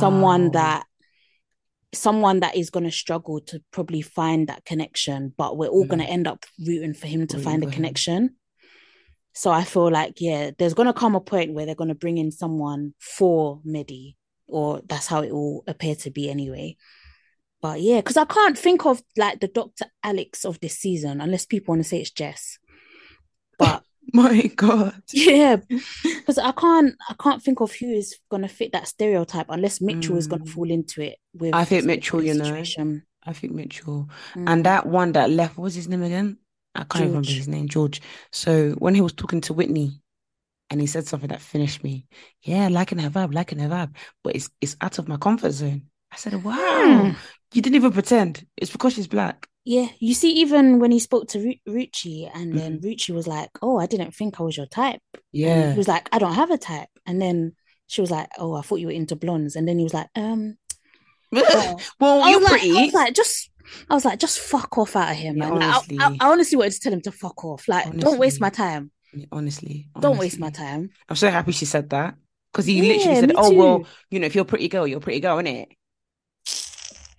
someone 0.00 0.50
that 0.52 0.84
someone 1.94 2.40
that 2.40 2.54
is 2.56 2.68
gonna 2.70 2.90
struggle 2.90 3.40
to 3.40 3.62
probably 3.70 4.02
find 4.02 4.48
that 4.48 4.64
connection, 4.66 5.32
but 5.38 5.56
we're 5.56 5.68
all 5.68 5.86
gonna 5.86 6.04
Mm. 6.04 6.10
end 6.10 6.26
up 6.28 6.44
rooting 6.66 6.92
for 6.92 7.06
him 7.06 7.26
to 7.28 7.36
Rooting 7.38 7.50
find 7.50 7.64
him. 7.64 7.70
connection. 7.70 8.36
So 9.38 9.52
I 9.52 9.62
feel 9.62 9.88
like, 9.88 10.20
yeah, 10.20 10.50
there's 10.58 10.74
gonna 10.74 10.92
come 10.92 11.14
a 11.14 11.20
point 11.20 11.52
where 11.52 11.64
they're 11.64 11.76
gonna 11.76 11.94
bring 11.94 12.18
in 12.18 12.32
someone 12.32 12.92
for 12.98 13.60
Mehdi, 13.64 14.16
or 14.48 14.82
that's 14.84 15.06
how 15.06 15.22
it 15.22 15.30
will 15.32 15.62
appear 15.68 15.94
to 15.94 16.10
be 16.10 16.28
anyway. 16.28 16.76
But 17.62 17.80
yeah, 17.80 17.98
because 17.98 18.16
I 18.16 18.24
can't 18.24 18.58
think 18.58 18.84
of 18.84 19.00
like 19.16 19.38
the 19.38 19.46
Dr. 19.46 19.84
Alex 20.02 20.44
of 20.44 20.58
this 20.58 20.76
season, 20.76 21.20
unless 21.20 21.46
people 21.46 21.70
want 21.70 21.84
to 21.84 21.88
say 21.88 22.00
it's 22.00 22.10
Jess. 22.10 22.58
But 23.60 23.84
My 24.12 24.48
God. 24.56 25.00
yeah, 25.12 25.58
because 26.02 26.38
I 26.38 26.50
can't 26.50 26.96
I 27.08 27.14
can't 27.22 27.40
think 27.40 27.60
of 27.60 27.72
who 27.72 27.92
is 27.92 28.18
gonna 28.32 28.48
fit 28.48 28.72
that 28.72 28.88
stereotype 28.88 29.46
unless 29.50 29.80
Mitchell 29.80 30.16
is 30.16 30.26
gonna 30.26 30.46
Mm. 30.46 30.48
fall 30.48 30.68
into 30.68 31.00
it 31.00 31.18
with 31.32 31.54
I 31.54 31.64
think 31.64 31.84
Mitchell, 31.84 32.24
you 32.24 32.34
know. 32.34 32.42
situation. 32.42 33.04
I 33.24 33.34
think 33.34 33.52
Mitchell. 33.52 34.08
Mm. 34.34 34.48
And 34.48 34.66
that 34.66 34.86
one 34.86 35.12
that 35.12 35.30
left, 35.30 35.58
what 35.58 35.64
was 35.64 35.76
his 35.76 35.86
name 35.86 36.02
again? 36.02 36.38
I 36.78 36.84
can't 36.84 37.02
even 37.04 37.08
remember 37.08 37.32
his 37.32 37.48
name, 37.48 37.68
George. 37.68 38.00
So 38.32 38.72
when 38.78 38.94
he 38.94 39.00
was 39.02 39.12
talking 39.12 39.40
to 39.42 39.52
Whitney 39.52 40.00
and 40.70 40.80
he 40.80 40.86
said 40.86 41.06
something 41.06 41.28
that 41.28 41.40
finished 41.42 41.82
me, 41.84 42.06
yeah, 42.42 42.68
liking 42.68 42.98
her 42.98 43.10
vibe, 43.10 43.34
liking 43.34 43.58
her 43.58 43.68
vibe, 43.68 43.96
but 44.24 44.36
it's 44.36 44.48
it's 44.60 44.76
out 44.80 44.98
of 44.98 45.08
my 45.08 45.16
comfort 45.16 45.52
zone. 45.52 45.82
I 46.12 46.16
said, 46.16 46.42
wow, 46.42 46.56
Hmm. 46.56 47.16
you 47.52 47.60
didn't 47.62 47.76
even 47.76 47.92
pretend. 47.92 48.46
It's 48.56 48.70
because 48.72 48.94
she's 48.94 49.08
black. 49.08 49.46
Yeah, 49.64 49.88
you 49.98 50.14
see, 50.14 50.32
even 50.40 50.78
when 50.78 50.90
he 50.90 50.98
spoke 50.98 51.28
to 51.28 51.40
Ru- 51.40 51.74
Ruchee, 51.74 52.30
and 52.34 52.54
Mm. 52.54 52.56
then 52.58 52.80
Ruchee 52.80 53.14
was 53.14 53.26
like, 53.26 53.50
"Oh, 53.60 53.78
I 53.78 53.86
didn't 53.86 54.14
think 54.14 54.40
I 54.40 54.42
was 54.44 54.56
your 54.56 54.66
type," 54.66 55.02
and 55.14 55.22
Yeah. 55.32 55.72
he 55.72 55.76
was 55.76 55.88
like, 55.88 56.08
"I 56.12 56.18
don't 56.18 56.34
have 56.34 56.50
a 56.50 56.56
type," 56.56 56.88
and 57.04 57.20
then 57.20 57.52
she 57.86 58.00
was 58.00 58.10
like, 58.10 58.28
"Oh, 58.38 58.54
I 58.54 58.62
thought 58.62 58.80
you 58.80 58.86
were 58.86 58.92
into 58.92 59.16
blondes," 59.16 59.56
and 59.56 59.68
then 59.68 59.76
he 59.78 59.84
was 59.84 59.92
like, 59.92 60.08
"Um, 60.16 60.56
well." 61.32 61.82
Well, 62.00 62.30
you're 62.30 62.40
like, 62.40 62.50
pretty. 62.60 62.78
I 62.78 62.84
was 62.84 62.94
like, 62.94 63.14
just, 63.14 63.50
I 63.90 63.94
was 63.94 64.04
like, 64.04 64.18
just 64.18 64.38
fuck 64.38 64.76
off 64.78 64.96
out 64.96 65.10
of 65.10 65.16
here, 65.16 65.32
Yeah, 65.34 65.50
man. 65.50 65.54
Like, 65.54 65.62
I, 65.62 65.76
honestly. 65.76 65.98
I, 66.00 66.16
I 66.20 66.30
honestly 66.30 66.56
wanted 66.56 66.72
to 66.72 66.80
tell 66.80 66.92
him 66.92 67.00
to 67.02 67.12
fuck 67.12 67.44
off. 67.44 67.68
Like, 67.68 67.96
don't 67.96 68.18
waste 68.18 68.40
my 68.40 68.50
time. 68.50 68.90
Honestly, 69.32 69.88
Don't 69.98 70.18
waste 70.18 70.38
my 70.38 70.50
time. 70.50 70.90
I'm 71.08 71.16
so 71.16 71.30
happy 71.30 71.52
she 71.52 71.64
said 71.64 71.90
that. 71.90 72.14
Because 72.52 72.66
he 72.66 72.80
literally 72.82 73.20
said, 73.20 73.32
Oh, 73.36 73.52
well, 73.52 73.86
you 74.10 74.20
know, 74.20 74.26
if 74.26 74.34
you're 74.34 74.42
a 74.42 74.46
pretty 74.46 74.68
girl, 74.68 74.86
you're 74.86 74.98
a 74.98 75.00
pretty 75.00 75.20
girl, 75.20 75.38
innit? 75.38 75.68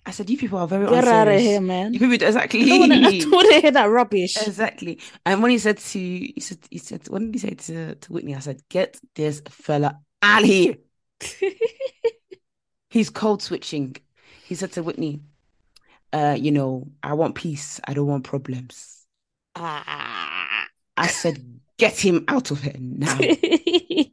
I 0.06 0.12
said, 0.12 0.30
You 0.30 0.38
people 0.38 0.58
are 0.58 0.66
very 0.66 0.88
Get 0.88 1.06
out 1.06 1.28
of 1.28 1.40
here, 1.40 1.60
man. 1.60 1.92
You 1.92 2.00
people 2.00 2.14
exactly. 2.14 2.62
I 2.62 2.66
don't 2.66 2.80
want 2.80 2.92
to. 2.92 3.08
I 3.08 3.18
don't 3.20 3.30
want 3.30 3.52
to 3.52 3.60
hear 3.60 3.70
that 3.70 3.84
rubbish. 3.84 4.36
Exactly. 4.36 4.98
And 5.26 5.42
when 5.42 5.50
he 5.50 5.58
said 5.58 5.78
to 5.78 5.98
he 5.98 6.34
said 6.40 6.58
he 6.70 6.78
said 6.78 7.08
what 7.08 7.20
did 7.20 7.34
he 7.34 7.38
say 7.38 7.50
to, 7.50 7.94
to 7.94 8.12
Whitney? 8.12 8.34
I 8.34 8.40
said, 8.40 8.60
get 8.68 8.98
this 9.14 9.42
fella 9.48 9.98
out 10.22 10.42
of 10.42 10.48
here. 10.48 10.76
He's 12.90 13.10
code 13.10 13.42
switching. 13.42 13.96
He 14.46 14.54
said 14.56 14.72
to 14.72 14.82
Whitney, 14.82 15.20
uh, 16.12 16.36
you 16.38 16.50
know, 16.52 16.88
I 17.02 17.14
want 17.14 17.34
peace. 17.34 17.80
I 17.86 17.94
don't 17.94 18.06
want 18.06 18.24
problems. 18.24 19.06
Ah. 19.56 20.66
I 20.96 21.06
said, 21.06 21.42
get 21.78 21.98
him 21.98 22.24
out 22.28 22.50
of 22.50 22.62
here 22.62 22.74
now. 22.78 23.18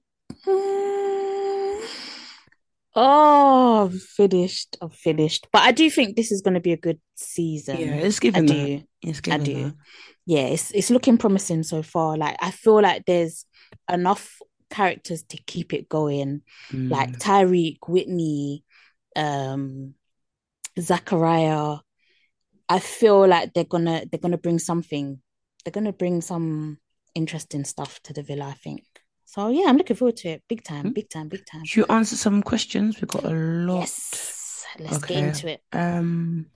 oh, 2.95 3.89
I'm 3.91 3.99
finished. 3.99 4.77
I'm 4.81 4.89
finished. 4.89 5.47
But 5.51 5.63
I 5.63 5.71
do 5.71 5.89
think 5.89 6.15
this 6.15 6.31
is 6.31 6.41
going 6.41 6.53
to 6.55 6.59
be 6.59 6.73
a 6.73 6.77
good 6.77 6.99
season. 7.15 7.77
Yeah, 7.79 7.95
it's 7.95 8.17
I 8.17 8.19
given 8.19 8.45
that. 8.45 8.53
do. 8.53 8.83
It's 9.01 9.19
I 9.19 9.21
given 9.21 9.43
do. 9.43 9.63
that. 9.63 9.75
Yeah, 10.25 10.47
it's 10.47 10.71
it's 10.71 10.89
looking 10.89 11.17
promising 11.17 11.63
so 11.63 11.81
far. 11.83 12.17
Like 12.17 12.37
I 12.41 12.51
feel 12.51 12.81
like 12.81 13.03
there's 13.05 13.45
enough 13.91 14.39
characters 14.69 15.23
to 15.23 15.37
keep 15.37 15.73
it 15.73 15.87
going. 15.89 16.41
Like 16.71 17.13
Mm, 17.13 17.19
Tyrique, 17.19 17.87
Whitney, 17.87 18.63
um, 19.15 19.93
Zachariah. 20.79 21.77
I 22.69 22.79
feel 22.79 23.27
like 23.27 23.53
they're 23.53 23.63
gonna 23.63 24.05
they're 24.11 24.19
gonna 24.19 24.37
bring 24.37 24.59
something. 24.59 25.21
They're 25.63 25.71
gonna 25.71 25.93
bring 25.93 26.21
some 26.21 26.79
interesting 27.15 27.63
stuff 27.65 28.01
to 28.03 28.13
the 28.13 28.23
villa, 28.23 28.45
I 28.49 28.53
think. 28.53 28.83
So 29.25 29.49
yeah, 29.49 29.65
I'm 29.67 29.77
looking 29.77 29.95
forward 29.95 30.17
to 30.17 30.29
it. 30.29 30.43
Big 30.47 30.63
time, 30.63 30.87
Hmm. 30.87 30.91
big 30.93 31.09
time, 31.09 31.27
big 31.29 31.45
time. 31.45 31.65
should 31.65 31.87
you 31.87 31.95
answer 31.95 32.15
some 32.15 32.41
questions? 32.43 32.99
We've 33.01 33.07
got 33.09 33.25
a 33.25 33.29
lot. 33.33 33.79
Yes, 33.81 34.65
let's 34.79 34.99
get 34.99 35.17
into 35.17 35.47
it. 35.49 35.61
Um, 35.73 36.47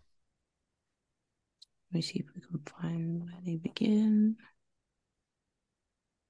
let 1.92 1.96
me 1.96 2.02
see 2.02 2.20
if 2.20 2.26
we 2.36 2.42
can 2.42 2.60
find 2.60 3.24
where 3.24 3.42
they 3.44 3.58
begin. 3.58 4.38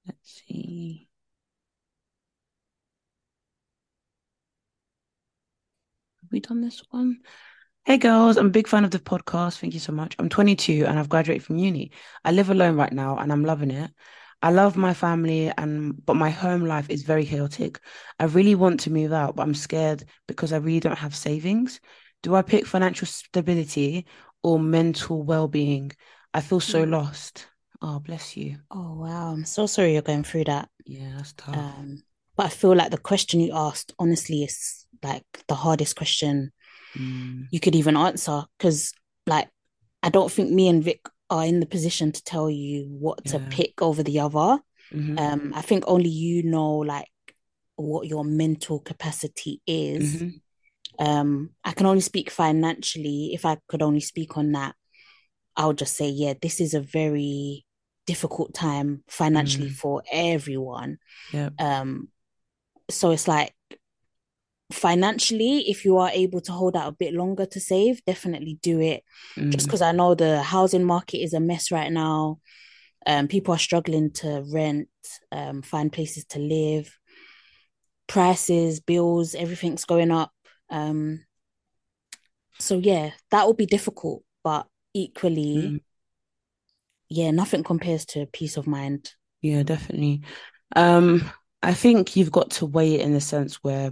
Let's 0.06 0.42
see. 0.48 1.08
Have 6.22 6.32
we 6.32 6.40
done 6.40 6.60
this 6.60 6.82
one? 6.90 7.20
Hey 7.84 7.96
girls, 7.98 8.36
I'm 8.36 8.46
a 8.46 8.50
big 8.50 8.66
fan 8.68 8.84
of 8.84 8.90
the 8.90 8.98
podcast. 8.98 9.58
Thank 9.58 9.74
you 9.74 9.80
so 9.80 9.92
much. 9.92 10.14
I'm 10.18 10.28
22 10.28 10.84
and 10.86 10.98
I've 10.98 11.08
graduated 11.08 11.44
from 11.44 11.58
uni. 11.58 11.90
I 12.24 12.32
live 12.32 12.50
alone 12.50 12.76
right 12.76 12.92
now 12.92 13.16
and 13.18 13.32
I'm 13.32 13.44
loving 13.44 13.70
it. 13.70 13.90
I 14.42 14.50
love 14.50 14.76
my 14.76 14.94
family 14.94 15.52
and 15.56 16.04
but 16.04 16.14
my 16.14 16.30
home 16.30 16.64
life 16.64 16.90
is 16.90 17.02
very 17.04 17.24
chaotic. 17.24 17.80
I 18.18 18.24
really 18.24 18.54
want 18.56 18.80
to 18.80 18.90
move 18.92 19.12
out, 19.12 19.36
but 19.36 19.42
I'm 19.44 19.54
scared 19.54 20.04
because 20.26 20.52
I 20.52 20.56
really 20.58 20.80
don't 20.80 20.98
have 20.98 21.14
savings. 21.14 21.80
Do 22.22 22.34
I 22.34 22.42
pick 22.42 22.66
financial 22.66 23.06
stability 23.06 24.06
or 24.42 24.58
mental 24.58 25.22
well-being? 25.22 25.92
I 26.34 26.40
feel 26.40 26.60
so 26.60 26.82
Hmm. 26.82 26.84
lost. 26.84 27.46
Oh, 27.80 27.98
bless 28.00 28.36
you. 28.36 28.58
Oh 28.70 28.94
wow, 29.00 29.32
I'm 29.32 29.44
so 29.44 29.66
sorry 29.66 29.92
you're 29.92 30.02
going 30.02 30.24
through 30.24 30.44
that. 30.44 30.68
Yeah, 30.86 31.12
that's 31.16 31.32
tough. 31.32 31.66
Um, 31.76 32.04
but 32.36 32.46
I 32.46 32.48
feel 32.50 32.74
like 32.76 32.90
the 32.90 32.98
question 32.98 33.40
you 33.40 33.52
asked, 33.54 33.92
honestly, 33.98 34.44
is 34.44 34.86
like 35.02 35.24
the 35.48 35.56
hardest 35.56 35.96
question 35.96 36.52
Mm, 36.98 37.48
you 37.50 37.60
could 37.60 37.74
even 37.74 37.96
answer 37.96 38.44
because, 38.58 38.92
like, 39.26 39.48
I 40.02 40.10
don't 40.10 40.30
think 40.30 40.50
me 40.50 40.68
and 40.68 40.82
Vic 40.82 41.00
are 41.30 41.44
in 41.44 41.60
the 41.60 41.66
position 41.66 42.12
to 42.12 42.22
tell 42.24 42.50
you 42.50 42.86
what 42.88 43.24
to 43.26 43.38
pick 43.50 43.80
over 43.80 44.02
the 44.02 44.20
other. 44.20 44.60
mhm, 44.94 45.18
Um, 45.18 45.52
I 45.54 45.62
think 45.62 45.84
only 45.86 46.10
you 46.10 46.42
know, 46.42 46.76
like, 46.76 47.08
what 47.76 48.06
your 48.06 48.24
mental 48.24 48.80
capacity 48.80 49.60
is. 49.66 50.04
mhm, 50.22 50.40
Um, 50.98 51.50
I 51.64 51.72
can 51.72 51.86
only 51.86 52.00
speak 52.02 52.30
financially. 52.30 53.30
If 53.32 53.46
I 53.46 53.58
could 53.68 53.82
only 53.82 54.00
speak 54.00 54.36
on 54.36 54.52
that, 54.52 54.74
I'll 55.56 55.72
just 55.72 55.96
say, 55.96 56.08
yeah, 56.08 56.34
this 56.40 56.60
is 56.60 56.74
a 56.74 56.80
very 56.80 57.64
difficult 58.06 58.52
time 58.54 59.04
financially 59.08 59.68
Mm. 59.70 59.76
for 59.76 60.02
everyone. 60.10 60.98
yeah. 61.32 61.50
Um, 61.58 62.08
so 62.90 63.10
it's 63.10 63.28
like 63.28 63.54
financially, 64.72 65.68
if 65.68 65.84
you 65.84 65.98
are 65.98 66.10
able 66.10 66.40
to 66.42 66.52
hold 66.52 66.76
out 66.76 66.88
a 66.88 66.96
bit 66.96 67.14
longer 67.14 67.46
to 67.46 67.60
save, 67.60 68.04
definitely 68.04 68.58
do 68.62 68.80
it. 68.80 69.04
Just 69.36 69.66
Mm, 69.66 69.68
because 69.68 69.82
I 69.82 69.92
know 69.92 70.14
the 70.14 70.42
housing 70.42 70.84
market 70.84 71.18
is 71.18 71.34
a 71.34 71.40
mess 71.40 71.70
right 71.70 71.92
now. 71.92 72.38
Um, 73.06 73.28
people 73.28 73.54
are 73.54 73.58
struggling 73.58 74.10
to 74.12 74.44
rent, 74.52 74.88
um, 75.30 75.62
find 75.62 75.92
places 75.92 76.24
to 76.26 76.38
live. 76.38 76.96
Prices, 78.06 78.80
bills, 78.80 79.34
everything's 79.34 79.84
going 79.84 80.10
up. 80.10 80.32
Um, 80.70 81.24
so 82.58 82.78
yeah, 82.78 83.10
that 83.30 83.46
will 83.46 83.54
be 83.54 83.66
difficult, 83.66 84.22
but 84.44 84.66
equally, 84.94 85.56
mm. 85.56 85.80
yeah, 87.08 87.30
nothing 87.30 87.64
compares 87.64 88.04
to 88.06 88.26
peace 88.26 88.56
of 88.56 88.66
mind. 88.66 89.12
Yeah, 89.40 89.62
definitely. 89.64 90.22
Um, 90.76 91.28
I 91.62 91.74
think 91.74 92.16
you've 92.16 92.32
got 92.32 92.50
to 92.52 92.66
weigh 92.66 92.94
it 92.94 93.00
in 93.00 93.12
the 93.12 93.20
sense 93.20 93.56
where 93.62 93.90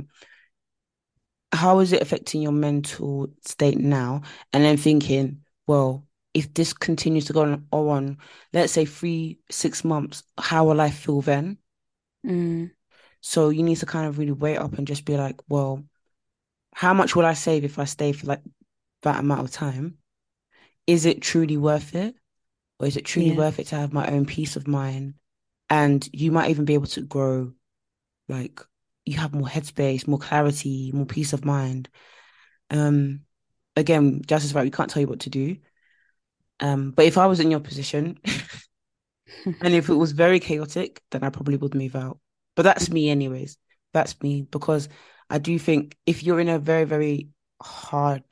how 1.53 1.81
is 1.81 1.93
it 1.93 2.03
affecting 2.03 2.43
your 2.43 2.53
mental 2.53 3.29
state 3.45 3.79
now? 3.79 4.23
And 4.53 4.65
then 4.65 4.77
thinking, 4.77 5.43
well, 5.67 6.07
if 6.33 6.53
this 6.55 6.73
continues 6.73 7.25
to 7.27 7.33
go 7.33 7.43
on, 7.43 7.67
on 7.73 8.19
let's 8.53 8.73
say 8.73 8.85
three, 8.85 9.41
six 9.51 9.85
months, 9.85 10.23
how 10.39 10.65
will 10.65 10.81
I 10.81 10.91
feel 10.91 11.23
then? 11.23 11.59
Mm. 12.27 12.71
So 13.21 13.51
you 13.51 13.63
need 13.63 13.77
to 13.79 13.87
kind 13.87 14.07
of 14.07 14.19
really 14.19 14.33
weigh 14.33 14.57
up 14.57 14.79
and 14.79 14.87
just 14.87 15.05
be 15.05 15.17
like, 15.17 15.37
well, 15.49 15.85
how 16.75 16.95
much 16.95 17.17
will 17.17 17.27
I 17.27 17.35
save 17.35 17.65
if 17.65 17.79
I 17.79 17.85
stay 17.85 18.13
for 18.13 18.27
like 18.27 18.43
that 19.03 19.21
amount 19.21 19.43
of 19.43 19.51
time? 19.51 19.99
Is 20.87 21.07
it 21.07 21.23
truly 21.23 21.57
worth 21.57 21.95
it? 21.95 22.15
Or 22.79 22.87
is 22.87 22.97
it 22.97 23.05
truly 23.05 23.31
Yeah. 23.31 23.37
worth 23.37 23.59
it 23.59 23.67
to 23.69 23.77
have 23.77 23.93
my 23.93 24.07
own 24.09 24.25
peace 24.25 24.57
of 24.57 24.67
mind? 24.67 25.15
And 25.69 26.09
you 26.13 26.33
might 26.33 26.51
even 26.51 26.65
be 26.65 26.75
able 26.75 26.87
to 26.89 27.03
grow, 27.03 27.53
like 28.29 28.61
you 29.11 29.19
have 29.19 29.35
more 29.35 29.49
headspace, 29.49 30.07
more 30.07 30.19
clarity, 30.19 30.93
more 30.93 31.05
peace 31.05 31.33
of 31.33 31.45
mind. 31.45 31.89
Um, 32.71 33.23
again, 33.75 34.23
Jas 34.25 34.45
is 34.45 34.55
right, 34.55 34.65
we 34.65 34.71
can't 34.71 34.89
tell 34.89 35.01
you 35.01 35.09
what 35.09 35.21
to 35.21 35.31
do. 35.31 35.57
Um, 36.61 36.93
but 36.93 37.07
if 37.07 37.19
I 37.19 37.27
was 37.27 37.41
in 37.41 37.51
your 37.51 37.61
position 37.61 38.19
and 39.45 39.75
if 39.75 39.89
it 39.89 39.95
was 39.95 40.13
very 40.13 40.39
chaotic, 40.39 41.03
then 41.11 41.25
I 41.25 41.31
probably 41.31 41.57
would 41.57 41.75
move 41.75 41.97
out. 41.97 42.21
But 42.55 42.63
that's 42.63 42.89
me 42.89 43.11
anyways. 43.11 43.59
That's 43.93 44.21
me 44.23 44.43
because 44.43 44.89
I 45.29 45.39
do 45.39 45.59
think 45.59 45.97
if 46.07 46.23
you're 46.23 46.39
in 46.39 46.49
a 46.49 46.61
very, 46.61 46.85
very 46.85 47.31
hard 47.61 48.23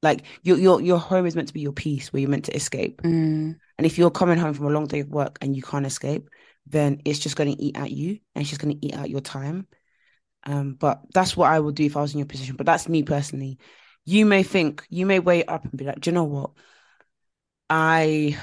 like 0.00 0.22
your 0.44 0.56
your 0.56 0.80
your 0.80 0.98
home 0.98 1.26
is 1.26 1.34
meant 1.34 1.48
to 1.48 1.54
be 1.54 1.60
your 1.60 1.72
peace 1.72 2.12
where 2.12 2.20
you're 2.20 2.30
meant 2.30 2.44
to 2.44 2.54
escape. 2.54 3.02
Mm. 3.02 3.56
And 3.78 3.86
if 3.86 3.98
you're 3.98 4.12
coming 4.12 4.38
home 4.38 4.54
from 4.54 4.66
a 4.66 4.70
long 4.70 4.86
day 4.86 5.00
of 5.00 5.08
work 5.08 5.38
and 5.40 5.56
you 5.56 5.62
can't 5.62 5.86
escape, 5.86 6.30
then 6.70 7.00
it's 7.04 7.18
just 7.18 7.36
going 7.36 7.54
to 7.54 7.62
eat 7.62 7.76
at 7.76 7.90
you 7.90 8.18
and 8.34 8.42
it's 8.42 8.50
just 8.50 8.60
going 8.60 8.78
to 8.78 8.86
eat 8.86 8.94
at 8.94 9.10
your 9.10 9.20
time. 9.20 9.66
Um, 10.44 10.74
but 10.74 11.02
that's 11.12 11.36
what 11.36 11.50
I 11.50 11.58
would 11.58 11.74
do 11.74 11.84
if 11.84 11.96
I 11.96 12.00
was 12.02 12.12
in 12.12 12.18
your 12.18 12.26
position. 12.26 12.56
But 12.56 12.66
that's 12.66 12.88
me 12.88 13.02
personally. 13.02 13.58
You 14.04 14.24
may 14.24 14.42
think, 14.42 14.84
you 14.88 15.06
may 15.06 15.18
weigh 15.18 15.44
up 15.44 15.64
and 15.64 15.76
be 15.76 15.84
like, 15.84 16.00
do 16.00 16.10
you 16.10 16.14
know 16.14 16.24
what? 16.24 16.50
I 17.70 18.38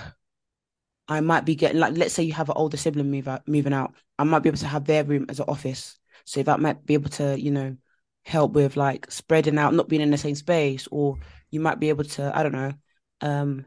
I 1.07 1.21
might 1.21 1.45
be 1.45 1.55
getting 1.55 1.79
like 1.79 1.97
let's 1.97 2.13
say 2.13 2.23
you 2.23 2.33
have 2.33 2.49
an 2.49 2.57
older 2.57 2.77
sibling 2.77 3.11
move 3.11 3.27
out 3.27 3.47
moving 3.47 3.73
out. 3.73 3.93
I 4.17 4.23
might 4.23 4.39
be 4.39 4.49
able 4.49 4.59
to 4.59 4.67
have 4.67 4.85
their 4.85 5.03
room 5.03 5.25
as 5.29 5.39
an 5.39 5.45
office. 5.47 5.97
So 6.25 6.41
that 6.43 6.59
might 6.59 6.85
be 6.85 6.95
able 6.95 7.09
to, 7.11 7.39
you 7.39 7.51
know, 7.51 7.77
help 8.23 8.53
with 8.53 8.75
like 8.77 9.11
spreading 9.11 9.57
out, 9.59 9.73
not 9.73 9.89
being 9.89 10.01
in 10.01 10.11
the 10.11 10.17
same 10.17 10.35
space, 10.35 10.87
or 10.91 11.17
you 11.51 11.59
might 11.59 11.79
be 11.79 11.89
able 11.89 12.05
to, 12.05 12.35
I 12.35 12.43
don't 12.43 12.51
know, 12.53 12.73
um, 13.21 13.65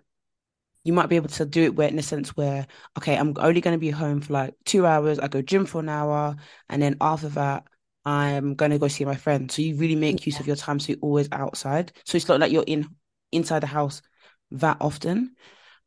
you 0.88 0.94
might 0.94 1.10
be 1.10 1.16
able 1.16 1.28
to 1.28 1.44
do 1.44 1.64
it 1.64 1.76
where 1.76 1.86
in 1.86 1.98
a 1.98 2.02
sense 2.02 2.34
where, 2.34 2.66
okay, 2.96 3.14
I'm 3.14 3.34
only 3.36 3.60
going 3.60 3.74
to 3.74 3.78
be 3.78 3.90
home 3.90 4.22
for 4.22 4.32
like 4.32 4.54
two 4.64 4.86
hours. 4.86 5.18
I 5.18 5.28
go 5.28 5.42
gym 5.42 5.66
for 5.66 5.80
an 5.80 5.90
hour, 5.90 6.34
and 6.70 6.80
then 6.80 6.96
after 7.02 7.28
that, 7.28 7.64
I'm 8.06 8.54
going 8.54 8.70
to 8.70 8.78
go 8.78 8.88
see 8.88 9.04
my 9.04 9.14
friend. 9.14 9.50
So 9.50 9.60
you 9.60 9.76
really 9.76 9.96
make 9.96 10.24
use 10.24 10.40
of 10.40 10.46
your 10.46 10.56
time, 10.56 10.80
so 10.80 10.92
you're 10.92 10.98
always 11.02 11.28
outside. 11.30 11.92
So 12.06 12.16
it's 12.16 12.26
not 12.26 12.40
like 12.40 12.52
you're 12.52 12.64
in 12.66 12.88
inside 13.32 13.58
the 13.58 13.66
house 13.66 14.00
that 14.52 14.78
often. 14.80 15.36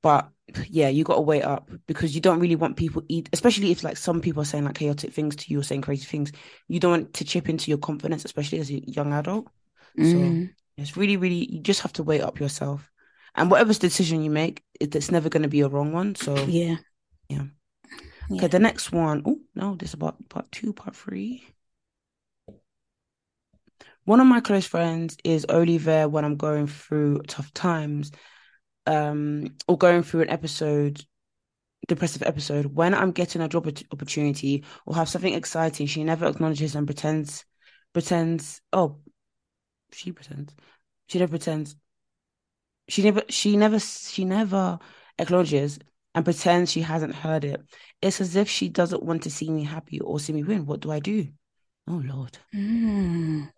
But 0.04 0.30
yeah, 0.70 0.90
you 0.90 1.04
got 1.04 1.16
to 1.16 1.22
wait 1.22 1.42
up 1.42 1.72
because 1.88 2.14
you 2.14 2.22
don't 2.22 2.40
really 2.40 2.56
want 2.56 2.78
people 2.78 3.02
eat, 3.08 3.28
especially 3.34 3.72
if 3.72 3.84
like 3.84 3.98
some 3.98 4.22
people 4.22 4.44
are 4.44 4.46
saying 4.46 4.66
like 4.66 4.76
chaotic 4.76 5.14
things 5.14 5.36
to 5.36 5.52
you 5.52 5.62
or 5.62 5.64
saying 5.64 5.82
crazy 5.82 6.06
things. 6.06 6.32
You 6.68 6.80
don't 6.80 6.92
want 6.92 7.14
to 7.16 7.26
chip 7.26 7.50
into 7.50 7.72
your 7.72 7.80
confidence, 7.80 8.24
especially 8.24 8.60
as 8.60 8.70
a 8.70 8.88
young 8.88 9.14
adult. 9.14 9.48
So 10.04 10.18
Mm. 10.20 10.54
it's 10.78 10.96
really, 10.96 11.18
really, 11.18 11.52
you 11.52 11.60
just 11.60 11.82
have 11.82 11.94
to 11.94 12.04
wait 12.04 12.22
up 12.22 12.40
yourself. 12.40 12.88
And 13.36 13.50
whatever 13.50 13.74
decision 13.74 14.24
you 14.24 14.30
make, 14.30 14.64
it's 14.80 15.12
never 15.12 15.30
going 15.30 15.44
to 15.44 15.50
be 15.50 15.62
a 15.62 15.70
wrong 15.70 15.94
one. 15.94 16.16
So 16.16 16.36
Yeah. 16.46 16.78
Yeah. 17.30 17.44
Yeah. 18.30 18.38
okay, 18.38 18.48
the 18.48 18.60
next 18.60 18.92
one. 18.92 19.24
Oh 19.26 19.40
no, 19.56 19.76
this 19.76 19.90
is 19.90 19.94
about 19.94 20.30
part 20.30 20.52
two, 20.52 20.74
part 20.74 20.96
three. 20.96 21.44
One 24.06 24.20
of 24.20 24.28
my 24.28 24.40
close 24.40 24.66
friends 24.66 25.18
is 25.24 25.46
only 25.48 25.78
there 25.78 26.10
when 26.10 26.26
I'm 26.26 26.36
going 26.36 26.68
through 26.68 27.22
tough 27.28 27.54
times, 27.54 28.12
um, 28.88 29.56
or 29.68 29.78
going 29.78 30.04
through 30.04 30.22
an 30.22 30.30
episode, 30.30 31.06
depressive 31.88 32.24
episode. 32.24 32.66
When 32.66 32.94
I'm 32.94 33.12
getting 33.12 33.42
a 33.42 33.48
job 33.48 33.68
opportunity 33.92 34.64
or 34.86 34.96
have 34.96 35.10
something 35.10 35.34
exciting, 35.34 35.88
she 35.88 36.04
never 36.04 36.26
acknowledges 36.26 36.76
and 36.76 36.88
pretends, 36.88 37.46
pretends. 37.94 38.62
Oh, 38.74 39.00
she 39.94 40.12
pretends. 40.12 40.56
She 41.08 41.20
never 41.20 41.32
pretends. 41.32 41.76
She 42.90 43.04
never. 43.04 43.22
She 43.30 43.58
never. 43.58 43.80
She 43.80 44.26
never 44.26 44.80
acknowledges 45.18 45.80
and 46.14 46.26
pretends 46.26 46.72
she 46.72 46.82
hasn't 46.82 47.16
heard 47.16 47.46
it. 47.46 47.62
It's 48.02 48.20
as 48.20 48.36
if 48.36 48.50
she 48.50 48.70
doesn't 48.70 49.04
want 49.04 49.24
to 49.24 49.32
see 49.32 49.50
me 49.50 49.64
happy 49.64 50.00
or 50.00 50.20
see 50.20 50.34
me 50.34 50.44
win. 50.44 50.66
What 50.66 50.82
do 50.82 50.92
I 50.92 51.00
do? 51.00 51.28
Oh 51.88 52.02
Lord, 52.06 52.38
Mm. 52.56 53.50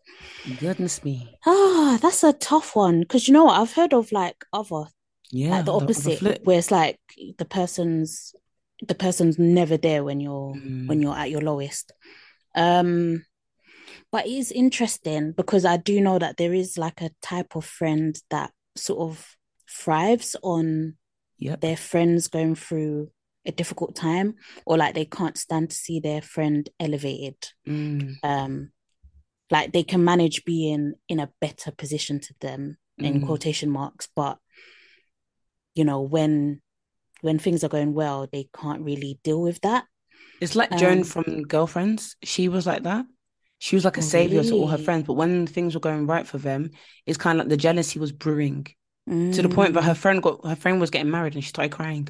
goodness 0.58 1.04
me. 1.04 1.36
Ah, 1.46 1.98
that's 2.02 2.24
a 2.24 2.34
tough 2.34 2.76
one 2.76 3.02
because 3.02 3.28
you 3.28 3.34
know 3.34 3.46
what? 3.46 3.60
I've 3.60 3.74
heard 3.74 3.94
of 3.94 4.12
like 4.12 4.46
other 4.54 4.86
Yeah, 5.32 5.58
like 5.58 5.66
the 5.66 5.72
the 5.72 5.78
other 5.78 5.84
opposite 5.86 6.42
where 6.46 6.58
it's 6.60 6.72
like 6.72 7.00
the 7.38 7.46
person's 7.46 8.34
the 8.88 8.96
person's 8.96 9.38
never 9.40 9.78
there 9.78 10.04
when 10.04 10.20
you're 10.20 10.56
Mm. 10.56 10.88
when 10.88 11.02
you're 11.02 11.18
at 11.18 11.32
your 11.32 11.42
lowest. 11.42 11.92
Um, 12.56 13.26
but 14.12 14.26
it 14.26 14.32
is 14.32 14.52
interesting 14.52 15.32
because 15.32 15.66
I 15.66 15.78
do 15.78 16.00
know 16.02 16.20
that 16.20 16.38
there 16.38 16.54
is 16.54 16.78
like 16.78 17.02
a 17.02 17.12
type 17.22 17.56
of 17.56 17.66
friend 17.66 18.16
that 18.30 18.52
sort 18.76 19.00
of 19.00 19.36
thrives 19.70 20.36
on 20.44 20.98
Yep. 21.40 21.62
their 21.62 21.78
friends 21.78 22.28
going 22.28 22.56
through 22.56 23.12
a 23.46 23.52
difficult 23.52 23.96
time 23.96 24.36
or 24.66 24.78
like 24.78 24.96
they 24.96 25.04
can't 25.06 25.38
stand 25.38 25.70
to 25.72 25.76
see 25.76 26.00
their 26.00 26.22
friend 26.22 26.70
elevated. 26.80 27.36
Mm. 27.68 28.16
Um, 28.24 28.72
like 29.52 29.74
they 29.74 29.84
can 29.84 30.04
manage 30.04 30.46
being 30.46 30.94
in 31.10 31.20
a 31.20 31.30
better 31.42 31.72
position 31.72 32.20
to 32.22 32.34
them 32.40 32.78
in 32.98 33.22
Mm. 33.22 33.26
quotation 33.26 33.70
marks, 33.70 34.08
but 34.16 34.38
you 35.76 35.84
know 35.84 36.02
when 36.02 36.62
when 37.22 37.40
things 37.40 37.64
are 37.64 37.70
going 37.70 37.94
well, 37.94 38.28
they 38.32 38.50
can't 38.54 38.82
really 38.84 39.20
deal 39.24 39.42
with 39.42 39.60
that. 39.62 39.86
It's 40.42 40.56
like 40.56 40.76
Joan 40.78 41.00
Um, 41.00 41.04
from 41.04 41.44
Girlfriends. 41.44 42.16
She 42.24 42.50
was 42.50 42.66
like 42.68 42.84
that. 42.84 43.06
She 43.64 43.78
was 43.78 43.86
like 43.86 43.98
a 43.98 44.02
Oh, 44.02 44.04
savior 44.04 44.44
to 44.44 44.56
all 44.58 44.68
her 44.68 44.78
friends, 44.78 45.06
but 45.08 45.14
when 45.14 45.48
things 45.48 45.74
were 45.74 45.80
going 45.80 46.06
right 46.06 46.28
for 46.28 46.38
them, 46.38 46.72
it's 47.06 47.18
kind 47.18 47.40
of 47.40 47.46
like 47.46 47.50
the 47.50 47.56
jealousy 47.58 47.98
was 47.98 48.12
brewing 48.12 48.68
to 49.32 49.42
the 49.42 49.50
point 49.50 49.74
that 49.76 49.84
her 49.86 49.94
Mm. 49.94 50.02
friend 50.04 50.22
got 50.22 50.46
her 50.46 50.56
friend 50.56 50.82
was 50.82 50.90
getting 50.92 51.12
married 51.12 51.36
and 51.36 51.44
she 51.44 51.50
started 51.50 51.72
crying 51.72 52.10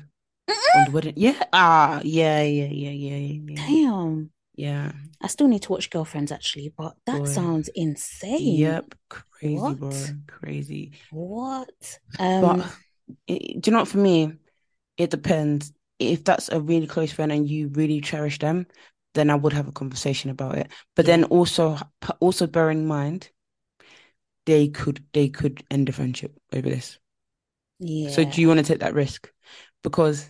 on 0.74 0.86
the 0.86 0.92
wedding. 0.92 1.14
Yeah, 1.16 1.44
ah, 1.54 2.02
yeah, 2.04 2.42
yeah, 2.44 2.66
yeah, 2.66 2.92
yeah, 2.92 3.18
yeah. 3.18 3.64
Damn. 3.68 4.32
Yeah. 4.56 4.92
I 5.22 5.28
still 5.28 5.48
need 5.48 5.64
to 5.64 5.72
watch 5.72 5.90
Girlfriends 5.90 6.32
actually, 6.32 6.74
but 6.78 6.96
that 7.06 7.16
Boy. 7.20 7.28
sounds 7.28 7.70
insane. 7.76 8.66
Yep, 8.66 8.96
crazy, 9.10 9.76
bro, 9.76 9.90
What? 9.90 10.14
crazy. 10.28 10.94
What? 11.10 12.00
But 12.40 12.60
Um, 12.60 12.74
it, 13.28 13.62
do 13.62 13.70
you 13.70 13.74
know 13.74 13.80
what? 13.82 13.88
For 13.90 13.98
me, 14.00 14.34
it 14.98 15.12
depends. 15.12 15.74
If 16.00 16.24
that's 16.24 16.50
a 16.50 16.60
really 16.62 16.88
close 16.88 17.12
friend 17.14 17.32
and 17.32 17.50
you 17.50 17.70
really 17.70 18.02
cherish 18.02 18.40
them, 18.40 18.68
then 19.14 19.30
I 19.30 19.36
would 19.36 19.54
have 19.54 19.68
a 19.68 19.72
conversation 19.72 20.30
about 20.30 20.58
it. 20.58 20.72
But 20.96 21.06
then 21.06 21.24
also, 21.26 21.78
also 22.20 22.48
bear 22.48 22.70
in 22.70 22.86
mind, 22.86 23.30
they 24.46 24.68
could 24.68 25.04
they 25.14 25.30
could 25.30 25.64
end 25.72 25.88
the 25.88 25.94
friendship 25.94 26.38
over 26.52 26.70
this. 26.70 27.00
Yeah. 27.80 28.10
So 28.10 28.24
do 28.24 28.42
you 28.42 28.48
want 28.48 28.60
to 28.60 28.66
take 28.66 28.80
that 28.80 28.94
risk? 28.94 29.32
Because 29.84 30.30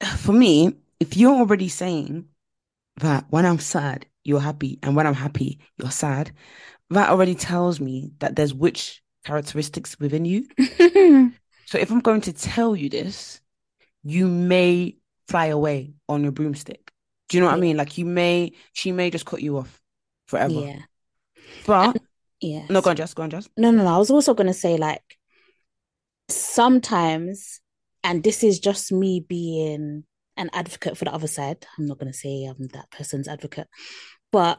for 0.18 0.32
me, 0.32 0.76
if 0.98 1.16
you're 1.16 1.34
already 1.34 1.68
saying 1.68 2.26
that 2.98 3.26
when 3.30 3.46
I'm 3.46 3.58
sad, 3.58 4.06
you're 4.24 4.40
happy, 4.40 4.78
and 4.82 4.94
when 4.94 5.06
I'm 5.06 5.14
happy, 5.14 5.60
you're 5.78 5.90
sad, 5.90 6.32
that 6.90 7.10
already 7.10 7.34
tells 7.34 7.80
me 7.80 8.12
that 8.18 8.36
there's 8.36 8.54
witch 8.54 9.02
characteristics 9.24 9.98
within 9.98 10.24
you. 10.24 10.46
So 11.66 11.78
if 11.78 11.92
I'm 11.92 12.00
going 12.00 12.22
to 12.22 12.32
tell 12.32 12.74
you 12.74 12.88
this, 12.88 13.40
you 14.02 14.26
may 14.26 14.96
fly 15.28 15.46
away 15.46 15.94
on 16.08 16.24
your 16.24 16.32
broomstick. 16.32 16.89
Do 17.30 17.36
you 17.36 17.42
know 17.42 17.46
what 17.46 17.56
I 17.56 17.60
mean? 17.60 17.76
Like 17.76 17.96
you 17.96 18.04
may, 18.04 18.52
she 18.72 18.90
may 18.90 19.08
just 19.08 19.24
cut 19.24 19.40
you 19.40 19.58
off 19.58 19.80
forever. 20.26 20.52
Yeah. 20.52 20.80
But 21.64 21.96
Yeah. 22.40 22.66
no, 22.68 22.80
go 22.80 22.90
on, 22.90 22.96
Jas, 22.96 23.14
go 23.14 23.22
on, 23.22 23.30
Jas. 23.30 23.48
No, 23.56 23.70
no, 23.70 23.84
no. 23.84 23.94
I 23.94 23.98
was 23.98 24.10
also 24.10 24.34
going 24.34 24.48
to 24.48 24.52
say, 24.52 24.76
like, 24.76 25.16
sometimes, 26.28 27.60
and 28.02 28.24
this 28.24 28.42
is 28.42 28.58
just 28.58 28.90
me 28.90 29.20
being 29.20 30.02
an 30.36 30.50
advocate 30.52 30.96
for 30.96 31.04
the 31.04 31.14
other 31.14 31.28
side. 31.28 31.64
I'm 31.78 31.86
not 31.86 31.98
going 31.98 32.10
to 32.10 32.18
say 32.18 32.44
I'm 32.46 32.66
that 32.72 32.90
person's 32.90 33.28
advocate, 33.28 33.68
but 34.32 34.58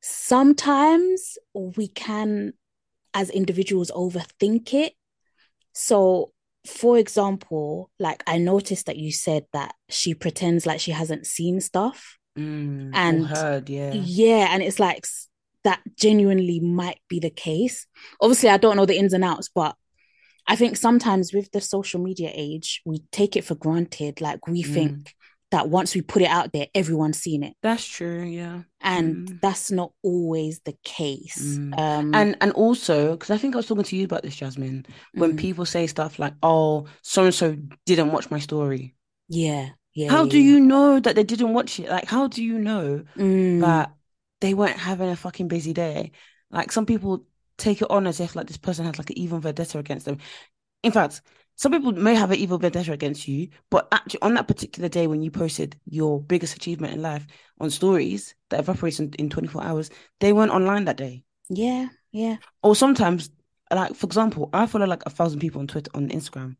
sometimes 0.00 1.38
we 1.54 1.86
can, 1.86 2.54
as 3.14 3.30
individuals, 3.30 3.92
overthink 3.94 4.74
it. 4.74 4.94
So, 5.74 6.32
for 6.66 6.98
example, 6.98 7.90
like, 7.98 8.22
I 8.26 8.38
noticed 8.38 8.86
that 8.86 8.96
you 8.96 9.12
said 9.12 9.44
that 9.52 9.74
she 9.88 10.14
pretends 10.14 10.66
like 10.66 10.80
she 10.80 10.92
hasn't 10.92 11.26
seen 11.26 11.60
stuff. 11.60 12.18
Mm, 12.38 12.90
And 12.94 13.26
heard, 13.26 13.68
yeah. 13.68 13.92
Yeah, 13.94 14.48
and 14.50 14.62
it's 14.62 14.78
like 14.78 15.06
that 15.64 15.80
genuinely 15.96 16.60
might 16.60 16.98
be 17.08 17.20
the 17.20 17.30
case. 17.30 17.86
Obviously, 18.20 18.48
I 18.48 18.56
don't 18.56 18.76
know 18.76 18.86
the 18.86 18.98
ins 18.98 19.12
and 19.12 19.24
outs, 19.24 19.48
but 19.54 19.76
I 20.48 20.56
think 20.56 20.76
sometimes 20.76 21.32
with 21.32 21.50
the 21.52 21.60
social 21.60 22.00
media 22.00 22.30
age, 22.32 22.80
we 22.84 23.02
take 23.12 23.36
it 23.36 23.44
for 23.44 23.54
granted. 23.54 24.20
Like 24.20 24.46
we 24.46 24.62
Mm. 24.62 24.74
think 24.74 25.14
that 25.52 25.70
once 25.70 25.94
we 25.94 26.02
put 26.02 26.22
it 26.22 26.26
out 26.30 26.52
there, 26.52 26.68
everyone's 26.74 27.18
seen 27.20 27.44
it. 27.44 27.56
That's 27.62 27.86
true, 27.86 28.22
yeah. 28.24 28.62
And 28.80 29.22
Mm. 29.24 29.40
that's 29.40 29.70
not 29.70 29.92
always 30.02 30.60
the 30.60 30.76
case. 30.84 31.60
Mm. 31.64 31.78
Um 31.78 32.12
And 32.12 32.36
and 32.40 32.52
also, 32.52 33.12
because 33.12 33.30
I 33.30 33.38
think 33.38 33.54
I 33.54 33.58
was 33.58 33.66
talking 33.66 33.84
to 33.84 33.96
you 33.96 34.04
about 34.04 34.22
this, 34.22 34.36
Jasmine, 34.36 34.86
when 35.14 35.32
mm, 35.32 35.34
people 35.34 35.64
say 35.64 35.86
stuff 35.86 36.18
like, 36.18 36.34
"Oh, 36.42 36.86
so 37.02 37.24
and 37.24 37.34
so 37.34 37.56
didn't 37.86 38.12
watch 38.12 38.30
my 38.30 38.38
story." 38.38 38.94
yeah, 39.28 39.70
yeah. 39.94 40.08
How 40.08 40.26
yeah, 40.26 40.26
do 40.26 40.38
yeah. 40.38 40.38
you 40.38 40.60
know 40.60 41.00
that 41.00 41.14
they 41.16 41.24
didn't 41.24 41.54
watch 41.54 41.78
it? 41.80 41.88
Like, 41.88 42.06
how 42.06 42.26
do 42.28 42.42
you 42.42 42.58
know 42.58 43.04
Mm, 43.16 43.60
that 43.60 43.94
they 44.40 44.54
weren't 44.54 44.78
having 44.78 45.08
a 45.10 45.16
fucking 45.16 45.48
busy 45.48 45.72
day? 45.72 46.12
Like, 46.50 46.72
some 46.72 46.86
people 46.86 47.26
take 47.58 47.82
it 47.82 47.90
on 47.90 48.06
as 48.06 48.20
if 48.20 48.34
like 48.36 48.46
this 48.48 48.56
person 48.58 48.84
has 48.86 48.98
like 48.98 49.10
an 49.10 49.18
even 49.18 49.40
vendetta 49.40 49.78
against 49.78 50.06
them. 50.06 50.18
In 50.82 50.92
fact, 50.92 51.22
some 51.56 51.72
people 51.72 51.92
may 51.92 52.14
have 52.14 52.30
an 52.30 52.38
evil 52.38 52.58
vendetta 52.58 52.92
against 52.92 53.28
you, 53.28 53.48
but 53.70 53.86
actually 53.92 54.22
on 54.22 54.34
that 54.34 54.48
particular 54.48 54.88
day 54.88 55.06
when 55.06 55.22
you 55.22 55.30
posted 55.30 55.76
your 55.86 56.20
biggest 56.20 56.56
achievement 56.56 56.94
in 56.94 57.02
life 57.02 57.26
on 57.60 57.70
stories 57.70 58.34
that 58.50 58.60
evaporates 58.60 58.98
in, 59.00 59.12
in 59.18 59.30
24 59.30 59.62
hours, 59.62 59.90
they 60.20 60.32
weren't 60.32 60.50
online 60.52 60.84
that 60.86 60.96
day. 60.96 61.24
yeah, 61.48 61.88
yeah. 62.10 62.36
Or 62.62 62.74
sometimes, 62.74 63.30
like 63.70 63.94
for 63.94 64.06
example, 64.06 64.50
I 64.52 64.66
follow 64.66 64.86
like 64.86 65.02
a 65.06 65.10
thousand 65.10 65.40
people 65.40 65.60
on 65.60 65.66
Twitter 65.66 65.90
on 65.94 66.08
Instagram. 66.08 66.56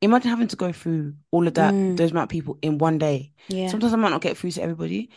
Imagine 0.00 0.30
having 0.30 0.48
to 0.48 0.56
go 0.56 0.72
through 0.72 1.14
all 1.30 1.46
of 1.46 1.54
that, 1.54 1.72
Mm. 1.74 1.96
those 1.96 2.10
amount 2.10 2.24
of 2.24 2.28
people 2.30 2.58
in 2.62 2.78
one 2.78 2.98
day. 2.98 3.32
Yeah. 3.48 3.68
Sometimes 3.68 3.92
I 3.92 3.96
might 3.96 4.10
not 4.10 4.20
get 4.22 4.36
through 4.36 4.50
to 4.52 4.62
everybody. 4.62 5.10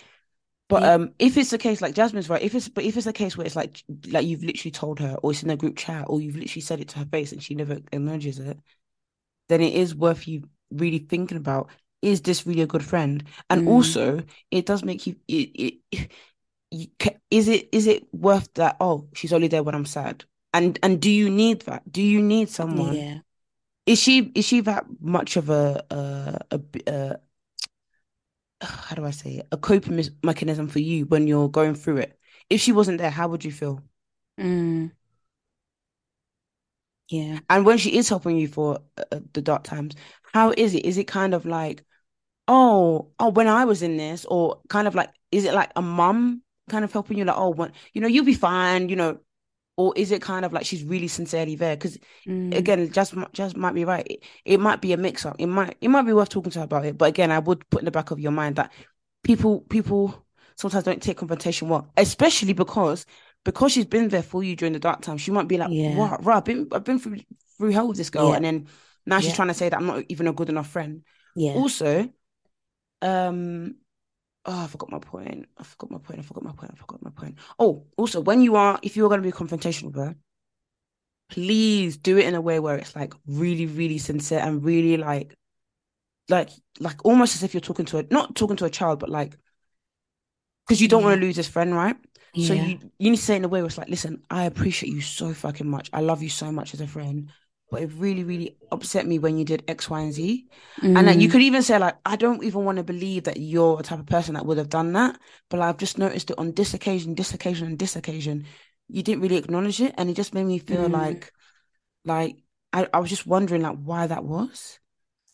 But 0.70 0.84
Yeah. 0.84 0.94
um, 0.94 1.14
if 1.20 1.38
it's 1.38 1.50
the 1.50 1.58
case, 1.58 1.80
like 1.82 1.96
Jasmine's 1.96 2.30
right, 2.30 2.42
if 2.42 2.54
it's 2.54 2.68
but 2.68 2.84
if 2.84 2.98
it's 2.98 3.08
a 3.08 3.14
case 3.14 3.38
where 3.38 3.46
it's 3.48 3.56
like 3.56 3.82
like 4.10 4.26
you've 4.26 4.44
literally 4.44 4.72
told 4.72 5.00
her, 5.00 5.16
or 5.24 5.32
it's 5.32 5.44
in 5.44 5.50
a 5.50 5.56
group 5.58 5.78
chat, 5.78 6.06
or 6.08 6.20
you've 6.22 6.36
literally 6.36 6.62
said 6.62 6.82
it 6.82 6.90
to 6.90 7.00
her 7.00 7.06
face 7.06 7.32
and 7.32 7.42
she 7.42 7.56
never 7.56 7.74
acknowledges 7.94 8.40
it, 8.40 8.58
then 9.50 9.62
it 9.62 9.74
is 9.74 9.96
worth 9.96 10.28
you 10.28 10.44
really 10.72 11.00
thinking 11.00 11.38
about: 11.38 11.70
is 12.02 12.22
this 12.22 12.46
really 12.48 12.62
a 12.62 12.68
good 12.68 12.84
friend? 12.86 13.24
And 13.50 13.62
Mm. 13.62 13.68
also, 13.68 14.24
it 14.52 14.66
does 14.66 14.84
make 14.84 15.08
you 15.08 15.16
it, 15.28 15.80
it 15.92 16.12
you, 16.72 16.88
is 17.32 17.48
it 17.48 17.70
is 17.72 17.88
it 17.88 18.08
worth 18.14 18.54
that? 18.56 18.78
Oh, 18.80 19.08
she's 19.14 19.34
only 19.34 19.48
there 19.48 19.64
when 19.64 19.76
I'm 19.76 19.86
sad. 19.86 20.26
And 20.54 20.80
and 20.84 21.02
do 21.02 21.10
you 21.10 21.30
need 21.30 21.62
that? 21.64 21.92
Do 21.92 22.02
you 22.02 22.22
need 22.22 22.50
someone? 22.50 22.98
Yeah. 22.98 23.22
Is 23.86 24.00
she 24.02 24.32
is 24.36 24.46
she 24.46 24.62
that 24.62 24.86
much 25.02 25.38
of 25.38 25.50
a 25.50 25.86
a, 25.92 26.40
a, 26.52 26.62
a 26.88 27.20
how 28.62 28.96
do 28.96 29.06
I 29.06 29.12
say 29.12 29.38
it? 29.38 29.48
A 29.52 29.58
coping 29.58 30.02
mechanism 30.24 30.68
for 30.68 30.80
you 30.80 31.06
when 31.06 31.28
you're 31.28 31.50
going 31.50 31.76
through 31.76 31.98
it? 31.98 32.20
If 32.50 32.62
she 32.62 32.72
wasn't 32.72 32.98
there, 33.00 33.12
how 33.12 33.28
would 33.30 33.46
you 33.46 33.52
feel? 33.52 33.84
Mm. 34.38 34.97
Yeah. 37.10 37.40
And 37.50 37.66
when 37.66 37.78
she 37.78 37.98
is 37.98 38.10
helping 38.10 38.38
you 38.38 38.48
for 38.48 38.80
uh, 38.98 39.20
the 39.34 39.42
dark 39.42 39.64
times, 39.64 39.96
how 40.34 40.54
is 40.58 40.74
it? 40.74 40.86
Is 40.86 40.98
it 40.98 41.06
kind 41.06 41.34
of 41.34 41.46
like, 41.46 41.84
oh, 42.48 43.12
oh, 43.20 43.30
when 43.30 43.48
I 43.48 43.66
was 43.66 43.82
in 43.82 43.98
this, 43.98 44.26
or 44.26 44.62
kind 44.70 44.88
of 44.88 44.96
like, 44.96 45.10
is 45.32 45.46
it 45.46 45.54
like 45.54 45.72
a 45.76 45.82
mum 45.82 46.42
kind 46.70 46.84
of 46.86 46.94
helping 46.94 47.18
you, 47.18 47.26
like, 47.26 47.38
oh, 47.38 47.50
when, 47.52 47.72
you 47.94 48.02
know, 48.02 48.08
you'll 48.08 48.26
be 48.26 48.34
fine, 48.34 48.90
you 48.90 48.96
know, 48.96 49.20
or 49.78 49.94
is 49.96 50.12
it 50.12 50.22
kind 50.22 50.46
of 50.46 50.54
like 50.54 50.66
she's 50.66 50.84
really 50.84 51.08
sincerely 51.08 51.56
there? 51.56 51.76
Because 51.76 51.98
Mm. 52.28 52.56
again, 52.56 52.92
just 52.92 53.14
just 53.34 53.58
might 53.58 53.74
be 53.76 53.86
right. 53.86 54.06
It, 54.10 54.24
it 54.46 54.60
might 54.60 54.82
be 54.82 54.94
a 54.94 54.98
mix 54.98 55.26
up. 55.26 55.36
It 55.40 55.48
might 55.48 55.78
it 55.82 55.90
might 55.90 56.04
be 56.04 56.14
worth 56.14 56.30
talking 56.30 56.52
to 56.52 56.60
her 56.60 56.66
about 56.66 56.86
it. 56.86 56.98
But 56.98 57.10
again, 57.10 57.32
I 57.32 57.40
would 57.40 57.70
put 57.70 57.82
in 57.82 57.86
the 57.86 57.92
back 57.92 58.12
of 58.12 58.20
your 58.20 58.32
mind 58.32 58.58
that 58.58 58.72
people 59.24 59.62
people 59.62 60.26
sometimes 60.56 60.86
don't 60.86 61.02
take 61.02 61.18
confrontation 61.18 61.70
well, 61.70 61.92
especially 61.98 62.54
because 62.54 63.06
because 63.48 63.72
she's 63.72 63.86
been 63.86 64.10
there 64.10 64.24
for 64.24 64.44
you 64.44 64.56
during 64.56 64.74
the 64.74 64.80
dark 64.80 65.02
time. 65.02 65.18
She 65.18 65.32
might 65.32 65.48
be 65.48 65.58
like, 65.58 65.72
Yeah. 65.72 65.96
"Wow, 65.96 66.18
right, 66.22 66.38
I've 66.38 66.46
been 66.46 66.68
I've 66.72 66.84
been 66.84 67.00
through 67.00 67.20
through 67.58 67.72
hell 67.72 67.88
with 67.88 67.98
this 67.98 68.10
girl," 68.10 68.30
Yeah. 68.30 68.36
and 68.36 68.46
then 68.46 68.68
now 69.06 69.20
she's 69.20 69.30
Yeah. 69.30 69.36
trying 69.36 69.48
to 69.50 69.54
say 69.54 69.70
that 69.70 69.78
I'm 69.78 69.88
not 69.88 70.04
even 70.10 70.28
a 70.28 70.34
good 70.34 70.50
enough 70.50 70.70
friend. 70.70 71.04
Yeah. 71.36 71.54
Also, 71.54 72.10
um, 73.02 73.76
oh, 74.46 74.64
I 74.64 74.68
forgot 74.68 74.92
my 74.92 75.00
point. 75.00 75.48
I 75.58 75.64
forgot 75.64 75.92
my 75.92 76.00
point. 76.00 76.20
I 76.20 76.24
forgot 76.24 76.44
my 76.44 76.52
point. 76.54 76.72
I 76.74 76.78
forgot 76.78 77.04
my 77.04 77.12
point. 77.12 77.38
Oh, 77.60 77.88
also, 77.98 78.22
when 78.22 78.42
you 78.42 78.56
are, 78.56 78.80
if 78.84 78.98
you 78.98 79.06
are 79.06 79.10
going 79.10 79.22
to 79.22 79.28
be 79.28 79.32
confrontational 79.32 79.88
with 79.88 79.96
her, 79.96 80.16
please 81.30 81.98
do 81.98 82.18
it 82.18 82.26
in 82.26 82.36
a 82.36 82.42
way 82.42 82.60
where 82.60 82.78
it's 82.78 82.96
like 82.96 83.14
really, 83.28 83.66
really 83.66 83.98
sincere 83.98 84.40
and 84.40 84.64
really 84.64 84.98
like, 84.98 85.36
like, 86.30 86.50
like 86.80 87.04
almost 87.06 87.36
as 87.36 87.44
if 87.44 87.54
you're 87.54 87.62
talking 87.62 87.86
to 87.86 88.00
a, 88.00 88.04
not 88.12 88.36
talking 88.36 88.58
to 88.58 88.66
a 88.66 88.70
child, 88.70 89.00
but 89.00 89.10
like, 89.10 89.38
because 90.68 90.82
you 90.82 90.88
don't 90.90 91.04
want 91.04 91.20
to 91.20 91.26
lose 91.26 91.36
this 91.38 91.48
friend, 91.48 91.74
right? 91.74 91.96
So 92.38 92.54
you 92.54 92.80
you 93.00 93.12
need 93.12 93.18
to 93.18 93.24
say 93.24 93.36
in 93.38 93.46
a 93.46 93.48
way 93.48 93.62
where 93.62 93.68
it's 93.68 93.78
like, 93.78 93.90
listen, 93.90 94.24
I 94.30 94.46
appreciate 94.46 94.92
you 94.94 95.02
so 95.02 95.34
fucking 95.34 95.68
much. 95.70 95.90
I 95.94 96.02
love 96.02 96.22
you 96.22 96.30
so 96.30 96.52
much 96.52 96.74
as 96.74 96.82
a 96.82 96.88
friend. 96.88 97.32
But 97.70 97.82
it 97.82 97.92
really, 97.96 98.24
really 98.24 98.58
upset 98.72 99.06
me 99.06 99.20
when 99.20 99.38
you 99.38 99.44
did 99.44 99.64
X, 99.68 99.90
Y, 99.90 100.00
and 100.00 100.14
Z. 100.14 100.48
And 100.96 101.08
then 101.08 101.20
you 101.20 101.28
Mm. 101.28 101.32
could 101.32 101.42
even 101.42 101.62
say, 101.64 101.78
like, 101.78 101.98
I 102.06 102.16
don't 102.16 102.44
even 102.44 102.64
want 102.64 102.78
to 102.78 102.84
believe 102.84 103.26
that 103.26 103.38
you're 103.40 103.80
a 103.80 103.84
type 103.84 104.00
of 104.00 104.06
person 104.06 104.36
that 104.36 104.46
would 104.46 104.58
have 104.58 104.70
done 104.70 104.94
that. 104.94 105.20
But 105.50 105.60
I've 105.62 105.78
just 105.78 105.98
noticed 105.98 106.32
it 106.32 106.40
on 106.40 106.54
this 106.54 106.74
occasion, 106.74 107.16
this 107.16 107.34
occasion, 107.34 107.68
and 107.68 107.80
this 107.80 107.96
occasion. 107.98 108.46
You 108.88 109.04
didn't 109.04 109.22
really 109.22 109.36
acknowledge 109.38 109.82
it. 109.82 109.96
And 109.98 110.10
it 110.10 110.16
just 110.16 110.34
made 110.34 110.46
me 110.46 110.60
feel 110.60 110.88
Mm. 110.88 110.92
like, 110.92 111.34
like, 112.06 112.38
I, 112.74 112.88
I 112.94 113.00
was 113.00 113.10
just 113.10 113.28
wondering, 113.28 113.64
like, 113.64 113.78
why 113.78 114.08
that 114.08 114.24
was. 114.24 114.80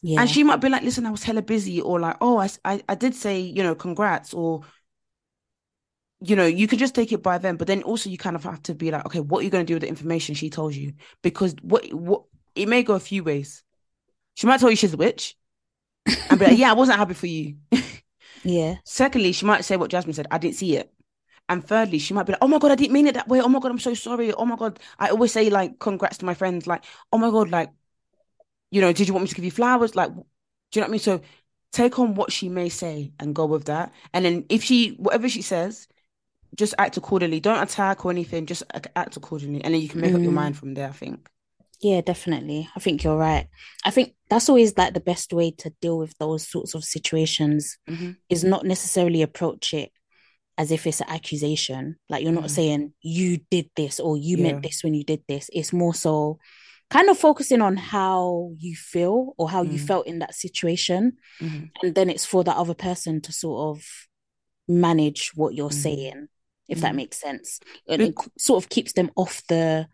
Yeah. 0.01 0.21
And 0.21 0.29
she 0.29 0.43
might 0.43 0.57
be 0.61 0.69
like, 0.69 0.84
listen, 0.84 1.05
I 1.05 1.11
was 1.11 1.23
hella 1.23 1.41
busy. 1.41 1.81
Or 1.81 1.99
like, 1.99 2.17
oh, 2.21 2.38
I, 2.38 2.49
I, 2.65 2.84
I 2.89 2.95
did 2.95 3.15
say, 3.15 3.39
you 3.39 3.63
know, 3.63 3.75
congrats. 3.75 4.34
Or, 4.34 4.61
you 6.26 6.38
know, 6.38 6.45
you 6.45 6.67
could 6.67 6.80
just 6.80 6.95
take 6.95 7.11
it 7.11 7.21
by 7.21 7.38
them. 7.38 7.57
But 7.57 7.67
then 7.67 7.84
also 7.84 8.09
you 8.09 8.17
kind 8.17 8.36
of 8.36 8.43
have 8.43 8.63
to 8.63 8.74
be 8.74 8.91
like, 8.91 9.05
okay, 9.05 9.19
what 9.19 9.41
are 9.41 9.43
you 9.43 9.49
going 9.49 9.65
to 9.65 9.67
do 9.67 9.76
with 9.76 9.82
the 9.82 9.89
information 9.89 10.36
she 10.36 10.49
told 10.49 10.74
you? 10.74 10.93
Because 11.21 11.53
what, 11.61 11.86
what, 11.93 12.24
it 12.55 12.69
may 12.69 12.82
go 12.82 12.95
a 12.95 12.99
few 12.99 13.24
ways. 13.24 13.63
She 14.36 14.47
might 14.47 14.59
tell 14.59 14.69
you 14.69 14.76
she's 14.78 14.93
a 14.93 14.97
witch 14.97 15.36
and 16.30 16.39
be 16.39 16.45
like, 16.45 16.57
yeah, 16.57 16.71
I 16.71 16.76
wasn't 16.76 16.97
happy 16.97 17.13
for 17.13 17.28
you. 17.28 17.57
yeah. 18.43 18.76
Secondly, 18.86 19.34
she 19.34 19.45
might 19.45 19.65
say 19.65 19.76
what 19.76 19.91
Jasmine 19.91 20.13
said, 20.13 20.28
I 20.32 20.38
didn't 20.38 20.55
see 20.55 20.78
it. 20.78 20.91
And 21.49 21.63
thirdly, 21.63 21.99
she 21.99 22.13
might 22.13 22.24
be 22.24 22.32
like, 22.32 22.41
oh 22.41 22.47
my 22.47 22.57
God, 22.57 22.71
I 22.71 22.76
didn't 22.76 22.93
mean 22.93 23.07
it 23.07 23.15
that 23.15 23.28
way. 23.28 23.41
Oh 23.41 23.49
my 23.49 23.59
God, 23.59 23.71
I'm 23.71 23.80
so 23.80 23.93
sorry. 23.93 24.32
Oh 24.34 24.45
my 24.45 24.55
God. 24.55 24.80
I 24.97 25.09
always 25.09 25.34
say, 25.34 25.49
like, 25.49 25.78
congrats 25.78 26.19
to 26.19 26.26
my 26.26 26.34
friends. 26.34 26.67
Like, 26.67 26.86
oh 27.11 27.17
my 27.17 27.30
God, 27.30 27.49
like, 27.49 27.69
you 28.71 28.80
know, 28.80 28.93
did 28.93 29.07
you 29.07 29.13
want 29.13 29.24
me 29.24 29.28
to 29.28 29.36
give 29.36 29.45
you 29.45 29.51
flowers? 29.51 29.93
Like, 29.93 30.13
do 30.13 30.21
you 30.74 30.82
know 30.82 30.86
what 30.86 30.88
I 30.88 30.91
mean? 30.91 30.99
So 30.99 31.21
take 31.74 31.99
on 31.99 32.15
what 32.15 32.32
she 32.32 32.47
may 32.47 32.69
say 32.69 33.11
and 33.19 33.36
go 33.36 33.45
with 33.45 33.65
that. 33.65 33.91
And 34.13 34.24
then 34.24 34.45
if 34.47 34.63
she, 34.63 34.91
whatever 34.91 35.28
she 35.28 35.41
says, 35.41 35.88
just 36.56 36.74
act 36.78 36.97
accordingly. 36.97 37.39
Don't 37.39 37.62
attack 37.62 38.06
or 38.06 38.12
anything. 38.12 38.45
Just 38.45 38.64
act 38.95 39.18
accordingly. 39.18 39.64
And 39.64 39.74
then 39.74 39.82
you 39.82 39.89
can 39.89 40.01
make 40.01 40.14
up 40.14 40.22
your 40.22 40.32
Mm. 40.32 40.36
mind 40.36 40.58
from 40.58 40.74
there, 40.74 40.89
I 40.89 40.91
think. 40.91 41.30
Yeah, 41.82 42.01
definitely. 42.01 42.70
I 42.76 42.80
think 42.80 43.04
you're 43.04 43.18
right. 43.18 43.47
I 43.84 43.91
think 43.91 44.16
that's 44.30 44.47
always 44.49 44.78
like 44.78 44.93
the 44.93 44.99
best 45.01 45.34
way 45.34 45.51
to 45.51 45.70
deal 45.82 45.97
with 45.97 46.18
those 46.18 46.47
sorts 46.47 46.76
of 46.76 46.84
situations 46.84 47.78
Mhm. 47.89 48.16
is 48.30 48.43
not 48.43 48.66
necessarily 48.66 49.22
approach 49.22 49.74
it 49.74 49.91
as 50.58 50.72
if 50.72 50.86
it's 50.88 51.01
an 51.01 51.10
accusation. 51.10 51.97
Like 52.10 52.24
you're 52.24 52.32
not 52.32 52.45
Mhm. 52.45 52.49
saying 52.51 52.93
you 53.01 53.39
did 53.49 53.70
this 53.76 53.99
or 53.99 54.16
you 54.18 54.38
Yeah. 54.38 54.43
meant 54.43 54.64
this 54.64 54.84
when 54.84 54.93
you 54.93 55.04
did 55.04 55.24
this. 55.28 55.49
It's 55.51 55.74
more 55.74 55.93
so 55.95 56.39
kind 56.89 57.10
of 57.10 57.18
focusing 57.18 57.60
on 57.62 57.76
how 57.76 58.51
you 58.60 58.76
feel 58.76 59.34
or 59.38 59.49
how 59.49 59.64
you 59.64 59.80
Mm. 59.80 59.88
felt 59.88 60.06
in 60.08 60.20
that 60.20 60.36
situation. 60.36 61.18
Mhm. 61.41 61.72
And 61.82 61.95
then 61.95 62.10
it's 62.10 62.26
for 62.26 62.43
the 62.43 62.56
other 62.56 62.76
person 62.76 63.20
to 63.22 63.34
sort 63.34 63.76
of 63.76 63.84
manage 64.68 65.32
what 65.36 65.56
you're 65.56 65.70
Mhm. 65.70 65.74
saying, 65.74 66.28
if 66.70 66.82
that 66.82 66.93
Mhm. 66.93 66.95
makes 66.97 67.20
sense. 67.20 67.59
And 67.88 68.01
it 68.01 68.16
sort 68.38 68.64
of 68.64 68.70
keeps 68.70 68.93
them 68.93 69.11
off 69.16 69.41
the 69.47 69.88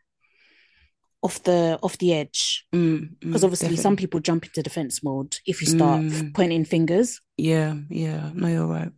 off 1.21 1.43
the 1.43 1.77
off 1.83 1.97
the 1.97 2.13
edge. 2.13 2.65
Mm, 2.73 3.19
Because 3.19 3.41
mm, 3.41 3.45
obviously 3.45 3.75
some 3.75 3.95
people 3.97 4.19
jump 4.21 4.45
into 4.45 4.63
defense 4.63 5.03
mode 5.03 5.35
if 5.45 5.61
you 5.61 5.67
start 5.67 6.01
Mm. 6.01 6.33
pointing 6.33 6.63
fingers. 6.65 7.19
Yeah, 7.37 7.75
yeah. 7.89 8.31
No, 8.33 8.47
you're 8.47 8.67
right. 8.67 8.91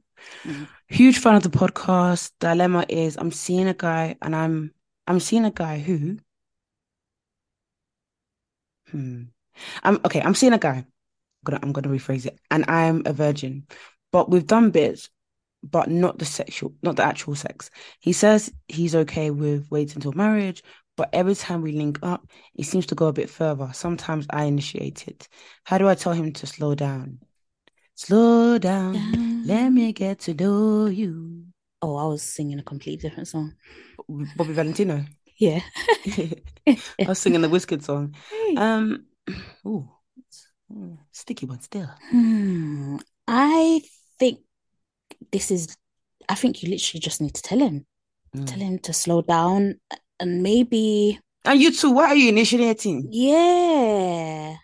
Mhm. 0.43 0.67
Huge 0.87 1.17
fan 1.17 1.35
of 1.35 1.43
the 1.43 1.49
podcast. 1.49 2.31
Dilemma 2.39 2.85
is 2.89 3.17
I'm 3.17 3.31
seeing 3.31 3.67
a 3.67 3.73
guy 3.73 4.17
and 4.21 4.35
I'm 4.35 4.71
I'm 5.07 5.19
seeing 5.19 5.45
a 5.45 5.51
guy 5.51 5.79
who 5.79 6.17
hmm. 8.91 9.23
I'm 9.83 9.99
okay, 10.05 10.21
I'm 10.21 10.35
seeing 10.35 10.53
a 10.53 10.59
guy. 10.59 10.77
I'm 10.77 10.85
gonna 11.43 11.59
I'm 11.63 11.71
gonna 11.71 11.89
rephrase 11.89 12.25
it. 12.25 12.39
And 12.51 12.65
I'm 12.69 13.03
a 13.05 13.13
virgin. 13.13 13.65
But 14.11 14.29
we've 14.29 14.45
done 14.45 14.71
bits, 14.71 15.09
but 15.63 15.89
not 15.89 16.17
the 16.17 16.25
sexual, 16.25 16.73
not 16.81 16.95
the 16.95 17.03
actual 17.03 17.35
sex. 17.35 17.69
He 17.99 18.13
says 18.13 18.51
he's 18.67 18.95
okay 18.95 19.31
with 19.31 19.69
waiting 19.69 19.97
until 19.97 20.13
marriage, 20.13 20.63
but 20.97 21.09
every 21.13 21.35
time 21.35 21.61
we 21.61 21.71
link 21.71 21.99
up, 22.01 22.27
it 22.55 22.65
seems 22.65 22.85
to 22.87 22.95
go 22.95 23.07
a 23.07 23.13
bit 23.13 23.29
further. 23.29 23.69
Sometimes 23.73 24.25
I 24.29 24.45
initiate 24.45 25.07
it. 25.07 25.27
How 25.63 25.77
do 25.77 25.87
I 25.87 25.95
tell 25.95 26.13
him 26.13 26.33
to 26.33 26.47
slow 26.47 26.75
down? 26.75 27.19
Slow 27.95 28.57
down. 28.57 29.45
Let 29.45 29.69
me 29.69 29.93
get 29.93 30.19
to 30.21 30.33
know 30.33 30.87
you. 30.87 31.45
Oh, 31.81 31.95
I 31.95 32.05
was 32.05 32.21
singing 32.21 32.59
a 32.59 32.63
completely 32.63 33.09
different 33.09 33.27
song. 33.27 33.53
Bobby 34.35 34.53
Valentino. 34.53 35.05
Yeah. 35.37 35.61
I 36.67 36.77
was 37.07 37.19
singing 37.19 37.41
the 37.41 37.47
Wizkid 37.47 37.83
song. 37.83 38.15
Um, 38.55 39.05
ooh, 39.65 39.89
sticky 41.11 41.47
one 41.47 41.61
still. 41.61 41.89
Hmm. 42.11 42.97
I 43.27 43.81
think 44.19 44.39
this 45.31 45.51
is, 45.51 45.75
I 46.29 46.35
think 46.35 46.61
you 46.63 46.69
literally 46.69 46.99
just 46.99 47.21
need 47.21 47.33
to 47.35 47.41
tell 47.41 47.59
him, 47.59 47.85
Mm. 48.35 48.47
tell 48.47 48.59
him 48.59 48.79
to 48.79 48.93
slow 48.93 49.21
down 49.21 49.79
and 50.19 50.41
maybe 50.41 51.19
And 51.43 51.59
you 51.61 51.71
too, 51.73 51.91
why 51.91 52.05
are 52.05 52.15
you 52.15 52.29
initiating? 52.29 53.07
Yeah. 53.11 54.55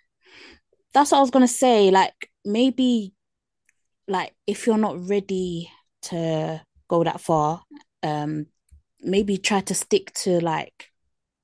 That's 0.93 1.11
what 1.11 1.17
I 1.17 1.21
was 1.21 1.31
gonna 1.31 1.47
say. 1.47 1.91
Like 1.91 2.29
maybe 2.45 3.13
like 4.07 4.33
if 4.45 4.65
you're 4.65 4.77
not 4.77 5.09
ready 5.09 5.69
to 6.03 6.61
go 6.87 7.03
that 7.03 7.19
far, 7.19 7.61
um, 8.03 8.45
maybe 9.01 9.37
try 9.37 9.59
to 9.61 9.73
stick 9.73 10.13
to 10.13 10.39
like 10.39 10.91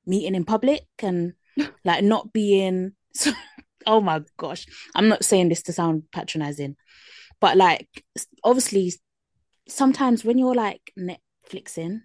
meeting 0.06 0.36
in 0.36 0.46
public 0.46 0.86
and 1.00 1.34
like 1.86 2.04
not 2.04 2.32
being 2.32 2.94
so 3.14 3.32
oh 3.86 4.00
my 4.02 4.22
gosh. 4.38 4.66
I'm 4.96 5.10
not 5.10 5.26
saying 5.26 5.50
this 5.50 5.62
to 5.64 5.74
sound 5.74 6.04
patronizing, 6.12 6.78
but 7.42 7.58
like 7.58 7.88
obviously 8.44 8.94
sometimes 9.68 10.24
when 10.26 10.38
you're 10.38 10.56
like 10.56 10.92
Netflixing, 10.98 12.02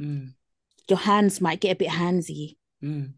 Mm, 0.00 0.34
your 0.88 0.98
hands 1.00 1.40
might 1.40 1.60
get 1.60 1.72
a 1.72 1.76
bit 1.76 1.88
handsy. 1.88 2.56
mm, 2.82 3.14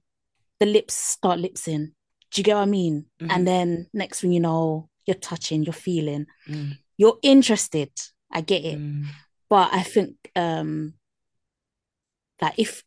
The 0.59 0.67
lips 0.67 0.95
start 0.95 1.39
lipsing. 1.39 1.93
Do 2.31 2.41
you 2.41 2.45
get 2.45 2.55
what 2.57 2.63
I 2.63 2.67
mean? 2.67 3.07
Mhm. 3.21 3.27
And 3.31 3.47
then 3.47 3.87
next 3.93 4.21
thing 4.21 4.33
you 4.33 4.41
know, 4.41 4.89
you're 5.07 5.15
touching, 5.17 5.63
you're 5.65 5.73
feeling, 5.75 6.27
mm, 6.49 6.79
you're 6.97 7.19
interested. 7.23 7.91
I 8.31 8.41
get 8.41 8.65
it. 8.65 8.79
mm. 8.79 9.05
But 9.51 9.75
I 9.75 9.83
think 9.83 10.17
um 10.37 10.95
like 12.41 12.55
if 12.59 12.83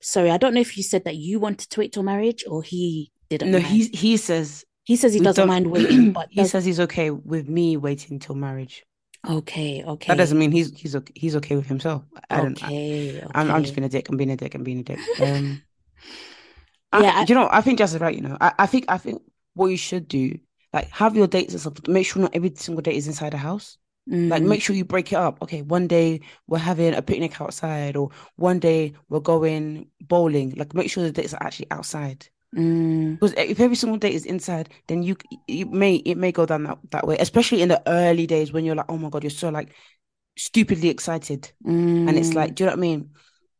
sorry, 0.00 0.30
I 0.30 0.36
don't 0.36 0.54
know 0.54 0.60
if 0.60 0.76
you 0.76 0.82
said 0.84 1.04
that 1.04 1.16
you 1.16 1.40
wanted 1.40 1.70
to 1.70 1.80
wait 1.80 1.92
till 1.92 2.02
marriage 2.04 2.44
or 2.46 2.62
he 2.62 3.10
didn't 3.28 3.50
No, 3.50 3.58
mind. 3.58 3.74
he 3.74 3.88
he 3.88 4.16
says 4.16 4.64
he 4.84 4.94
says 4.96 5.12
he 5.14 5.20
doesn't 5.20 5.48
mind 5.48 5.66
waiting, 5.70 6.12
but 6.12 6.28
he 6.30 6.46
says 6.46 6.64
he's 6.64 6.78
okay 6.80 7.10
with 7.10 7.48
me 7.48 7.76
waiting 7.76 8.18
till 8.20 8.36
marriage. 8.36 8.84
Okay, 9.28 9.82
okay. 9.84 10.12
That 10.12 10.18
doesn't 10.18 10.38
mean 10.38 10.52
he's 10.52 10.70
he's 10.78 10.94
okay, 10.96 11.12
he's 11.16 11.36
okay 11.36 11.56
with 11.56 11.66
himself. 11.66 12.04
I 12.30 12.40
don't. 12.40 12.62
I, 12.62 12.68
okay, 12.68 13.18
okay. 13.22 13.30
I'm 13.34 13.50
I'm 13.50 13.62
just 13.62 13.74
being 13.74 13.84
a 13.84 13.88
dick. 13.88 14.08
I'm 14.08 14.16
being 14.16 14.30
a 14.30 14.36
dick. 14.36 14.54
I'm 14.54 14.62
being 14.64 14.80
a 14.80 14.82
dick. 14.84 14.98
Um, 15.20 15.62
I- 16.92 17.02
Yeah, 17.02 17.12
I- 17.16 17.26
you 17.28 17.34
know? 17.34 17.48
I 17.50 17.60
think 17.60 17.78
Jas 17.78 17.94
is 17.94 18.00
right. 18.00 18.14
You 18.14 18.22
know, 18.22 18.36
I, 18.40 18.52
I 18.60 18.66
think 18.66 18.86
I 18.88 18.98
think 18.98 19.22
what 19.54 19.68
you 19.68 19.76
should 19.76 20.08
do, 20.08 20.38
like, 20.72 20.88
have 20.90 21.16
your 21.16 21.26
dates 21.26 21.52
and 21.52 21.60
stuff. 21.60 21.86
Make 21.88 22.06
sure 22.06 22.22
not 22.22 22.34
every 22.34 22.52
single 22.56 22.82
date 22.82 22.96
is 22.96 23.06
inside 23.08 23.32
the 23.32 23.38
house. 23.38 23.78
Like, 24.28 24.42
Mm, 24.42 24.46
make 24.46 24.62
sure 24.62 24.76
you 24.76 24.84
break 24.84 25.12
it 25.12 25.16
up. 25.16 25.42
Okay, 25.42 25.62
one 25.62 25.86
day 25.88 26.20
we're 26.46 26.58
having 26.58 26.94
a 26.94 27.02
picnic 27.02 27.40
outside, 27.40 27.96
or 27.96 28.10
one 28.36 28.58
day 28.60 28.94
we're 29.08 29.20
going 29.20 29.90
bowling. 30.00 30.50
Like, 30.56 30.74
make 30.74 30.90
sure 30.90 31.02
the 31.04 31.12
dates 31.12 31.34
are 31.34 31.42
actually 31.42 31.70
outside. 31.70 32.28
Mm, 32.52 33.18
Because 33.20 33.34
if 33.38 33.60
every 33.60 33.76
single 33.76 33.98
date 33.98 34.14
is 34.14 34.26
inside, 34.26 34.68
then 34.88 35.02
you 35.02 35.16
it 35.48 35.70
may 35.70 35.96
it 35.96 36.16
may 36.16 36.32
go 36.32 36.44
down 36.46 36.64
that, 36.64 36.78
that 36.90 37.06
way, 37.06 37.16
especially 37.18 37.62
in 37.62 37.68
the 37.68 37.82
early 37.86 38.26
days 38.26 38.52
when 38.52 38.64
you're 38.64 38.74
like, 38.74 38.86
oh 38.90 38.98
my 38.98 39.08
God, 39.08 39.24
you're 39.24 39.30
so 39.30 39.48
like 39.48 39.74
stupidly 40.38 40.88
excited. 40.90 41.52
And 42.06 42.18
it's 42.18 42.34
mm, 42.34 42.36
like, 42.36 42.54
do 42.54 42.64
you 42.64 42.66
know 42.66 42.72
what 42.72 42.78
I 42.78 42.80
mean? 42.80 43.12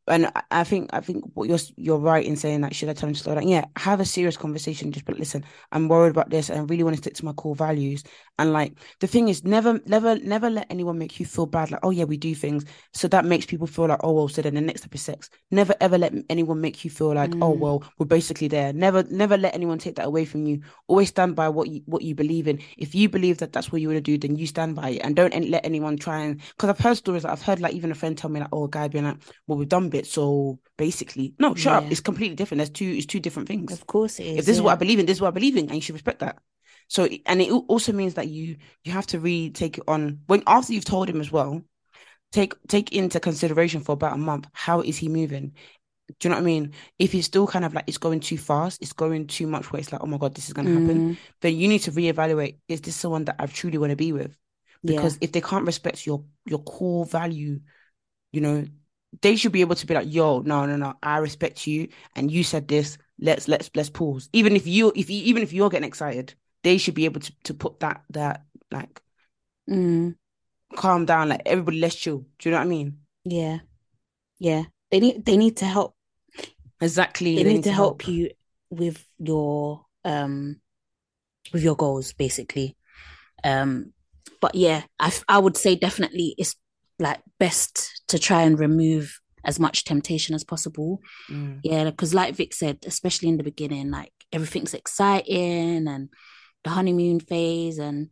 And 0.08 0.30
I, 0.52 0.62
think 0.64 0.90
I 0.92 1.00
think 1.00 1.24
what 1.34 1.48
you're 1.48 1.58
you're 1.76 1.98
right 1.98 2.24
in 2.24 2.36
saying 2.36 2.60
that 2.60 2.74
should 2.74 2.88
I 2.88 2.92
tell 2.92 3.08
him 3.08 3.14
to 3.14 3.20
slow 3.20 3.34
down? 3.34 3.48
Yeah, 3.48 3.64
have 3.76 3.98
a 4.00 4.04
serious 4.04 4.36
conversation. 4.36 4.92
Just 4.92 5.04
but 5.04 5.18
listen, 5.18 5.44
I'm 5.72 5.88
worried 5.88 6.10
about 6.10 6.30
this 6.30 6.48
and 6.48 6.60
I 6.60 6.62
really 6.62 6.84
want 6.84 6.94
to 6.96 7.02
stick 7.02 7.14
to 7.14 7.24
my 7.24 7.32
core 7.32 7.56
values. 7.56 8.04
And 8.38 8.52
like 8.52 8.78
the 9.00 9.06
thing 9.08 9.28
is 9.28 9.42
never 9.44 9.80
never 9.86 10.16
never 10.20 10.48
let 10.48 10.66
anyone 10.70 10.98
make 10.98 11.18
you 11.18 11.26
feel 11.26 11.46
bad, 11.46 11.70
like, 11.72 11.80
oh 11.82 11.90
yeah, 11.90 12.04
we 12.04 12.16
do 12.16 12.34
things. 12.34 12.64
So 12.94 13.08
that 13.08 13.24
makes 13.24 13.46
people 13.46 13.66
feel 13.66 13.86
like, 13.86 14.00
oh 14.04 14.12
well, 14.12 14.28
so 14.28 14.42
then 14.42 14.54
the 14.54 14.60
next 14.60 14.82
step 14.82 14.94
is 14.94 15.02
sex. 15.02 15.28
Never 15.50 15.74
ever 15.80 15.98
let 15.98 16.14
anyone 16.30 16.60
make 16.60 16.84
you 16.84 16.90
feel 16.90 17.12
like, 17.14 17.34
oh 17.40 17.56
Mm. 17.56 17.58
well, 17.58 17.84
we're 17.98 18.06
basically 18.06 18.48
there. 18.48 18.72
Never 18.72 19.02
never 19.04 19.36
let 19.36 19.54
anyone 19.54 19.78
take 19.78 19.96
that 19.96 20.06
away 20.06 20.24
from 20.24 20.46
you. 20.46 20.60
Always 20.86 21.08
stand 21.08 21.34
by 21.36 21.48
what 21.48 21.68
you 21.68 21.82
what 21.86 22.02
you 22.02 22.14
believe 22.14 22.46
in. 22.48 22.60
If 22.78 22.94
you 22.94 23.08
believe 23.08 23.38
that 23.38 23.52
that's 23.52 23.72
what 23.72 23.80
you 23.80 23.88
want 23.88 23.96
to 23.98 24.00
do, 24.02 24.18
then 24.18 24.36
you 24.36 24.46
stand 24.46 24.76
by 24.76 24.90
it 24.90 24.98
and 25.02 25.16
don't 25.16 25.34
let 25.50 25.64
anyone 25.66 25.96
try 25.96 26.20
and 26.20 26.40
because 26.50 26.68
I've 26.70 26.78
heard 26.78 26.96
stories. 26.96 27.24
Like, 27.24 27.32
I've 27.32 27.42
heard 27.42 27.60
like 27.60 27.74
even 27.74 27.90
a 27.90 27.94
friend 27.94 28.16
tell 28.16 28.30
me 28.30 28.40
like, 28.40 28.48
oh, 28.52 28.64
a 28.64 28.68
guy 28.68 28.88
being 28.88 29.04
like, 29.04 29.18
well, 29.46 29.58
we've 29.58 29.68
done 29.68 29.88
bits, 29.98 30.10
so 30.10 30.58
basically, 30.76 31.34
no, 31.38 31.54
shut 31.54 31.72
up. 31.72 31.84
It's 31.90 32.00
completely 32.00 32.36
different. 32.36 32.58
There's 32.58 32.70
two. 32.70 32.86
It's 32.96 33.06
two 33.06 33.20
different 33.20 33.48
things. 33.48 33.72
of 33.72 33.86
course 33.86 34.18
it 34.20 34.26
is. 34.26 34.38
If 34.40 34.46
this 34.46 34.56
is 34.56 34.62
what 34.62 34.72
I 34.72 34.76
believe 34.76 34.98
in, 34.98 35.06
this 35.06 35.16
is 35.18 35.20
what 35.20 35.28
I 35.28 35.32
believe 35.32 35.56
in, 35.56 35.66
and 35.66 35.74
you 35.74 35.80
should 35.80 35.94
respect 35.94 36.20
that. 36.20 36.38
So, 36.88 37.08
and 37.26 37.42
it 37.42 37.50
also 37.50 37.92
means 37.92 38.14
that 38.14 38.28
you 38.28 38.56
you 38.84 38.92
have 38.92 39.06
to 39.08 39.18
really 39.20 39.50
take 39.50 39.78
it 39.78 39.84
on 39.88 40.20
when 40.26 40.42
after 40.46 40.72
you've 40.72 40.84
told 40.84 41.08
him 41.08 41.20
as 41.20 41.32
well. 41.32 41.62
Take 42.32 42.54
take 42.68 42.92
into 42.92 43.20
consideration 43.20 43.80
for 43.80 43.92
about 43.92 44.14
a 44.14 44.18
month. 44.18 44.46
How 44.52 44.80
is 44.80 44.96
he 44.98 45.08
moving? 45.08 45.52
Do 46.20 46.28
you 46.28 46.30
know 46.30 46.36
what 46.36 46.42
I 46.42 46.46
mean? 46.46 46.72
If 46.98 47.12
he's 47.12 47.26
still 47.26 47.46
kind 47.46 47.64
of 47.64 47.74
like 47.74 47.84
it's 47.88 47.98
going 47.98 48.20
too 48.20 48.38
fast, 48.38 48.80
it's 48.82 48.92
going 48.92 49.26
too 49.26 49.46
much 49.46 49.72
where 49.72 49.80
it's 49.80 49.92
like, 49.92 50.02
oh 50.02 50.06
my 50.06 50.18
God, 50.18 50.34
this 50.34 50.46
is 50.48 50.52
gonna 50.54 50.70
happen, 50.70 51.06
Mm, 51.08 51.16
then 51.40 51.56
you 51.56 51.68
need 51.68 51.80
to 51.80 51.92
reevaluate, 51.92 52.58
is 52.68 52.80
this 52.80 52.96
someone 52.96 53.24
that 53.26 53.36
I 53.38 53.46
truly 53.46 53.78
want 53.78 53.90
to 53.90 53.96
be 53.96 54.12
with? 54.12 54.36
yeah. 54.82 54.96
Because 54.96 55.18
if 55.20 55.32
they 55.32 55.40
can't 55.40 55.66
respect 55.66 56.06
your 56.06 56.24
your 56.46 56.62
core 56.62 57.06
value, 57.06 57.60
you 58.32 58.40
know, 58.40 58.66
they 59.22 59.36
should 59.36 59.52
be 59.52 59.60
able 59.62 59.74
to 59.76 59.86
be 59.86 59.94
like, 59.94 60.12
yo, 60.12 60.40
no, 60.40 60.66
no, 60.66 60.76
no, 60.76 60.94
I 61.02 61.18
respect 61.18 61.66
you 61.66 61.88
and 62.14 62.30
you 62.30 62.44
said 62.44 62.68
this. 62.68 62.98
Let's 63.18 63.48
let's 63.48 63.70
let's 63.74 63.90
pause. 63.90 64.28
Even 64.32 64.56
if 64.56 64.66
you 64.66 64.92
if 64.94 65.08
you 65.10 65.22
even 65.24 65.42
if 65.42 65.52
you're 65.52 65.70
getting 65.70 65.88
excited, 65.88 66.34
they 66.62 66.78
should 66.78 66.94
be 66.94 67.06
able 67.06 67.20
to 67.20 67.32
to 67.44 67.54
put 67.54 67.80
that 67.80 68.02
that 68.10 68.44
like 68.70 69.00
Mm, 69.68 70.14
calm 70.76 71.04
down, 71.06 71.28
like 71.28 71.42
everybody 71.44 71.80
let's 71.80 71.96
chill. 71.96 72.18
Do 72.38 72.48
you 72.48 72.50
know 72.52 72.58
what 72.58 72.64
I 72.66 72.68
mean? 72.68 73.00
yeah. 73.24 73.58
Yeah. 74.38 74.64
They 74.90 75.00
need 75.00 75.24
they 75.24 75.36
need 75.36 75.56
to 75.58 75.66
help 75.66 75.96
Exactly. 76.80 77.36
they 77.36 77.44
need 77.44 77.64
to 77.64 77.72
help 77.72 78.06
you 78.08 78.30
with 78.70 79.04
your 79.18 79.84
um 80.04 80.60
with 81.52 81.62
your 81.62 81.76
goals 81.76 82.12
basically 82.12 82.76
um 83.44 83.92
but 84.40 84.54
yeah 84.54 84.82
I 84.98 85.12
I 85.28 85.38
would 85.38 85.56
say 85.56 85.76
definitely 85.76 86.34
it's 86.38 86.56
like 86.98 87.20
best 87.38 87.95
to 88.08 88.18
try 88.18 88.42
and 88.42 88.58
remove 88.58 89.20
as 89.44 89.58
much 89.60 89.84
temptation 89.84 90.34
as 90.34 90.44
possible 90.44 91.00
Mm, 91.30 91.60
yeah 91.62 91.84
because 91.84 92.14
like 92.14 92.34
Vic 92.36 92.54
said 92.54 92.78
especially 92.86 93.28
in 93.28 93.36
the 93.36 93.42
beginning 93.44 93.90
like 93.90 94.12
everything's 94.32 94.74
exciting 94.74 95.88
and 95.88 96.08
the 96.64 96.70
honeymoon 96.70 97.20
phase 97.20 97.78
and 97.78 98.10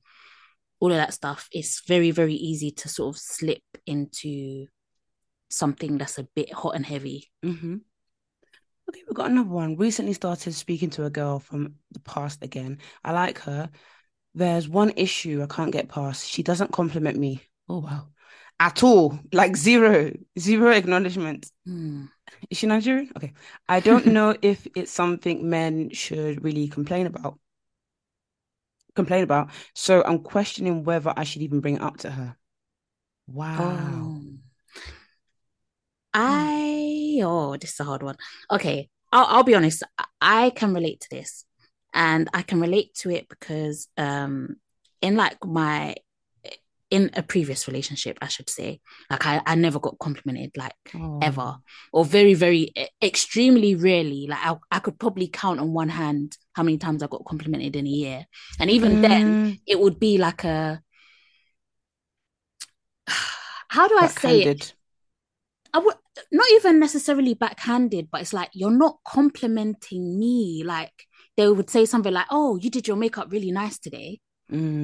all 0.81 0.91
of 0.91 0.97
that 0.97 1.15
stuff 1.15 1.49
it's 1.53 1.83
very 1.87 2.11
very 2.11 2.35
easy 2.35 2.71
to 2.71 2.89
sort 2.89 3.15
of 3.15 3.21
slip 3.21 3.63
into 3.87 4.67
something 5.51 5.99
that's 5.99 6.19
a 6.19 6.29
bit 6.35 6.53
hot 6.53 6.75
and 6.75 6.87
heavy 6.87 7.31
hmm 7.43 7.77
Okay, 8.89 9.03
we've 9.09 9.17
got 9.17 9.31
another 9.31 9.49
one. 9.49 9.77
Recently 9.77 10.13
started 10.13 10.53
speaking 10.53 10.91
to 10.91 11.07
a 11.07 11.11
girl 11.11 11.39
from 11.39 11.77
the 11.93 12.01
past 12.01 12.43
again. 12.45 12.79
I 13.03 13.13
like 13.13 13.39
her. 13.41 13.71
There's 14.35 14.69
one 14.69 14.93
issue 14.97 15.43
I 15.43 15.47
can't 15.47 15.73
get 15.73 15.89
past. 15.89 16.29
She 16.29 16.43
doesn't 16.43 16.73
compliment 16.73 17.19
me. 17.19 17.41
Oh 17.69 17.79
wow. 17.79 18.09
At 18.61 18.83
all. 18.83 19.19
Like 19.33 19.57
zero, 19.57 20.13
zero 20.39 20.71
acknowledgement. 20.71 21.51
Hmm. 21.67 22.05
Is 22.51 22.59
she 22.59 22.67
Nigerian? 22.67 23.11
Okay. 23.17 23.33
I 23.69 23.81
don't 23.81 24.07
know 24.07 24.37
if 24.43 24.67
it's 24.75 24.93
something 24.93 25.49
men 25.49 25.91
should 25.91 26.43
really 26.45 26.69
complain 26.69 27.07
about. 27.07 27.39
Complain 28.95 29.25
about. 29.25 29.51
So 29.75 30.03
I'm 30.05 30.21
questioning 30.21 30.85
whether 30.85 31.13
I 31.17 31.25
should 31.25 31.43
even 31.43 31.61
bring 31.61 31.77
it 31.77 31.83
up 31.83 31.99
to 31.99 32.11
her. 32.11 32.37
Wow. 33.27 33.57
Oh. 33.61 34.23
I 36.13 37.21
oh, 37.25 37.57
this 37.57 37.73
is 37.73 37.81
a 37.81 37.85
hard 37.85 38.03
one. 38.03 38.17
Okay, 38.51 38.89
I'll 39.11 39.27
I'll 39.27 39.43
be 39.43 39.55
honest. 39.55 39.83
I- 39.99 40.05
I 40.21 40.51
can 40.51 40.73
relate 40.73 41.01
to 41.01 41.09
this, 41.11 41.45
and 41.93 42.29
I 42.33 42.43
can 42.43 42.61
relate 42.61 42.95
to 43.01 43.11
it 43.11 43.29
because 43.29 43.89
um, 43.99 44.57
in 45.03 45.17
like 45.17 45.45
my 45.45 45.97
in 46.91 47.11
a 47.15 47.23
previous 47.23 47.67
relationship, 47.69 48.19
I 48.23 48.29
should 48.29 48.51
say, 48.51 48.81
like 49.11 49.27
I 49.27 49.43
I 49.47 49.55
never 49.55 49.79
got 49.81 49.99
complimented 49.99 50.53
like 50.57 50.75
Oh. 50.95 51.21
ever, 51.21 51.57
or 51.93 52.05
very 52.05 52.35
very 52.35 52.73
extremely 53.03 53.75
rarely. 53.75 54.27
Like 54.29 54.41
I 54.45 54.57
I 54.71 54.79
could 54.81 54.99
probably 54.99 55.29
count 55.29 55.61
on 55.61 55.73
one 55.73 55.89
hand 55.89 56.37
how 56.55 56.63
many 56.63 56.79
times 56.79 57.03
I 57.03 57.07
got 57.09 57.25
complimented 57.25 57.77
in 57.77 57.87
a 57.87 57.91
year, 57.91 58.27
and 58.61 58.71
even 58.71 58.99
then 59.01 59.39
Mm, 59.39 59.59
it 59.67 59.81
would 59.81 59.99
be 60.01 60.19
like 60.19 60.45
a 60.45 60.83
how 63.69 63.89
do 63.89 63.97
I 63.99 64.07
say 64.09 64.41
it? 64.43 64.75
I 65.73 65.79
would 65.79 65.97
not 66.31 66.47
even 66.53 66.79
necessarily 66.79 67.35
backhanded, 67.35 68.09
but 68.11 68.21
it's 68.21 68.33
like 68.33 68.51
you're 68.55 68.71
not 68.71 68.99
complimenting 69.07 70.19
me. 70.19 70.63
Like 70.65 70.93
they 71.37 71.49
would 71.49 71.69
say 71.71 71.85
something 71.85 72.13
like, 72.13 72.27
"Oh, 72.31 72.57
you 72.57 72.71
did 72.71 72.87
your 72.87 72.97
makeup 72.97 73.29
really 73.33 73.51
nice 73.51 73.79
today." 73.79 74.21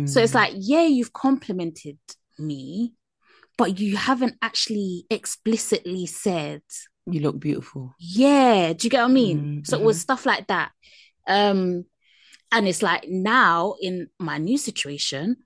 So 0.07 0.21
it's 0.21 0.33
Mm. 0.33 0.35
like, 0.35 0.53
yeah, 0.57 0.83
you've 0.83 1.13
complimented 1.13 1.99
me, 2.39 2.95
but 3.59 3.79
you 3.79 3.97
haven't 3.97 4.37
actually 4.43 5.07
explicitly 5.11 6.07
said, 6.07 6.63
You 7.07 7.21
look 7.21 7.41
beautiful. 7.41 7.95
yeah. 7.99 8.73
Do 8.73 8.87
you 8.87 8.91
get 8.91 9.03
what 9.03 9.11
I 9.11 9.15
mean? 9.15 9.39
Mm, 9.39 9.67
So 9.67 9.77
it 9.77 9.83
was 9.83 10.01
stuff 10.01 10.27
like 10.27 10.47
that. 10.49 10.73
Um, 11.27 11.85
and 12.53 12.67
it's 12.69 12.83
like 12.83 13.07
now 13.09 13.75
in 13.81 14.09
my 14.19 14.39
new 14.39 14.59
situation, 14.59 15.37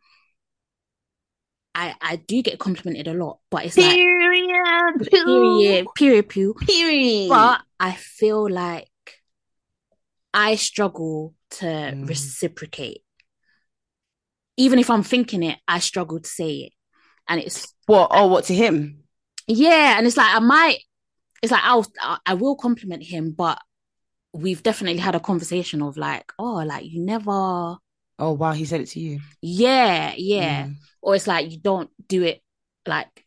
I 1.75 1.95
I 2.01 2.17
do 2.17 2.43
get 2.43 2.59
complimented 2.59 3.09
a 3.09 3.15
lot, 3.15 3.39
but 3.51 3.65
it's 3.67 3.77
like 3.77 3.97
Period. 3.97 4.95
period, 5.11 5.87
period, 5.95 6.29
pew. 6.29 6.55
Period. 6.55 7.29
But 7.29 7.61
I 7.81 7.93
feel 7.93 8.49
like 8.51 8.89
I 10.33 10.57
struggle 10.57 11.35
to 11.59 11.67
Mm. 11.67 12.09
reciprocate. 12.09 13.04
Even 14.57 14.79
if 14.79 14.91
I'm 14.91 15.03
thinking 15.03 15.43
it, 15.43 15.59
I 15.67 15.81
struggle 15.81 16.21
to 16.21 16.29
say 16.29 16.51
it. 16.57 16.73
And 17.29 17.41
it's 17.41 17.73
what? 17.87 18.09
Oh, 18.11 18.27
what 18.27 18.45
to 18.45 18.55
him? 18.55 19.05
yeah, 19.47 19.99
and 19.99 20.07
it's 20.07 20.17
like 20.17 20.35
I 20.35 20.39
might 20.39 20.79
it's 21.43 21.53
like 21.53 21.63
I'll 21.65 21.87
I 22.27 22.35
will 22.35 22.57
compliment 22.57 23.03
him, 23.03 23.33
but 23.33 23.59
we've 24.33 24.63
definitely 24.63 24.99
had 24.99 25.15
a 25.15 25.21
conversation 25.21 25.83
of 25.83 25.97
like, 25.97 26.33
oh, 26.39 26.57
like 26.57 26.85
you 26.87 27.01
never. 27.03 27.77
Oh 28.19 28.33
wow, 28.33 28.53
he 28.53 28.65
said 28.65 28.81
it 28.81 28.87
to 28.89 29.01
you. 29.01 29.21
Yeah, 29.43 30.15
yeah. 30.17 30.67
Mm. 30.67 30.75
Or 31.03 31.15
it's 31.15 31.27
like 31.27 31.51
you 31.51 31.59
don't 31.59 31.91
do 32.09 32.23
it 32.23 32.43
like 32.87 33.25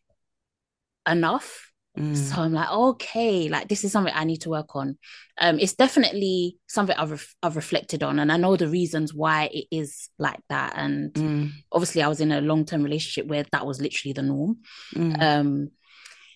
enough. 1.08 1.67
Mm. 1.98 2.16
So 2.16 2.42
I'm 2.42 2.54
like, 2.54 2.72
okay, 2.72 3.50
like 3.50 3.68
this 3.68 3.84
is 3.84 3.92
something 3.92 4.14
I 4.16 4.24
need 4.24 4.42
to 4.42 4.50
work 4.50 4.76
on. 4.76 4.98
Um, 5.40 5.60
it's 5.60 5.74
definitely 5.74 6.58
something 6.68 6.96
I've 6.96 7.12
re- 7.12 7.36
I've 7.42 7.56
reflected 7.56 8.04
on, 8.04 8.20
and 8.20 8.32
I 8.32 8.38
know 8.38 8.56
the 8.56 8.68
reasons 8.68 9.14
why 9.14 9.50
it 9.52 9.66
is 9.72 10.10
like 10.20 10.40
that. 10.50 10.74
And 10.76 11.14
mm. 11.14 11.52
obviously, 11.72 12.04
I 12.04 12.08
was 12.08 12.22
in 12.22 12.32
a 12.32 12.42
long 12.42 12.66
term 12.66 12.84
relationship 12.84 13.28
where 13.28 13.46
that 13.52 13.66
was 13.66 13.82
literally 13.82 14.14
the 14.14 14.22
norm. 14.22 14.58
Mm. 14.96 15.22
Um, 15.22 15.72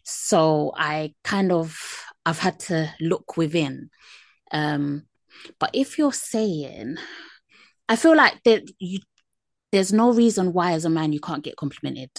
so 0.03 0.73
I 0.75 1.13
kind 1.23 1.51
of 1.51 1.77
I've 2.25 2.39
had 2.39 2.59
to 2.61 2.91
look 2.99 3.37
within. 3.37 3.89
Um, 4.51 5.03
but 5.59 5.69
if 5.73 5.97
you're 5.97 6.13
saying, 6.13 6.97
I 7.87 7.95
feel 7.95 8.15
like 8.15 8.41
that 8.43 8.63
you 8.79 8.99
there's 9.71 9.93
no 9.93 10.11
reason 10.11 10.53
why 10.53 10.73
as 10.73 10.85
a 10.85 10.89
man 10.89 11.13
you 11.13 11.19
can't 11.19 11.43
get 11.43 11.55
complimented 11.55 12.11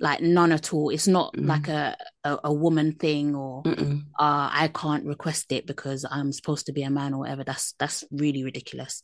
like 0.00 0.20
none 0.20 0.52
at 0.52 0.72
all. 0.72 0.90
It's 0.90 1.08
not 1.08 1.34
mm. 1.34 1.46
like 1.46 1.68
a, 1.68 1.96
a, 2.24 2.38
a 2.44 2.52
woman 2.52 2.92
thing 2.92 3.34
or 3.34 3.62
uh, 3.66 4.48
i 4.52 4.70
can't 4.74 5.04
request 5.04 5.50
it 5.50 5.66
because 5.66 6.04
i'm 6.08 6.32
supposed 6.32 6.66
to 6.66 6.72
be 6.72 6.82
a 6.82 6.90
man 6.90 7.14
or 7.14 7.20
whatever. 7.20 7.44
That's 7.44 7.74
that's 7.78 8.04
really 8.10 8.44
ridiculous. 8.44 9.02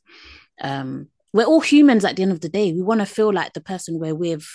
Um 0.61 1.09
we're 1.33 1.45
all 1.47 1.61
humans 1.61 2.05
at 2.05 2.15
the 2.15 2.23
end 2.23 2.31
of 2.31 2.41
the 2.41 2.49
day. 2.49 2.73
We 2.73 2.83
want 2.83 3.01
to 3.01 3.07
feel 3.07 3.33
like 3.33 3.55
the 3.55 3.61
person 3.61 3.99
we're 3.99 4.15
with 4.15 4.47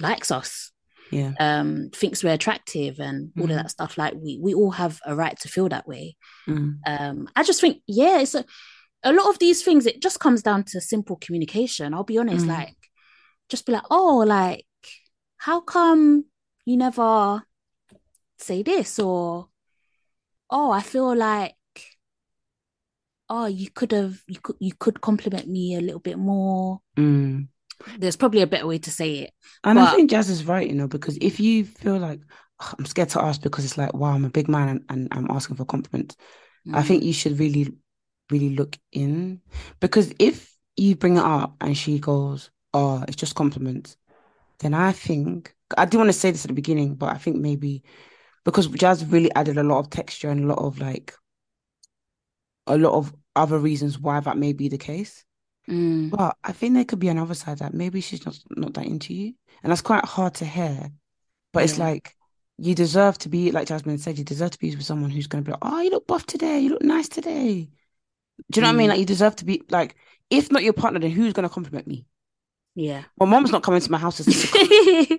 likes 0.00 0.30
us 0.30 0.72
yeah. 1.10 1.32
um 1.38 1.90
thinks 1.92 2.24
we're 2.24 2.32
attractive 2.32 3.00
and 3.00 3.32
all 3.38 3.46
mm. 3.46 3.50
of 3.50 3.56
that 3.56 3.70
stuff. 3.70 3.98
Like 3.98 4.14
we 4.16 4.38
we 4.40 4.54
all 4.54 4.70
have 4.70 4.98
a 5.04 5.14
right 5.14 5.38
to 5.40 5.48
feel 5.48 5.68
that 5.68 5.86
way. 5.86 6.16
Mm. 6.48 6.78
um 6.86 7.28
i 7.36 7.42
just 7.42 7.60
think 7.60 7.82
yeah 7.86 8.20
it's 8.20 8.34
a, 8.34 8.44
a 9.02 9.12
lot 9.12 9.28
of 9.28 9.38
these 9.38 9.62
things 9.62 9.86
it 9.86 10.02
just 10.02 10.20
comes 10.20 10.42
down 10.42 10.64
to 10.64 10.80
simple 10.80 11.16
communication. 11.16 11.92
I'll 11.92 12.04
be 12.04 12.18
honest 12.18 12.46
mm. 12.46 12.48
like 12.48 12.76
just 13.50 13.66
be 13.66 13.72
like 13.72 13.84
oh 13.90 14.24
like 14.26 14.64
how 15.40 15.58
come 15.58 16.26
you 16.66 16.76
never 16.76 17.42
say 18.38 18.62
this 18.62 18.98
or 18.98 19.48
oh 20.50 20.70
i 20.70 20.82
feel 20.82 21.16
like 21.16 21.54
oh 23.30 23.46
you 23.46 23.70
could 23.70 23.92
have 23.92 24.22
you 24.28 24.38
could 24.42 24.56
you 24.60 24.72
could 24.78 25.00
compliment 25.00 25.48
me 25.48 25.76
a 25.76 25.80
little 25.80 26.00
bit 26.00 26.18
more 26.18 26.80
mm. 26.96 27.48
there's 27.98 28.16
probably 28.16 28.42
a 28.42 28.46
better 28.46 28.66
way 28.66 28.78
to 28.78 28.90
say 28.90 29.20
it 29.20 29.30
and 29.64 29.78
but... 29.78 29.88
i 29.88 29.96
think 29.96 30.10
Jas 30.10 30.28
is 30.28 30.44
right 30.44 30.68
you 30.68 30.74
know 30.74 30.88
because 30.88 31.16
if 31.22 31.40
you 31.40 31.64
feel 31.64 31.96
like 31.96 32.20
oh, 32.60 32.74
i'm 32.78 32.84
scared 32.84 33.08
to 33.10 33.22
ask 33.22 33.40
because 33.40 33.64
it's 33.64 33.78
like 33.78 33.94
wow 33.94 34.12
i'm 34.12 34.26
a 34.26 34.30
big 34.30 34.48
man 34.48 34.68
and, 34.68 34.84
and 34.90 35.08
i'm 35.12 35.30
asking 35.30 35.56
for 35.56 35.64
compliments 35.64 36.16
mm. 36.68 36.76
i 36.76 36.82
think 36.82 37.02
you 37.02 37.14
should 37.14 37.38
really 37.38 37.74
really 38.30 38.54
look 38.54 38.76
in 38.92 39.40
because 39.80 40.12
if 40.18 40.54
you 40.76 40.96
bring 40.96 41.16
it 41.16 41.24
up 41.24 41.56
and 41.62 41.78
she 41.78 41.98
goes 41.98 42.50
oh 42.74 43.02
it's 43.08 43.16
just 43.16 43.34
compliments 43.34 43.96
then 44.60 44.74
I 44.74 44.92
think 44.92 45.54
I 45.76 45.84
do 45.84 45.98
want 45.98 46.08
to 46.08 46.14
say 46.14 46.30
this 46.30 46.44
at 46.44 46.48
the 46.48 46.54
beginning, 46.54 46.94
but 46.94 47.14
I 47.14 47.18
think 47.18 47.36
maybe 47.36 47.82
because 48.44 48.68
Jas 48.68 49.02
really 49.04 49.32
added 49.34 49.58
a 49.58 49.62
lot 49.62 49.80
of 49.80 49.90
texture 49.90 50.30
and 50.30 50.44
a 50.44 50.46
lot 50.46 50.58
of 50.58 50.78
like 50.78 51.14
a 52.66 52.78
lot 52.78 52.94
of 52.94 53.12
other 53.36 53.58
reasons 53.58 53.98
why 53.98 54.20
that 54.20 54.38
may 54.38 54.52
be 54.52 54.68
the 54.68 54.78
case. 54.78 55.24
Mm. 55.68 56.10
But 56.10 56.36
I 56.42 56.52
think 56.52 56.74
there 56.74 56.84
could 56.84 56.98
be 56.98 57.08
another 57.08 57.34
side 57.34 57.58
that 57.58 57.74
maybe 57.74 58.00
she's 58.00 58.24
not 58.24 58.38
not 58.50 58.74
that 58.74 58.86
into 58.86 59.14
you, 59.14 59.34
and 59.62 59.70
that's 59.70 59.82
quite 59.82 60.04
hard 60.04 60.34
to 60.34 60.44
hear. 60.44 60.90
But 61.52 61.60
yeah. 61.60 61.64
it's 61.64 61.78
like 61.78 62.14
you 62.58 62.74
deserve 62.74 63.18
to 63.18 63.28
be, 63.28 63.50
like 63.50 63.68
Jasmine 63.68 63.98
said, 63.98 64.18
you 64.18 64.24
deserve 64.24 64.50
to 64.50 64.58
be 64.58 64.74
with 64.74 64.84
someone 64.84 65.10
who's 65.10 65.26
going 65.26 65.44
to 65.44 65.48
be 65.48 65.52
like, 65.52 65.62
"Oh, 65.62 65.80
you 65.80 65.90
look 65.90 66.06
buff 66.06 66.26
today. 66.26 66.60
You 66.60 66.70
look 66.70 66.82
nice 66.82 67.08
today." 67.08 67.70
Do 68.50 68.60
you 68.60 68.62
know 68.62 68.68
mm. 68.68 68.72
what 68.72 68.74
I 68.74 68.78
mean? 68.78 68.86
Mm. 68.86 68.90
Like 68.90 69.00
you 69.00 69.06
deserve 69.06 69.36
to 69.36 69.44
be 69.44 69.62
like, 69.70 69.96
if 70.30 70.50
not 70.50 70.62
your 70.62 70.72
partner, 70.72 71.00
then 71.00 71.10
who's 71.10 71.32
going 71.32 71.48
to 71.48 71.52
compliment 71.54 71.86
me? 71.86 72.06
Yeah. 72.74 73.04
My 73.18 73.26
mom's 73.26 73.52
not 73.52 73.62
coming 73.62 73.80
to 73.80 73.90
my 73.90 73.98
house. 73.98 74.20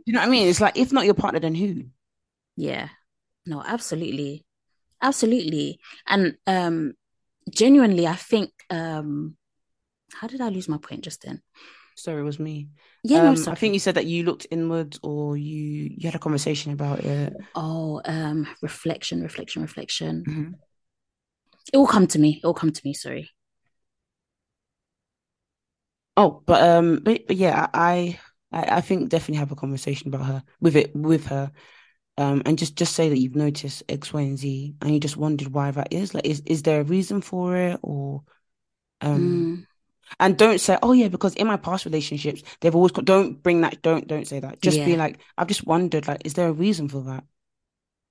You 0.06 0.14
know 0.14 0.20
what 0.20 0.28
I 0.28 0.32
mean? 0.32 0.48
It's 0.48 0.62
like, 0.62 0.78
if 0.78 0.92
not 0.92 1.06
your 1.06 1.14
partner, 1.14 1.40
then 1.40 1.56
who? 1.56 1.84
Yeah. 2.56 2.90
No, 3.46 3.62
absolutely. 3.66 4.46
Absolutely. 5.02 5.80
And 6.08 6.38
um 6.48 6.94
genuinely, 7.50 8.08
I 8.08 8.16
think 8.16 8.52
um 8.70 9.38
how 10.14 10.28
did 10.28 10.42
I 10.42 10.50
lose 10.50 10.68
my 10.68 10.78
point 10.78 11.04
just 11.04 11.22
then? 11.24 11.42
Sorry, 11.96 12.22
it 12.22 12.26
was 12.26 12.40
me. 12.40 12.70
Yeah, 13.04 13.30
um, 13.30 13.36
no, 13.36 13.52
I 13.52 13.56
think 13.56 13.74
you 13.74 13.80
said 13.80 13.96
that 13.96 14.06
you 14.06 14.24
looked 14.24 14.48
inwards 14.52 15.00
or 15.04 15.38
you 15.38 15.92
you 15.96 16.08
had 16.08 16.16
a 16.16 16.20
conversation 16.20 16.72
about 16.72 17.00
it. 17.00 17.34
Oh, 17.56 18.02
um, 18.06 18.48
reflection, 18.62 19.22
reflection, 19.22 19.62
reflection. 19.62 20.24
Mm-hmm. 20.28 20.52
It 21.74 21.78
will 21.78 21.88
come 21.88 22.08
to 22.08 22.20
me. 22.20 22.40
It 22.44 22.46
will 22.46 22.54
come 22.54 22.72
to 22.72 22.82
me. 22.84 22.94
Sorry. 22.94 23.30
Oh, 26.22 26.44
but 26.46 26.62
um, 26.62 27.00
but, 27.02 27.26
but 27.26 27.36
yeah, 27.36 27.68
I, 27.74 28.20
I 28.52 28.78
I 28.78 28.82
think 28.82 29.10
definitely 29.10 29.40
have 29.40 29.52
a 29.52 29.56
conversation 29.56 30.08
about 30.10 30.28
her 30.28 30.44
with 30.60 30.76
it 30.76 30.96
with 30.96 31.26
her, 31.28 31.52
um, 32.18 32.44
and 32.46 32.60
just 32.60 32.76
just 32.76 32.94
say 32.94 33.10
that 33.10 33.18
you've 33.18 33.36
noticed 33.36 33.82
X, 33.90 34.14
Y, 34.14 34.22
and 34.22 34.38
Z, 34.38 34.76
and 34.82 34.94
you 34.94 35.00
just 35.00 35.18
wondered 35.18 35.48
why 35.48 35.72
that 35.72 35.92
is. 35.92 36.14
Like, 36.14 36.28
is 36.28 36.44
is 36.46 36.62
there 36.62 36.82
a 36.82 36.84
reason 36.84 37.22
for 37.22 37.58
it, 37.58 37.80
or 37.82 38.22
um, 39.02 39.20
mm. 39.20 39.66
and 40.20 40.38
don't 40.38 40.62
say, 40.62 40.78
oh 40.84 40.92
yeah, 40.92 41.08
because 41.08 41.34
in 41.34 41.48
my 41.48 41.58
past 41.58 41.86
relationships 41.86 42.44
they've 42.60 42.76
always 42.76 42.92
got, 42.92 43.06
don't 43.06 43.42
bring 43.42 43.62
that. 43.62 43.82
Don't 43.82 44.08
don't 44.08 44.28
say 44.28 44.40
that. 44.40 44.62
Just 44.62 44.78
yeah. 44.78 44.86
be 44.86 44.98
like, 44.98 45.20
I've 45.40 45.48
just 45.48 45.66
wondered, 45.66 46.08
like, 46.08 46.22
is 46.24 46.36
there 46.36 46.50
a 46.50 46.54
reason 46.54 46.88
for 46.88 47.02
that? 47.06 47.24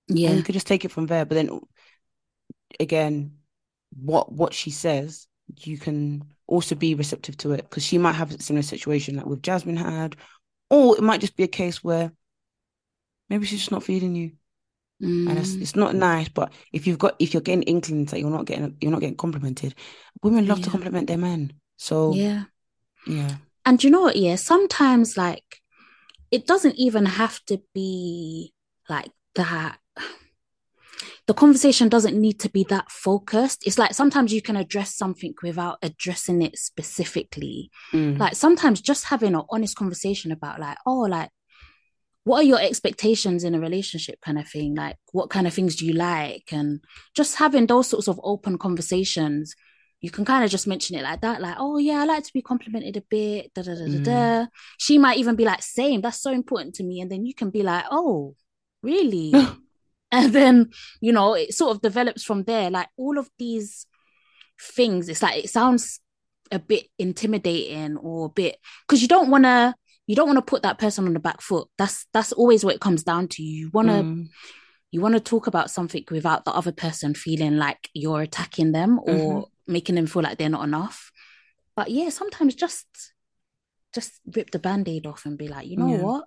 Yeah, 0.09 0.31
and 0.31 0.39
you 0.39 0.43
could 0.43 0.55
just 0.55 0.67
take 0.67 0.85
it 0.85 0.91
from 0.91 1.07
there. 1.07 1.25
But 1.25 1.37
then 1.37 1.61
again, 2.81 3.37
what 3.95 4.33
what 4.33 4.53
she 4.53 4.73
says, 4.73 5.29
you 5.59 5.79
can 5.79 6.25
also 6.51 6.75
be 6.75 6.95
receptive 6.95 7.37
to 7.39 7.53
it 7.53 7.63
because 7.63 7.85
she 7.85 7.99
might 7.99 8.13
have 8.13 8.33
a 8.33 8.43
similar 8.43 8.63
situation 8.63 9.17
like 9.17 9.27
with 9.27 9.43
Jasmine 9.43 9.77
had, 9.77 10.17
or 10.69 10.97
it 10.97 11.03
might 11.03 11.21
just 11.21 11.37
be 11.37 11.45
a 11.45 11.49
case 11.49 11.83
where 11.83 12.13
maybe 13.29 13.47
she's 13.47 13.61
just 13.61 13.71
not 13.71 13.83
feeding 13.83 14.15
you. 14.15 14.33
Mm. 15.03 15.31
And 15.31 15.39
it's, 15.39 15.55
it's 15.55 15.77
not 15.77 15.95
nice, 15.95 16.29
but 16.29 16.53
if 16.73 16.87
you've 16.87 16.99
got 16.99 17.17
if 17.19 17.33
you're 17.33 17.41
getting 17.41 17.63
inklings 17.63 18.11
that 18.11 18.21
you're 18.21 18.29
not 18.29 18.45
getting 18.45 18.77
you're 18.81 18.91
not 18.91 19.01
getting 19.01 19.17
complimented, 19.17 19.75
women 20.23 20.47
love 20.47 20.59
yeah. 20.59 20.65
to 20.65 20.71
compliment 20.71 21.07
their 21.07 21.17
men. 21.17 21.55
So 21.77 22.13
yeah, 22.13 22.45
yeah. 23.07 23.37
And 23.65 23.83
you 23.83 23.91
know 23.91 24.03
what? 24.03 24.17
Yeah, 24.17 24.37
sometimes 24.37 25.17
like 25.17 25.63
it 26.31 26.47
doesn't 26.47 26.77
even 26.77 27.07
have 27.07 27.43
to 27.47 27.63
be 27.73 28.53
like 28.89 29.11
that 29.37 29.79
the 31.31 31.35
conversation 31.35 31.89
doesn't 31.89 32.21
need 32.21 32.41
to 32.41 32.49
be 32.49 32.67
that 32.71 32.91
focused. 32.91 33.65
It's 33.65 33.79
like 33.79 33.95
sometimes 33.95 34.33
you 34.33 34.43
can 34.43 34.57
address 34.57 34.97
something 34.97 35.33
without 35.45 35.79
addressing 35.81 36.43
it 36.43 36.59
specifically. 36.59 37.71
Mm. 37.93 38.19
Like 38.19 38.35
sometimes 38.35 38.81
just 38.81 39.05
having 39.05 39.37
an 39.37 39.45
honest 39.49 39.77
conversation 39.77 40.33
about 40.33 40.59
like, 40.59 40.77
oh, 40.87 41.03
like 41.03 41.31
what 42.25 42.39
are 42.39 42.49
your 42.49 42.61
expectations 42.61 43.45
in 43.45 43.55
a 43.55 43.61
relationship 43.61 44.21
kind 44.21 44.41
of 44.41 44.49
thing? 44.49 44.75
Like 44.75 44.97
what 45.13 45.31
kind 45.31 45.47
of 45.47 45.55
things 45.55 45.77
do 45.77 45.87
you 45.87 45.93
like? 45.93 46.49
And 46.51 46.81
just 47.15 47.37
having 47.37 47.69
those 47.69 47.87
sorts 47.87 48.09
of 48.09 48.21
open 48.25 48.59
conversations, 48.59 49.55
you 50.01 50.11
can 50.11 50.25
kind 50.25 50.43
of 50.43 50.51
just 50.51 50.67
mention 50.67 50.99
it 50.99 51.05
like 51.05 51.21
that, 51.21 51.41
like, 51.41 51.55
oh 51.61 51.79
yeah, 51.79 52.01
I 52.01 52.07
like 52.07 52.25
to 52.25 52.33
be 52.33 52.43
complimented 52.43 52.97
a 52.97 53.03
bit. 53.09 53.55
Da, 53.55 53.63
da, 53.63 53.77
da, 53.77 53.85
mm. 53.85 54.03
da, 54.03 54.47
She 54.79 54.99
might 54.99 55.19
even 55.19 55.37
be 55.37 55.45
like, 55.45 55.63
same, 55.63 56.01
that's 56.01 56.21
so 56.21 56.33
important 56.33 56.75
to 56.75 56.83
me. 56.83 57.01
And 57.01 57.09
then 57.09 57.25
you 57.25 57.35
can 57.35 57.51
be 57.51 57.63
like, 57.63 57.85
oh, 57.89 58.35
really? 58.83 59.33
and 60.13 60.33
then 60.33 60.71
you 61.01 61.13
know 61.13 61.35
it 61.35 61.55
sort 61.55 61.75
of 61.75 61.83
develops 61.83 62.23
from 62.23 62.43
there 62.45 62.71
like 62.71 62.89
all 62.97 63.19
of 63.19 63.29
these 63.39 63.87
things 64.61 65.09
it's 65.09 65.23
like 65.23 65.45
it 65.45 65.51
sounds 65.51 66.01
a 66.53 66.59
bit 66.59 66.87
intimidating 66.99 67.97
or 67.97 68.27
a 68.27 68.31
bit 68.31 68.57
because 68.87 69.03
you 69.03 69.09
don't 69.09 69.31
want 69.31 69.45
to 69.45 69.75
you 70.07 70.17
don't 70.17 70.27
want 70.27 70.39
to 70.39 70.43
put 70.43 70.63
that 70.63 70.79
person 70.79 71.07
on 71.07 71.15
the 71.15 71.21
back 71.21 71.41
foot 71.41 71.69
that's 71.79 72.07
that's 72.13 72.33
always 72.33 72.65
what 72.65 72.75
it 72.75 72.81
comes 72.81 73.05
down 73.05 73.29
to 73.29 73.43
you 73.43 73.71
want 73.73 73.89
to 73.89 73.95
mm. 73.95 74.27
you 74.91 75.01
want 75.01 75.15
to 75.15 75.21
talk 75.21 75.47
about 75.47 75.71
something 75.71 76.05
without 76.11 76.45
the 76.45 76.53
other 76.53 76.73
person 76.73 77.15
feeling 77.15 77.57
like 77.57 77.89
you're 77.95 78.23
attacking 78.23 78.73
them 78.73 78.99
or 78.99 79.15
mm-hmm. 79.15 79.73
making 79.73 79.95
them 79.95 80.07
feel 80.07 80.23
like 80.23 80.37
they're 80.37 80.49
not 80.49 80.65
enough 80.65 81.13
but 81.77 81.91
yeah 81.91 82.09
sometimes 82.09 82.55
just 82.55 82.87
just 83.95 84.21
rip 84.35 84.51
the 84.51 84.59
band-aid 84.59 85.07
off 85.07 85.27
and 85.27 85.39
be 85.39 85.49
like 85.49 85.67
you 85.67 85.77
know 85.77 85.89
yeah. 85.89 86.03
what 86.03 86.25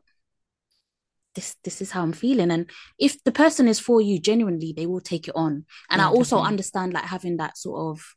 this 1.36 1.56
this 1.64 1.82
is 1.82 1.92
how 1.92 2.02
i'm 2.02 2.14
feeling. 2.14 2.52
And 2.52 2.70
if 3.00 3.24
the 3.24 3.32
person 3.32 3.68
is 3.68 3.80
for 3.80 4.02
you 4.02 4.20
genuinely 4.20 4.74
they 4.76 4.86
will 4.86 5.02
take 5.02 5.28
it 5.28 5.36
on. 5.36 5.66
And 5.90 6.00
yeah, 6.00 6.08
i 6.08 6.10
also 6.10 6.38
definitely. 6.38 6.48
understand 6.48 6.94
like 6.94 7.06
having 7.06 7.38
that 7.38 7.58
sort 7.58 7.80
of 7.92 8.16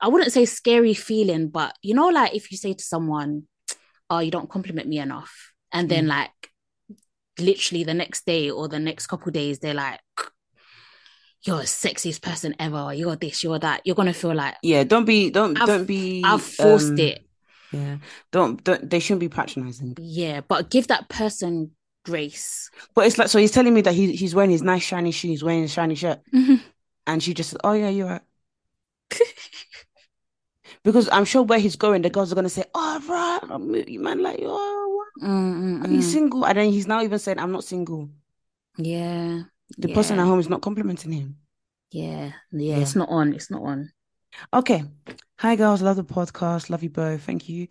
i 0.00 0.08
wouldn't 0.08 0.32
say 0.32 0.46
scary 0.46 0.94
feeling 0.94 1.48
but 1.48 1.74
you 1.82 1.92
know 1.94 2.08
like 2.08 2.34
if 2.34 2.50
you 2.50 2.56
say 2.56 2.72
to 2.72 2.82
someone 2.82 3.42
oh 4.08 4.20
you 4.20 4.30
don't 4.30 4.48
compliment 4.48 4.88
me 4.88 4.98
enough 4.98 5.52
and 5.70 5.90
then 5.90 6.06
mm. 6.06 6.08
like 6.08 6.50
literally 7.38 7.84
the 7.84 7.92
next 7.92 8.24
day 8.24 8.48
or 8.50 8.68
the 8.68 8.78
next 8.78 9.06
couple 9.06 9.30
days 9.30 9.58
they're 9.58 9.74
like 9.74 10.00
you're 11.42 11.58
the 11.58 11.62
sexiest 11.62 12.20
person 12.20 12.54
ever. 12.58 12.92
You're 12.92 13.16
this 13.16 13.44
you're 13.44 13.60
that. 13.60 13.82
You're 13.84 13.94
gonna 13.94 14.12
feel 14.12 14.34
like 14.34 14.56
yeah 14.62 14.84
don't 14.84 15.04
be 15.04 15.30
don't 15.30 15.60
I've, 15.60 15.68
don't 15.68 15.86
be 15.86 16.22
i've 16.24 16.42
forced 16.42 16.90
um, 16.90 16.98
it 16.98 17.27
yeah. 17.72 17.98
Don't 18.32 18.62
don't 18.64 18.88
they 18.88 18.98
shouldn't 18.98 19.20
be 19.20 19.28
patronizing. 19.28 19.96
Yeah, 20.00 20.40
but 20.40 20.70
give 20.70 20.88
that 20.88 21.08
person 21.08 21.72
grace. 22.04 22.70
But 22.94 23.06
it's 23.06 23.18
like 23.18 23.28
so 23.28 23.38
he's 23.38 23.52
telling 23.52 23.74
me 23.74 23.82
that 23.82 23.94
he 23.94 24.14
he's 24.14 24.34
wearing 24.34 24.50
his 24.50 24.62
nice 24.62 24.82
shiny 24.82 25.10
shoes, 25.10 25.42
wearing 25.42 25.62
his 25.62 25.72
shiny 25.72 25.94
shirt, 25.94 26.20
and 27.06 27.22
she 27.22 27.34
just 27.34 27.50
says, 27.50 27.58
"Oh 27.64 27.72
yeah, 27.72 27.88
you're 27.88 28.08
right." 28.08 28.22
because 30.84 31.08
I'm 31.10 31.24
sure 31.24 31.42
where 31.42 31.58
he's 31.58 31.76
going, 31.76 32.02
the 32.02 32.10
girls 32.10 32.32
are 32.32 32.34
gonna 32.34 32.48
say, 32.48 32.64
"Oh 32.74 33.00
right, 33.08 33.88
you 33.88 34.00
man, 34.00 34.22
like 34.22 34.40
oh, 34.42 35.04
mm, 35.22 35.84
are 35.84 35.90
you 35.90 36.02
single?" 36.02 36.46
And 36.46 36.58
then 36.58 36.70
he's 36.70 36.86
now 36.86 37.02
even 37.02 37.18
saying, 37.18 37.38
"I'm 37.38 37.52
not 37.52 37.64
single." 37.64 38.08
Yeah. 38.76 39.42
The 39.76 39.88
yeah. 39.88 39.94
person 39.94 40.18
at 40.18 40.24
home 40.24 40.40
is 40.40 40.48
not 40.48 40.62
complimenting 40.62 41.12
him. 41.12 41.36
Yeah. 41.90 42.32
Yeah. 42.52 42.76
Yeah. 42.76 42.76
It's 42.78 42.96
not 42.96 43.10
on. 43.10 43.34
It's 43.34 43.50
not 43.50 43.62
on. 43.62 43.92
Okay, 44.52 44.84
hi 45.38 45.54
girls, 45.54 45.82
love 45.82 45.96
the 45.96 46.04
podcast, 46.04 46.68
love 46.68 46.82
you 46.82 46.90
both, 46.90 47.22
thank 47.22 47.48
you. 47.48 47.68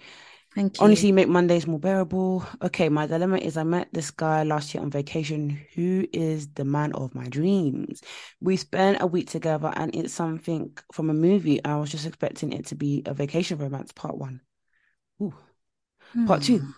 Thank 0.56 0.78
you. 0.78 0.84
Honestly, 0.86 1.12
make 1.12 1.28
Mondays 1.28 1.68
more 1.68 1.80
bearable. 1.80 2.44
Okay, 2.64 2.90
my 2.90 3.06
dilemma 3.06 3.38
is 3.38 3.58
I 3.58 3.64
met 3.64 3.90
this 3.92 4.10
guy 4.10 4.44
last 4.44 4.74
year 4.74 4.82
on 4.82 4.90
vacation 4.90 5.60
who 5.76 6.08
is 6.14 6.48
the 6.54 6.66
man 6.66 6.94
of 6.94 7.14
my 7.14 7.28
dreams. 7.28 8.02
We 8.42 8.56
spent 8.56 9.02
a 9.02 9.06
week 9.06 9.30
together 9.30 9.72
and 9.76 9.94
it's 9.94 10.14
something 10.14 10.76
from 10.94 11.10
a 11.10 11.14
movie. 11.14 11.64
I 11.64 11.76
was 11.76 11.92
just 11.92 12.08
expecting 12.08 12.54
it 12.54 12.66
to 12.68 12.76
be 12.76 13.04
a 13.06 13.14
vacation 13.14 13.60
romance, 13.60 13.92
part 13.92 14.18
one. 14.18 14.42
Ooh. 15.22 15.36
Part 16.26 16.42
two. 16.44 16.60
Hmm. 16.60 16.72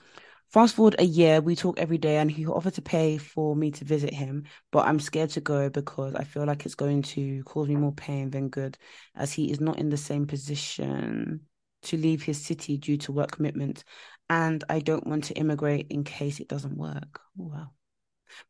Fast 0.49 0.75
forward 0.75 0.95
a 0.97 1.03
year, 1.03 1.41
we 1.41 1.55
talk 1.55 1.77
every 1.77 1.99
day 1.99 2.17
and 2.17 2.31
he 2.31 2.47
offered 2.47 2.73
to 2.73 2.81
pay 2.81 3.19
for 3.19 3.55
me 3.55 3.69
to 3.69 3.85
visit 3.85 4.11
him, 4.11 4.45
but 4.71 4.87
I'm 4.87 4.99
scared 4.99 5.29
to 5.31 5.41
go 5.41 5.69
because 5.69 6.15
I 6.15 6.23
feel 6.23 6.45
like 6.45 6.65
it's 6.65 6.73
going 6.73 7.03
to 7.03 7.43
cause 7.43 7.67
me 7.67 7.75
more 7.75 7.93
pain 7.93 8.31
than 8.31 8.49
good 8.49 8.75
as 9.15 9.31
he 9.31 9.51
is 9.51 9.59
not 9.59 9.77
in 9.77 9.89
the 9.89 9.97
same 9.97 10.25
position 10.25 11.41
to 11.83 11.97
leave 11.97 12.23
his 12.23 12.43
city 12.43 12.77
due 12.79 12.97
to 12.97 13.11
work 13.11 13.31
commitments, 13.31 13.83
and 14.27 14.63
I 14.69 14.79
don't 14.79 15.05
want 15.05 15.25
to 15.25 15.35
immigrate 15.35 15.85
in 15.91 16.03
case 16.03 16.39
it 16.39 16.49
doesn't 16.49 16.77
work. 16.77 17.21
Oh, 17.39 17.45
wow. 17.45 17.69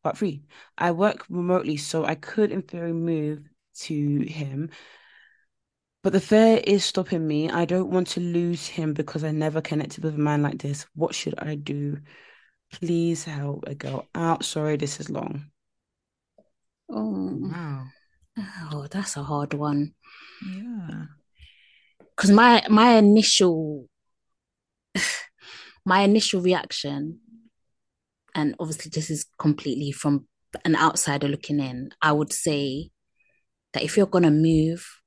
Part 0.01 0.17
three, 0.17 0.43
I 0.77 0.91
work 0.91 1.25
remotely, 1.29 1.75
so 1.75 2.05
I 2.05 2.15
could, 2.15 2.53
in 2.53 2.61
theory, 2.61 2.93
move 2.93 3.41
to 3.81 4.19
him. 4.21 4.69
But 6.01 6.13
the 6.13 6.21
fear 6.21 6.61
is 6.63 6.85
stopping 6.85 7.27
me. 7.27 7.49
I 7.49 7.65
don't 7.65 7.89
want 7.91 8.07
to 8.09 8.21
lose 8.21 8.67
him 8.67 8.93
because 8.93 9.23
I 9.23 9.31
never 9.31 9.61
connected 9.61 10.03
with 10.03 10.15
a 10.15 10.19
man 10.19 10.41
like 10.41 10.59
this. 10.59 10.85
What 10.95 11.13
should 11.13 11.35
I 11.37 11.55
do? 11.55 11.97
Please 12.71 13.25
help 13.25 13.65
a 13.67 13.75
girl 13.75 14.07
out. 14.15 14.45
Sorry, 14.45 14.77
this 14.77 14.99
is 14.99 15.09
long. 15.09 15.45
Oh, 16.89 17.37
Wow. 17.41 17.87
oh, 18.71 18.87
that's 18.89 19.17
a 19.17 19.23
hard 19.23 19.53
one. 19.53 19.93
Yeah. 20.41 21.05
Because 22.15 22.31
my 22.31 22.63
my 22.69 22.93
initial 22.97 23.87
my 25.85 26.01
initial 26.01 26.41
reaction, 26.41 27.19
and 28.35 28.55
obviously 28.59 28.89
this 28.93 29.09
is 29.09 29.25
completely 29.37 29.91
from 29.91 30.27
an 30.65 30.75
outsider 30.75 31.27
looking 31.27 31.59
in, 31.59 31.91
I 32.01 32.11
would 32.11 32.31
say 32.33 32.89
that 33.73 33.83
if 33.83 33.97
you're 33.97 34.05
gonna 34.07 34.31
move, 34.31 34.98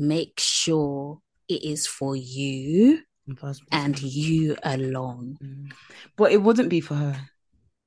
make 0.00 0.40
sure 0.40 1.20
it 1.48 1.62
is 1.62 1.86
for 1.86 2.16
you 2.16 3.00
and 3.70 4.00
you 4.02 4.56
alone. 4.64 5.36
Mm. 5.42 5.72
But 6.16 6.32
it 6.32 6.42
wouldn't 6.42 6.68
be 6.70 6.80
for 6.80 6.94
her. 6.94 7.12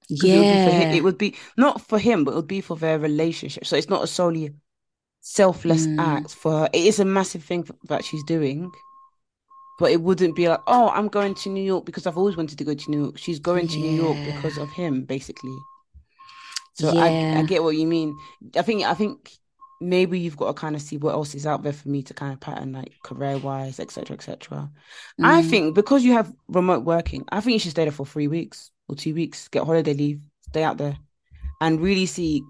'Cause 0.10 0.24
it 0.24 0.38
would 0.38 0.42
be 0.44 0.70
for 0.70 0.76
him. 0.76 0.90
Yeah. 0.92 0.96
It 0.98 1.04
would 1.04 1.18
be 1.18 1.36
not 1.58 1.82
for 1.82 1.98
him, 1.98 2.24
but 2.24 2.32
it 2.32 2.36
would 2.36 2.48
be 2.48 2.62
for 2.62 2.78
their 2.78 3.00
relationship. 3.00 3.66
So 3.66 3.76
it's 3.76 3.90
not 3.90 4.04
a 4.04 4.08
solely 4.08 4.54
selfless 5.22 5.88
Mm. 5.88 6.00
act 6.00 6.36
for 6.36 6.52
her. 6.60 6.70
It 6.74 6.86
is 6.86 7.00
a 7.00 7.06
massive 7.06 7.44
thing 7.44 7.66
that 7.86 8.04
she's 8.06 8.24
doing. 8.24 8.72
But 9.80 9.92
it 9.92 10.02
wouldn't 10.02 10.36
be 10.36 10.48
like, 10.48 10.62
oh, 10.68 10.90
I'm 10.90 11.08
going 11.08 11.34
to 11.36 11.50
New 11.50 11.64
York 11.64 11.84
because 11.86 12.06
I've 12.06 12.18
always 12.18 12.38
wanted 12.38 12.58
to 12.60 12.64
go 12.64 12.76
to 12.76 12.92
New 12.92 13.04
York. 13.06 13.18
She's 13.18 13.40
going 13.40 13.68
to 13.70 13.78
New 13.78 13.96
York 14.04 14.18
because 14.26 14.58
of 14.58 14.70
him, 14.72 15.04
basically. 15.04 15.56
So 16.76 16.90
I, 16.96 17.40
I 17.40 17.44
get 17.44 17.64
what 17.64 17.76
you 17.76 17.88
mean. 17.88 18.16
I 18.56 18.62
think 18.62 18.84
I 18.84 18.94
think 18.94 19.32
maybe 19.82 20.20
you've 20.20 20.38
got 20.38 20.48
to 20.48 20.54
kind 20.54 20.76
of 20.76 20.82
see 20.82 20.98
what 20.98 21.14
else 21.14 21.36
is 21.36 21.46
out 21.46 21.64
there 21.64 21.74
for 21.74 21.90
me 21.90 22.04
to 22.04 22.14
kind 22.14 22.34
of 22.34 22.40
pattern 22.40 22.72
like 22.74 22.94
career 23.04 23.38
wise, 23.38 23.80
etc. 23.80 24.16
etc. 24.16 24.70
I 25.22 25.42
Mm. 25.42 25.50
think 25.50 25.76
because 25.76 26.04
you 26.04 26.14
have 26.14 26.34
remote 26.48 26.84
working, 26.86 27.26
I 27.32 27.42
think 27.42 27.54
you 27.54 27.60
should 27.60 27.72
stay 27.72 27.84
there 27.86 27.92
for 27.92 28.06
three 28.06 28.28
weeks 28.28 28.72
or 28.88 28.96
two 28.96 29.14
weeks, 29.14 29.48
get 29.48 29.64
holiday 29.66 29.94
leave, 29.94 30.22
stay 30.50 30.64
out 30.64 30.78
there, 30.78 30.98
and 31.62 31.82
really 31.82 32.06
see. 32.06 32.44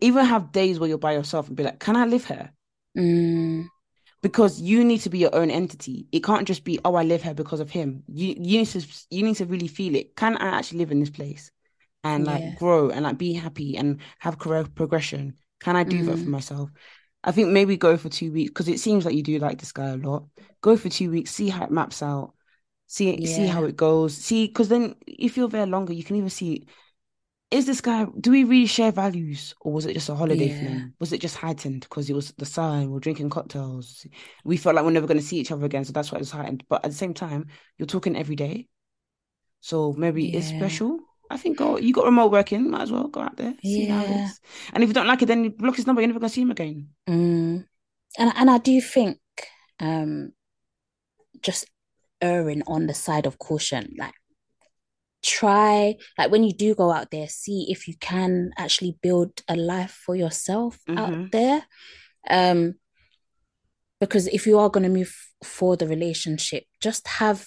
Even 0.00 0.26
have 0.26 0.52
days 0.52 0.78
where 0.78 0.88
you're 0.88 0.98
by 0.98 1.12
yourself 1.12 1.48
and 1.48 1.56
be 1.56 1.62
like, 1.62 1.80
"Can 1.80 1.96
I 1.96 2.04
live 2.04 2.26
here?" 2.26 2.52
Mm. 2.96 3.68
Because 4.22 4.60
you 4.60 4.84
need 4.84 4.98
to 5.00 5.10
be 5.10 5.18
your 5.18 5.34
own 5.34 5.50
entity. 5.50 6.06
It 6.12 6.22
can't 6.22 6.46
just 6.46 6.62
be, 6.64 6.78
"Oh, 6.84 6.94
I 6.94 7.04
live 7.04 7.22
here 7.22 7.34
because 7.34 7.60
of 7.60 7.70
him." 7.70 8.02
You 8.06 8.34
you 8.38 8.58
need 8.58 8.66
to 8.66 8.86
you 9.10 9.22
need 9.22 9.36
to 9.36 9.46
really 9.46 9.68
feel 9.68 9.94
it. 9.94 10.14
Can 10.16 10.36
I 10.36 10.58
actually 10.58 10.78
live 10.78 10.92
in 10.92 11.00
this 11.00 11.10
place 11.10 11.50
and 12.04 12.26
like 12.26 12.42
Yeah. 12.42 12.54
grow 12.54 12.90
and 12.90 13.04
like 13.04 13.16
be 13.18 13.32
happy 13.32 13.76
and 13.76 14.00
have 14.18 14.38
career 14.38 14.64
progression? 14.74 15.36
Can 15.60 15.76
I 15.76 15.84
do 15.84 16.02
that 16.04 16.18
for 16.18 16.28
Mm. 16.28 16.30
myself? 16.30 16.70
I 17.22 17.32
think 17.32 17.50
maybe 17.50 17.76
go 17.76 17.96
for 17.96 18.08
two 18.08 18.32
weeks 18.32 18.50
because 18.50 18.68
it 18.68 18.80
seems 18.80 19.04
like 19.04 19.14
you 19.14 19.22
do 19.22 19.38
like 19.38 19.58
this 19.58 19.72
guy 19.72 19.88
a 19.90 19.96
lot. 19.96 20.26
Go 20.62 20.76
for 20.76 20.88
two 20.88 21.10
weeks, 21.10 21.30
see 21.30 21.48
how 21.50 21.64
it 21.64 21.70
maps 21.70 22.02
out, 22.02 22.34
see 22.86 23.26
see 23.26 23.46
how 23.46 23.64
it 23.64 23.76
goes. 23.76 24.16
See, 24.16 24.46
because 24.46 24.68
then 24.68 24.96
if 25.06 25.36
you're 25.36 25.48
there 25.48 25.66
longer, 25.66 25.92
you 25.92 26.04
can 26.04 26.16
even 26.16 26.30
see 26.30 26.66
is 27.50 27.66
this 27.66 27.80
guy 27.80 28.06
do 28.20 28.30
we 28.30 28.44
really 28.44 28.66
share 28.66 28.92
values 28.92 29.54
or 29.60 29.72
was 29.72 29.86
it 29.86 29.94
just 29.94 30.08
a 30.08 30.14
holiday 30.14 30.48
Yeah. 30.48 30.54
fling? 30.58 30.94
Was 31.00 31.12
it 31.12 31.20
just 31.20 31.36
heightened 31.36 31.82
because 31.82 32.08
it 32.08 32.14
was 32.14 32.32
the 32.32 32.46
sun, 32.46 32.90
we're 32.90 33.00
drinking 33.00 33.30
cocktails. 33.30 34.06
We 34.44 34.56
felt 34.56 34.76
like 34.76 34.84
we're 34.84 34.92
never 34.92 35.06
going 35.08 35.18
to 35.20 35.24
see 35.26 35.38
each 35.38 35.50
other 35.52 35.66
again, 35.66 35.84
so 35.84 35.92
that's 35.92 36.12
why 36.12 36.16
it 36.18 36.20
was 36.20 36.30
heightened. 36.30 36.64
But 36.68 36.84
at 36.84 36.90
the 36.92 36.96
same 36.96 37.14
time, 37.14 37.48
you're 37.78 37.86
talking 37.86 38.16
every 38.16 38.36
day. 38.36 38.68
So 39.60 39.92
maybe 39.94 40.26
it's 40.26 40.46
special. 40.48 41.00
I 41.30 41.36
think 41.36 41.58
go 41.58 41.78
you 41.78 41.92
got 41.92 42.04
remote 42.06 42.32
working, 42.32 42.70
might 42.70 42.82
as 42.82 42.92
well 42.92 43.08
go 43.08 43.20
out 43.20 43.36
there, 43.36 43.54
see 43.62 43.86
how 43.86 44.02
it 44.02 44.10
Yeah. 44.10 44.30
And 44.72 44.82
if 44.82 44.88
you 44.88 44.94
don't 44.94 45.06
like 45.06 45.22
it, 45.22 45.26
then 45.26 45.44
you 45.44 45.50
block 45.50 45.76
his 45.76 45.86
number, 45.86 46.02
you're 46.02 46.08
never 46.08 46.20
gonna 46.20 46.28
see 46.30 46.42
him 46.42 46.50
again. 46.50 46.88
Mm. 47.08 47.64
And 48.18 48.32
and 48.34 48.50
I 48.50 48.58
do 48.58 48.80
think 48.80 49.18
um 49.78 50.32
just 51.40 51.66
erring 52.20 52.62
on 52.66 52.86
the 52.86 52.94
side 52.94 53.26
of 53.26 53.38
caution, 53.38 53.94
like 53.96 54.14
try 55.22 55.96
like 56.18 56.30
when 56.30 56.42
you 56.44 56.52
do 56.52 56.74
go 56.74 56.90
out 56.90 57.10
there, 57.10 57.28
see 57.28 57.66
if 57.70 57.86
you 57.86 57.94
can 58.00 58.50
actually 58.58 58.96
build 59.02 59.42
a 59.48 59.56
life 59.56 59.92
for 60.04 60.16
yourself 60.16 60.78
Mhm. 60.88 60.98
out 60.98 61.30
there. 61.32 61.66
Um 62.28 62.74
because 64.00 64.26
if 64.28 64.46
you 64.46 64.58
are 64.58 64.70
going 64.70 64.84
to 64.84 64.88
move 64.88 65.14
for 65.44 65.76
the 65.76 65.86
relationship, 65.86 66.64
just 66.80 67.06
have 67.06 67.46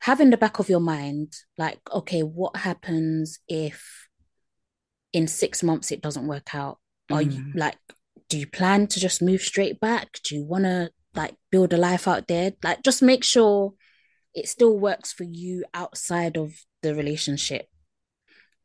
have 0.00 0.20
in 0.20 0.30
the 0.30 0.36
back 0.36 0.58
of 0.58 0.68
your 0.68 0.80
mind, 0.80 1.32
like, 1.56 1.80
okay, 1.92 2.22
what 2.22 2.56
happens 2.56 3.38
if 3.48 4.08
in 5.12 5.26
six 5.26 5.62
months 5.62 5.90
it 5.92 6.02
doesn't 6.02 6.26
work 6.26 6.54
out? 6.54 6.78
Are 7.10 7.22
you 7.22 7.40
Mm. 7.42 7.54
like, 7.54 7.78
do 8.28 8.38
you 8.38 8.46
plan 8.46 8.86
to 8.88 9.00
just 9.00 9.22
move 9.22 9.40
straight 9.40 9.78
back? 9.80 10.18
Do 10.24 10.34
you 10.34 10.44
want 10.44 10.64
to 10.64 10.90
like 11.14 11.36
build 11.50 11.72
a 11.72 11.76
life 11.76 12.08
out 12.08 12.26
there? 12.26 12.52
Like, 12.62 12.82
just 12.82 13.02
make 13.02 13.22
sure 13.22 13.74
it 14.34 14.48
still 14.48 14.76
works 14.78 15.12
for 15.12 15.24
you 15.24 15.64
outside 15.74 16.36
of 16.36 16.52
the 16.82 16.94
relationship. 16.94 17.68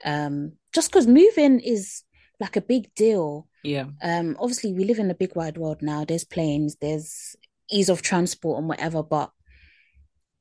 Um, 0.04 0.54
just 0.74 0.90
because 0.90 1.06
moving 1.08 1.60
is 1.60 2.04
like 2.40 2.56
a 2.56 2.62
big 2.62 2.94
deal. 2.96 3.48
Yeah. 3.64 3.86
Um, 4.02 4.36
obviously 4.40 4.74
we 4.74 4.86
live 4.86 4.98
in 5.00 5.12
a 5.12 5.16
big 5.16 5.36
wide 5.36 5.58
world 5.58 5.82
now. 5.82 6.06
There's 6.06 6.24
planes, 6.24 6.78
there's 6.82 7.36
ease 7.70 7.90
of 7.90 8.02
transport 8.02 8.60
and 8.60 8.68
whatever, 8.70 9.04
but 9.04 9.32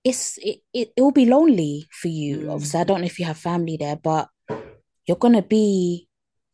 it's 0.05 0.39
it 0.39 0.61
it, 0.73 0.93
it 0.97 1.01
will 1.01 1.13
be 1.13 1.27
lonely 1.27 1.87
for 1.91 2.09
you. 2.09 2.39
Mm. 2.39 2.53
Obviously, 2.53 2.81
I 2.81 2.85
don't 2.85 3.01
know 3.01 3.07
if 3.07 3.19
you 3.19 3.25
have 3.27 3.39
family 3.39 3.77
there, 3.77 3.97
but 3.97 4.29
you're 5.07 5.17
gonna 5.17 5.43
be 5.43 6.09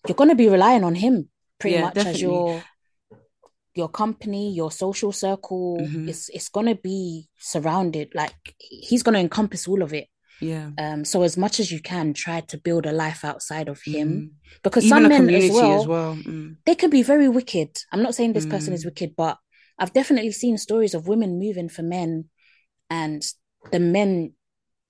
you're 0.09 0.17
gonna 0.17 0.35
be 0.35 0.49
relying 0.49 0.85
on 0.85 0.95
him 0.95 1.29
pretty 1.59 1.77
Yeah, 1.77 1.83
much 1.83 1.97
as 1.99 2.21
your 2.21 2.63
your 3.75 3.89
company, 3.89 4.53
your 4.55 4.71
social 4.71 5.13
circle. 5.13 5.79
Mhm. 5.81 6.09
It's 6.09 6.29
it's 6.31 6.49
gonna 6.49 6.75
be 6.77 7.29
surrounded, 7.39 8.15
like 8.15 8.35
he's 8.59 9.03
gonna 9.03 9.19
encompass 9.19 9.67
all 9.69 9.83
of 9.83 9.93
it. 9.93 10.09
Yeah. 10.41 10.71
Um, 10.79 11.05
so 11.05 11.23
as 11.23 11.37
much 11.37 11.61
as 11.61 11.71
you 11.71 11.81
can, 11.81 12.13
try 12.13 12.41
to 12.41 12.59
build 12.59 12.87
a 12.87 12.93
life 12.93 13.25
outside 13.25 13.69
of 13.69 13.81
him, 13.83 14.09
Mm. 14.11 14.61
because 14.63 14.85
Even 14.85 15.03
some 15.03 15.09
men 15.09 15.31
as 15.31 15.51
well, 15.51 15.81
as 15.81 15.87
well. 15.87 16.17
Mm. 16.17 16.57
they 16.67 16.75
can 16.75 16.91
be 16.91 17.03
very 17.03 17.29
wicked. 17.29 17.71
I'm 17.93 18.03
not 18.03 18.15
saying 18.15 18.33
this 18.33 18.47
person 18.47 18.73
is 18.75 18.83
Mm. 18.83 18.87
wicked, 18.87 19.17
but 19.17 19.39
I've 19.79 19.93
definitely 19.93 20.33
seen 20.33 20.57
stories 20.59 20.95
of 20.95 21.09
women 21.09 21.39
moving 21.39 21.69
for 21.69 21.83
men, 21.83 22.31
and 22.91 23.25
the 23.73 23.81
men 23.81 24.33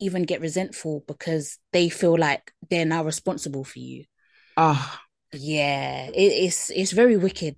even 0.01 0.25
get 0.25 0.41
resentful 0.41 1.05
because 1.07 1.59
they 1.73 1.89
feel 1.89 2.19
like 2.19 2.53
they're 2.71 2.85
now 2.85 3.05
responsible 3.05 3.65
for 3.65 3.79
you. 3.79 4.05
Ah, 4.57 5.05
Yeah, 5.33 6.09
it, 6.09 6.15
it's 6.15 6.71
it's 6.71 6.93
very 6.93 7.17
wicked. 7.17 7.57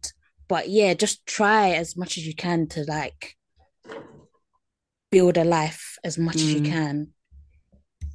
But 0.48 0.68
yeah, 0.68 0.94
just 0.94 1.26
try 1.26 1.70
as 1.70 1.96
much 1.96 2.16
as 2.16 2.26
you 2.26 2.34
can 2.34 2.68
to 2.68 2.84
like 2.84 3.36
build 5.10 5.36
a 5.36 5.44
life 5.44 5.98
as 6.04 6.18
much 6.18 6.36
as 6.36 6.52
you 6.54 6.60
Mm. 6.60 6.64
can. 6.70 7.12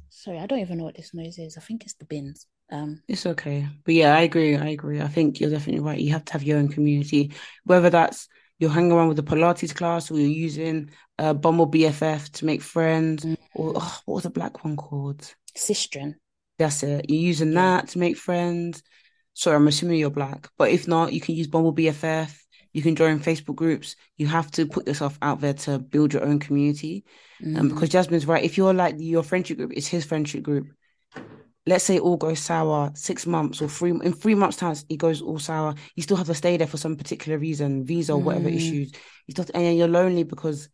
Sorry, 0.08 0.38
I 0.38 0.46
don't 0.46 0.60
even 0.60 0.78
know 0.78 0.84
what 0.84 0.96
this 0.96 1.14
noise 1.14 1.38
is. 1.38 1.56
I 1.56 1.60
think 1.60 1.82
it's 1.84 1.94
the 1.94 2.04
bins. 2.04 2.46
Um, 2.70 3.02
it's 3.08 3.26
okay. 3.26 3.68
But 3.84 3.94
yeah, 3.94 4.14
I 4.14 4.20
agree. 4.22 4.56
I 4.56 4.68
agree. 4.68 5.00
I 5.00 5.08
think 5.08 5.40
you're 5.40 5.50
definitely 5.50 5.80
right. 5.80 5.98
You 5.98 6.12
have 6.12 6.24
to 6.26 6.32
have 6.34 6.42
your 6.42 6.58
own 6.58 6.68
community, 6.68 7.32
whether 7.64 7.90
that's 7.90 8.28
you're 8.62 8.70
hanging 8.70 8.92
around 8.92 9.08
with 9.08 9.16
the 9.16 9.24
Pilates 9.24 9.74
class 9.74 10.08
or 10.08 10.20
you're 10.20 10.28
using 10.28 10.88
uh, 11.18 11.34
Bumble 11.34 11.68
BFF 11.68 12.30
to 12.34 12.44
make 12.44 12.62
friends, 12.62 13.24
Mm. 13.24 13.36
or 13.56 13.72
oh, 13.74 14.00
what 14.06 14.14
was 14.14 14.22
the 14.22 14.30
black 14.30 14.62
one 14.64 14.76
called? 14.76 15.34
Sistren. 15.56 16.14
That's 16.60 16.84
it. 16.84 17.06
You're 17.10 17.20
using 17.32 17.54
that 17.54 17.88
to 17.88 17.98
make 17.98 18.16
friends. 18.16 18.84
Sorry, 19.34 19.56
I'm 19.56 19.66
assuming 19.66 19.98
you're 19.98 20.10
black, 20.10 20.48
but 20.58 20.70
if 20.70 20.86
not, 20.86 21.12
you 21.12 21.20
can 21.20 21.34
use 21.34 21.48
Bumble 21.48 21.74
BFF. 21.74 22.38
You 22.72 22.82
can 22.82 22.94
join 22.94 23.18
Facebook 23.18 23.56
groups. 23.56 23.96
You 24.16 24.28
have 24.28 24.48
to 24.52 24.66
put 24.66 24.86
yourself 24.86 25.18
out 25.20 25.40
there 25.40 25.54
to 25.54 25.80
build 25.80 26.12
your 26.12 26.24
own 26.24 26.38
community. 26.38 27.04
And 27.40 27.56
Mhm. 27.56 27.68
because 27.70 27.88
Jasmine's 27.88 28.26
right, 28.26 28.44
if 28.44 28.56
you're 28.56 28.72
like 28.74 28.94
your 28.98 29.24
friendship 29.24 29.56
group 29.56 29.72
is 29.72 29.88
his 29.88 30.04
friendship 30.04 30.44
group, 30.44 30.68
let's 31.66 31.84
say 31.84 31.96
it 31.96 32.02
all 32.02 32.16
goes 32.16 32.40
sour 32.40 32.90
six 32.94 33.26
months 33.26 33.62
or 33.62 33.68
three 33.68 33.90
in 33.90 34.12
three 34.12 34.34
months' 34.34 34.56
time, 34.56 34.74
it 34.88 34.96
goes 34.96 35.22
all 35.22 35.38
sour. 35.38 35.74
You 35.96 36.02
still 36.02 36.16
have 36.16 36.26
to 36.26 36.34
stay 36.34 36.56
there 36.56 36.66
for 36.66 36.76
some 36.76 36.96
particular 36.96 37.38
reason, 37.38 37.84
visa 37.84 38.14
or 38.14 38.22
whatever 38.22 38.48
Mm. 38.48 38.54
issues. 38.56 38.92
You 39.26 39.32
start 39.32 39.50
and 39.54 39.76
you're 39.76 39.88
lonely 39.88 40.24
because 40.24 40.68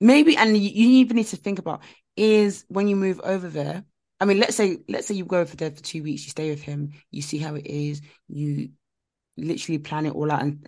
maybe 0.00 0.36
and 0.36 0.56
you, 0.56 0.70
you 0.70 0.88
even 1.00 1.16
need 1.16 1.26
to 1.26 1.36
think 1.36 1.58
about 1.58 1.82
is 2.16 2.64
when 2.68 2.88
you 2.88 2.96
move 2.96 3.20
over 3.24 3.48
there. 3.48 3.84
I 4.20 4.24
mean, 4.24 4.38
let's 4.40 4.56
say 4.56 4.78
let's 4.88 5.06
say 5.06 5.14
you 5.14 5.24
go 5.24 5.40
over 5.40 5.56
there 5.56 5.70
for 5.70 5.82
two 5.82 6.02
weeks, 6.02 6.24
you 6.24 6.30
stay 6.30 6.50
with 6.50 6.62
him, 6.62 6.92
you 7.10 7.22
see 7.22 7.38
how 7.38 7.54
it 7.54 7.66
is, 7.66 8.02
you 8.28 8.70
literally 9.36 9.78
plan 9.78 10.06
it 10.06 10.14
all 10.14 10.30
out 10.30 10.42
and 10.42 10.66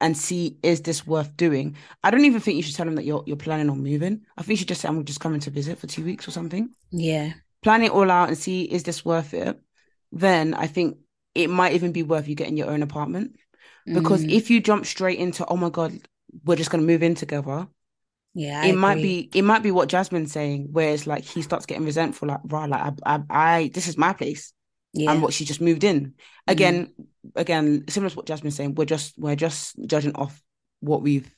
and 0.00 0.16
see 0.16 0.58
is 0.62 0.80
this 0.82 1.06
worth 1.06 1.36
doing. 1.36 1.76
I 2.02 2.10
don't 2.10 2.24
even 2.24 2.40
think 2.40 2.56
you 2.56 2.62
should 2.62 2.74
tell 2.76 2.88
him 2.88 2.96
that 2.96 3.04
you're 3.04 3.22
you're 3.26 3.36
planning 3.36 3.68
on 3.70 3.82
moving. 3.82 4.24
I 4.36 4.42
think 4.42 4.50
you 4.50 4.56
should 4.56 4.68
just 4.68 4.80
say 4.80 4.88
I'm 4.88 5.04
just 5.04 5.20
coming 5.20 5.40
to 5.40 5.50
visit 5.50 5.78
for 5.78 5.86
two 5.86 6.04
weeks 6.04 6.26
or 6.26 6.30
something. 6.30 6.70
Yeah. 6.90 7.34
Plan 7.62 7.82
it 7.82 7.92
all 7.92 8.10
out 8.10 8.28
and 8.28 8.38
see 8.38 8.62
is 8.62 8.82
this 8.84 9.04
worth 9.04 9.34
it. 9.34 9.60
Then 10.12 10.54
I 10.54 10.66
think 10.66 10.98
it 11.34 11.48
might 11.50 11.74
even 11.74 11.92
be 11.92 12.02
worth 12.02 12.26
you 12.28 12.34
getting 12.34 12.56
your 12.56 12.70
own 12.70 12.82
apartment 12.82 13.36
because 13.86 14.24
Mm. 14.24 14.32
if 14.32 14.50
you 14.50 14.60
jump 14.60 14.84
straight 14.86 15.18
into 15.18 15.46
oh 15.46 15.56
my 15.56 15.70
god 15.70 15.92
we're 16.44 16.56
just 16.56 16.70
gonna 16.70 16.82
move 16.82 17.02
in 17.02 17.14
together 17.14 17.66
yeah, 18.34 18.62
I 18.62 18.68
it 18.68 18.72
might 18.74 18.98
agree. 18.98 19.02
be 19.02 19.38
it 19.38 19.42
might 19.42 19.62
be 19.62 19.70
what 19.70 19.88
Jasmine's 19.88 20.32
saying, 20.32 20.68
where 20.72 20.94
it's 20.94 21.06
like 21.06 21.24
he 21.24 21.42
starts 21.42 21.66
getting 21.66 21.84
resentful, 21.84 22.28
like 22.28 22.40
right, 22.44 22.68
like 22.68 22.94
I, 23.04 23.14
I, 23.16 23.22
I 23.30 23.70
this 23.74 23.88
is 23.88 23.96
my 23.98 24.12
place, 24.12 24.52
Yeah. 24.92 25.10
and 25.10 25.22
what 25.22 25.32
she 25.32 25.44
just 25.44 25.60
moved 25.60 25.82
in. 25.82 26.14
Again, 26.46 26.92
again, 27.34 27.84
similar 27.88 28.10
to 28.10 28.16
what 28.16 28.26
Jasmine's 28.26 28.54
saying, 28.54 28.76
we're 28.76 28.84
just 28.84 29.18
we're 29.18 29.36
just 29.36 29.74
judging 29.86 30.14
off 30.14 30.40
what 30.80 31.02
we've 31.02 31.28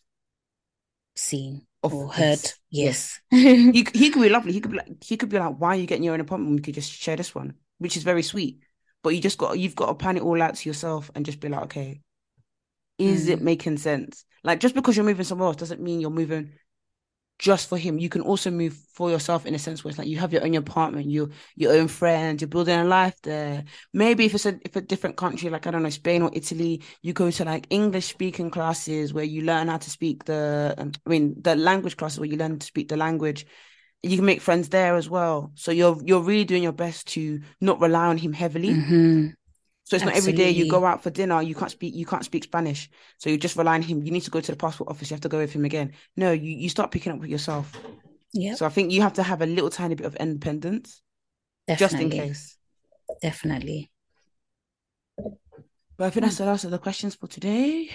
Seen 1.14 1.66
off 1.82 1.98
or 1.98 2.12
heard. 2.12 2.50
yes, 2.50 2.58
Yes. 2.70 3.20
He 3.30 3.86
he 3.94 4.10
could 4.10 4.22
be 4.22 4.28
lovely. 4.28 4.52
He 4.52 4.60
could 4.60 4.72
be 4.72 4.78
like 4.78 5.02
he 5.04 5.16
could 5.16 5.28
be 5.30 5.38
like, 5.38 5.56
why 5.58 5.70
are 5.76 5.80
you 5.80 5.86
getting 5.86 6.04
your 6.04 6.14
own 6.14 6.20
apartment? 6.20 6.54
We 6.56 6.62
could 6.62 6.74
just 6.74 6.92
share 6.92 7.16
this 7.16 7.34
one, 7.34 7.54
which 7.78 7.96
is 7.96 8.02
very 8.04 8.22
sweet. 8.22 8.60
But 9.02 9.10
you 9.10 9.20
just 9.20 9.38
got 9.38 9.58
you've 9.58 9.76
got 9.76 9.86
to 9.86 9.94
plan 9.94 10.16
it 10.16 10.22
all 10.22 10.40
out 10.42 10.56
to 10.56 10.68
yourself 10.68 11.10
and 11.14 11.26
just 11.26 11.40
be 11.40 11.48
like, 11.48 11.62
okay, 11.64 12.02
is 12.98 13.28
it 13.28 13.40
Mm. 13.40 13.42
making 13.42 13.78
sense? 13.78 14.24
Like 14.44 14.60
just 14.60 14.74
because 14.74 14.96
you're 14.96 15.06
moving 15.06 15.24
somewhere 15.24 15.48
else 15.48 15.56
doesn't 15.56 15.80
mean 15.80 16.00
you're 16.00 16.10
moving 16.10 16.52
just 17.38 17.68
for 17.68 17.76
him. 17.76 17.98
You 17.98 18.08
can 18.08 18.20
also 18.22 18.50
move 18.50 18.74
for 18.94 19.10
yourself 19.10 19.46
in 19.46 19.54
a 19.54 19.58
sense 19.58 19.82
where 19.82 19.90
it's 19.90 19.98
like 19.98 20.08
you 20.08 20.18
have 20.18 20.32
your 20.32 20.44
own 20.44 20.54
apartment, 20.54 21.06
you 21.06 21.30
your 21.56 21.72
own 21.74 21.88
friends, 21.88 22.40
you're 22.40 22.48
building 22.48 22.78
a 22.78 22.84
life 22.84 23.16
there. 23.22 23.64
Maybe 23.92 24.24
if 24.26 24.34
it's 24.34 24.46
a 24.46 24.58
if 24.64 24.76
a 24.76 24.80
different 24.80 25.16
country, 25.16 25.50
like 25.50 25.66
I 25.66 25.70
don't 25.72 25.82
know, 25.82 25.90
Spain 25.90 26.22
or 26.22 26.30
Italy, 26.32 26.82
you 27.02 27.12
go 27.12 27.30
to 27.30 27.44
like 27.44 27.66
English 27.70 28.06
speaking 28.06 28.50
classes 28.50 29.12
where 29.12 29.24
you 29.24 29.42
learn 29.42 29.68
how 29.68 29.78
to 29.78 29.90
speak 29.90 30.24
the 30.24 30.74
um, 30.78 30.92
I 31.06 31.10
mean 31.10 31.34
the 31.40 31.56
language 31.56 31.96
classes 31.96 32.20
where 32.20 32.28
you 32.28 32.36
learn 32.36 32.58
to 32.58 32.66
speak 32.66 32.88
the 32.88 32.96
language. 32.96 33.46
You 34.04 34.16
can 34.16 34.26
make 34.26 34.40
friends 34.40 34.68
there 34.68 34.96
as 34.96 35.08
well. 35.08 35.52
So 35.54 35.72
you're 35.72 35.98
you're 36.04 36.22
really 36.22 36.44
doing 36.44 36.62
your 36.62 36.72
best 36.72 37.08
to 37.08 37.40
not 37.60 37.80
rely 37.80 38.06
on 38.06 38.18
him 38.18 38.32
heavily. 38.32 38.70
Mhm. 38.70 39.34
So 39.84 39.96
it's 39.96 40.04
not 40.04 40.14
every 40.14 40.32
day 40.32 40.50
you 40.50 40.70
go 40.70 40.84
out 40.84 41.02
for 41.02 41.10
dinner, 41.10 41.42
you 41.42 41.54
can't 41.54 41.70
speak 41.70 41.94
you 41.94 42.06
can't 42.06 42.24
speak 42.24 42.44
Spanish. 42.44 42.88
So 43.18 43.30
you 43.30 43.36
just 43.36 43.56
rely 43.56 43.74
on 43.74 43.82
him. 43.82 44.02
You 44.02 44.12
need 44.12 44.22
to 44.22 44.30
go 44.30 44.40
to 44.40 44.52
the 44.52 44.56
passport 44.56 44.90
office, 44.90 45.10
you 45.10 45.14
have 45.14 45.22
to 45.22 45.28
go 45.28 45.38
with 45.38 45.52
him 45.52 45.64
again. 45.64 45.92
No, 46.16 46.32
you, 46.32 46.50
you 46.50 46.68
start 46.68 46.90
picking 46.90 47.12
up 47.12 47.18
with 47.18 47.30
yourself. 47.30 47.76
Yeah. 48.32 48.54
So 48.54 48.64
I 48.64 48.70
think 48.70 48.92
you 48.92 49.02
have 49.02 49.14
to 49.14 49.22
have 49.22 49.42
a 49.42 49.46
little 49.46 49.70
tiny 49.70 49.94
bit 49.94 50.06
of 50.06 50.16
independence 50.16 51.02
just 51.76 51.94
in 51.94 52.10
case. 52.10 52.56
Definitely. 53.20 53.90
But 55.16 56.06
I 56.06 56.10
think 56.10 56.24
that's 56.24 56.38
the 56.38 56.46
last 56.46 56.64
of 56.64 56.70
the 56.70 56.78
questions 56.78 57.14
for 57.14 57.26
today. 57.26 57.90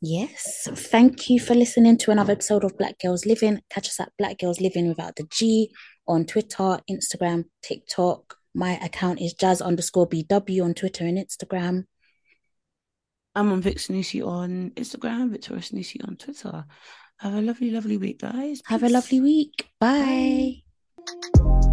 Yes. 0.00 0.68
Thank 0.70 1.30
you 1.30 1.40
for 1.40 1.54
listening 1.54 1.96
to 1.98 2.10
another 2.10 2.32
episode 2.32 2.62
of 2.62 2.76
Black 2.76 2.98
Gals 2.98 3.24
Livin. 3.24 3.62
Catch 3.70 3.88
us 3.88 4.00
at 4.00 4.12
Black 4.18 4.38
Gals 4.38 4.60
Livin 4.60 4.88
without 4.88 5.16
the 5.16 5.26
G 5.30 5.70
on 6.06 6.26
Twitter, 6.26 6.78
Instagram, 6.90 7.46
TikTok. 7.62 8.36
My 8.54 8.78
account 8.78 9.20
is 9.20 9.34
jas 9.34 9.60
underscore 9.60 10.08
BW 10.08 10.64
on 10.64 10.74
Twitter 10.74 11.04
and 11.04 11.18
Instagram. 11.18 11.84
I'm 13.34 13.50
on 13.50 13.60
Vic 13.60 13.78
Sanusi 13.78 14.24
on 14.24 14.70
Instagram, 14.76 15.30
Victoria 15.30 15.62
Sanusi 15.62 16.06
on 16.06 16.16
Twitter. 16.16 16.64
Have 17.18 17.34
a 17.34 17.40
lovely, 17.40 17.70
lovely 17.70 17.96
week, 17.96 18.20
guys. 18.20 18.62
Have 18.66 18.84
a 18.84 18.88
lovely 18.88 19.20
week. 19.20 19.68
Bye. 19.80 20.62
Bye. 21.36 21.70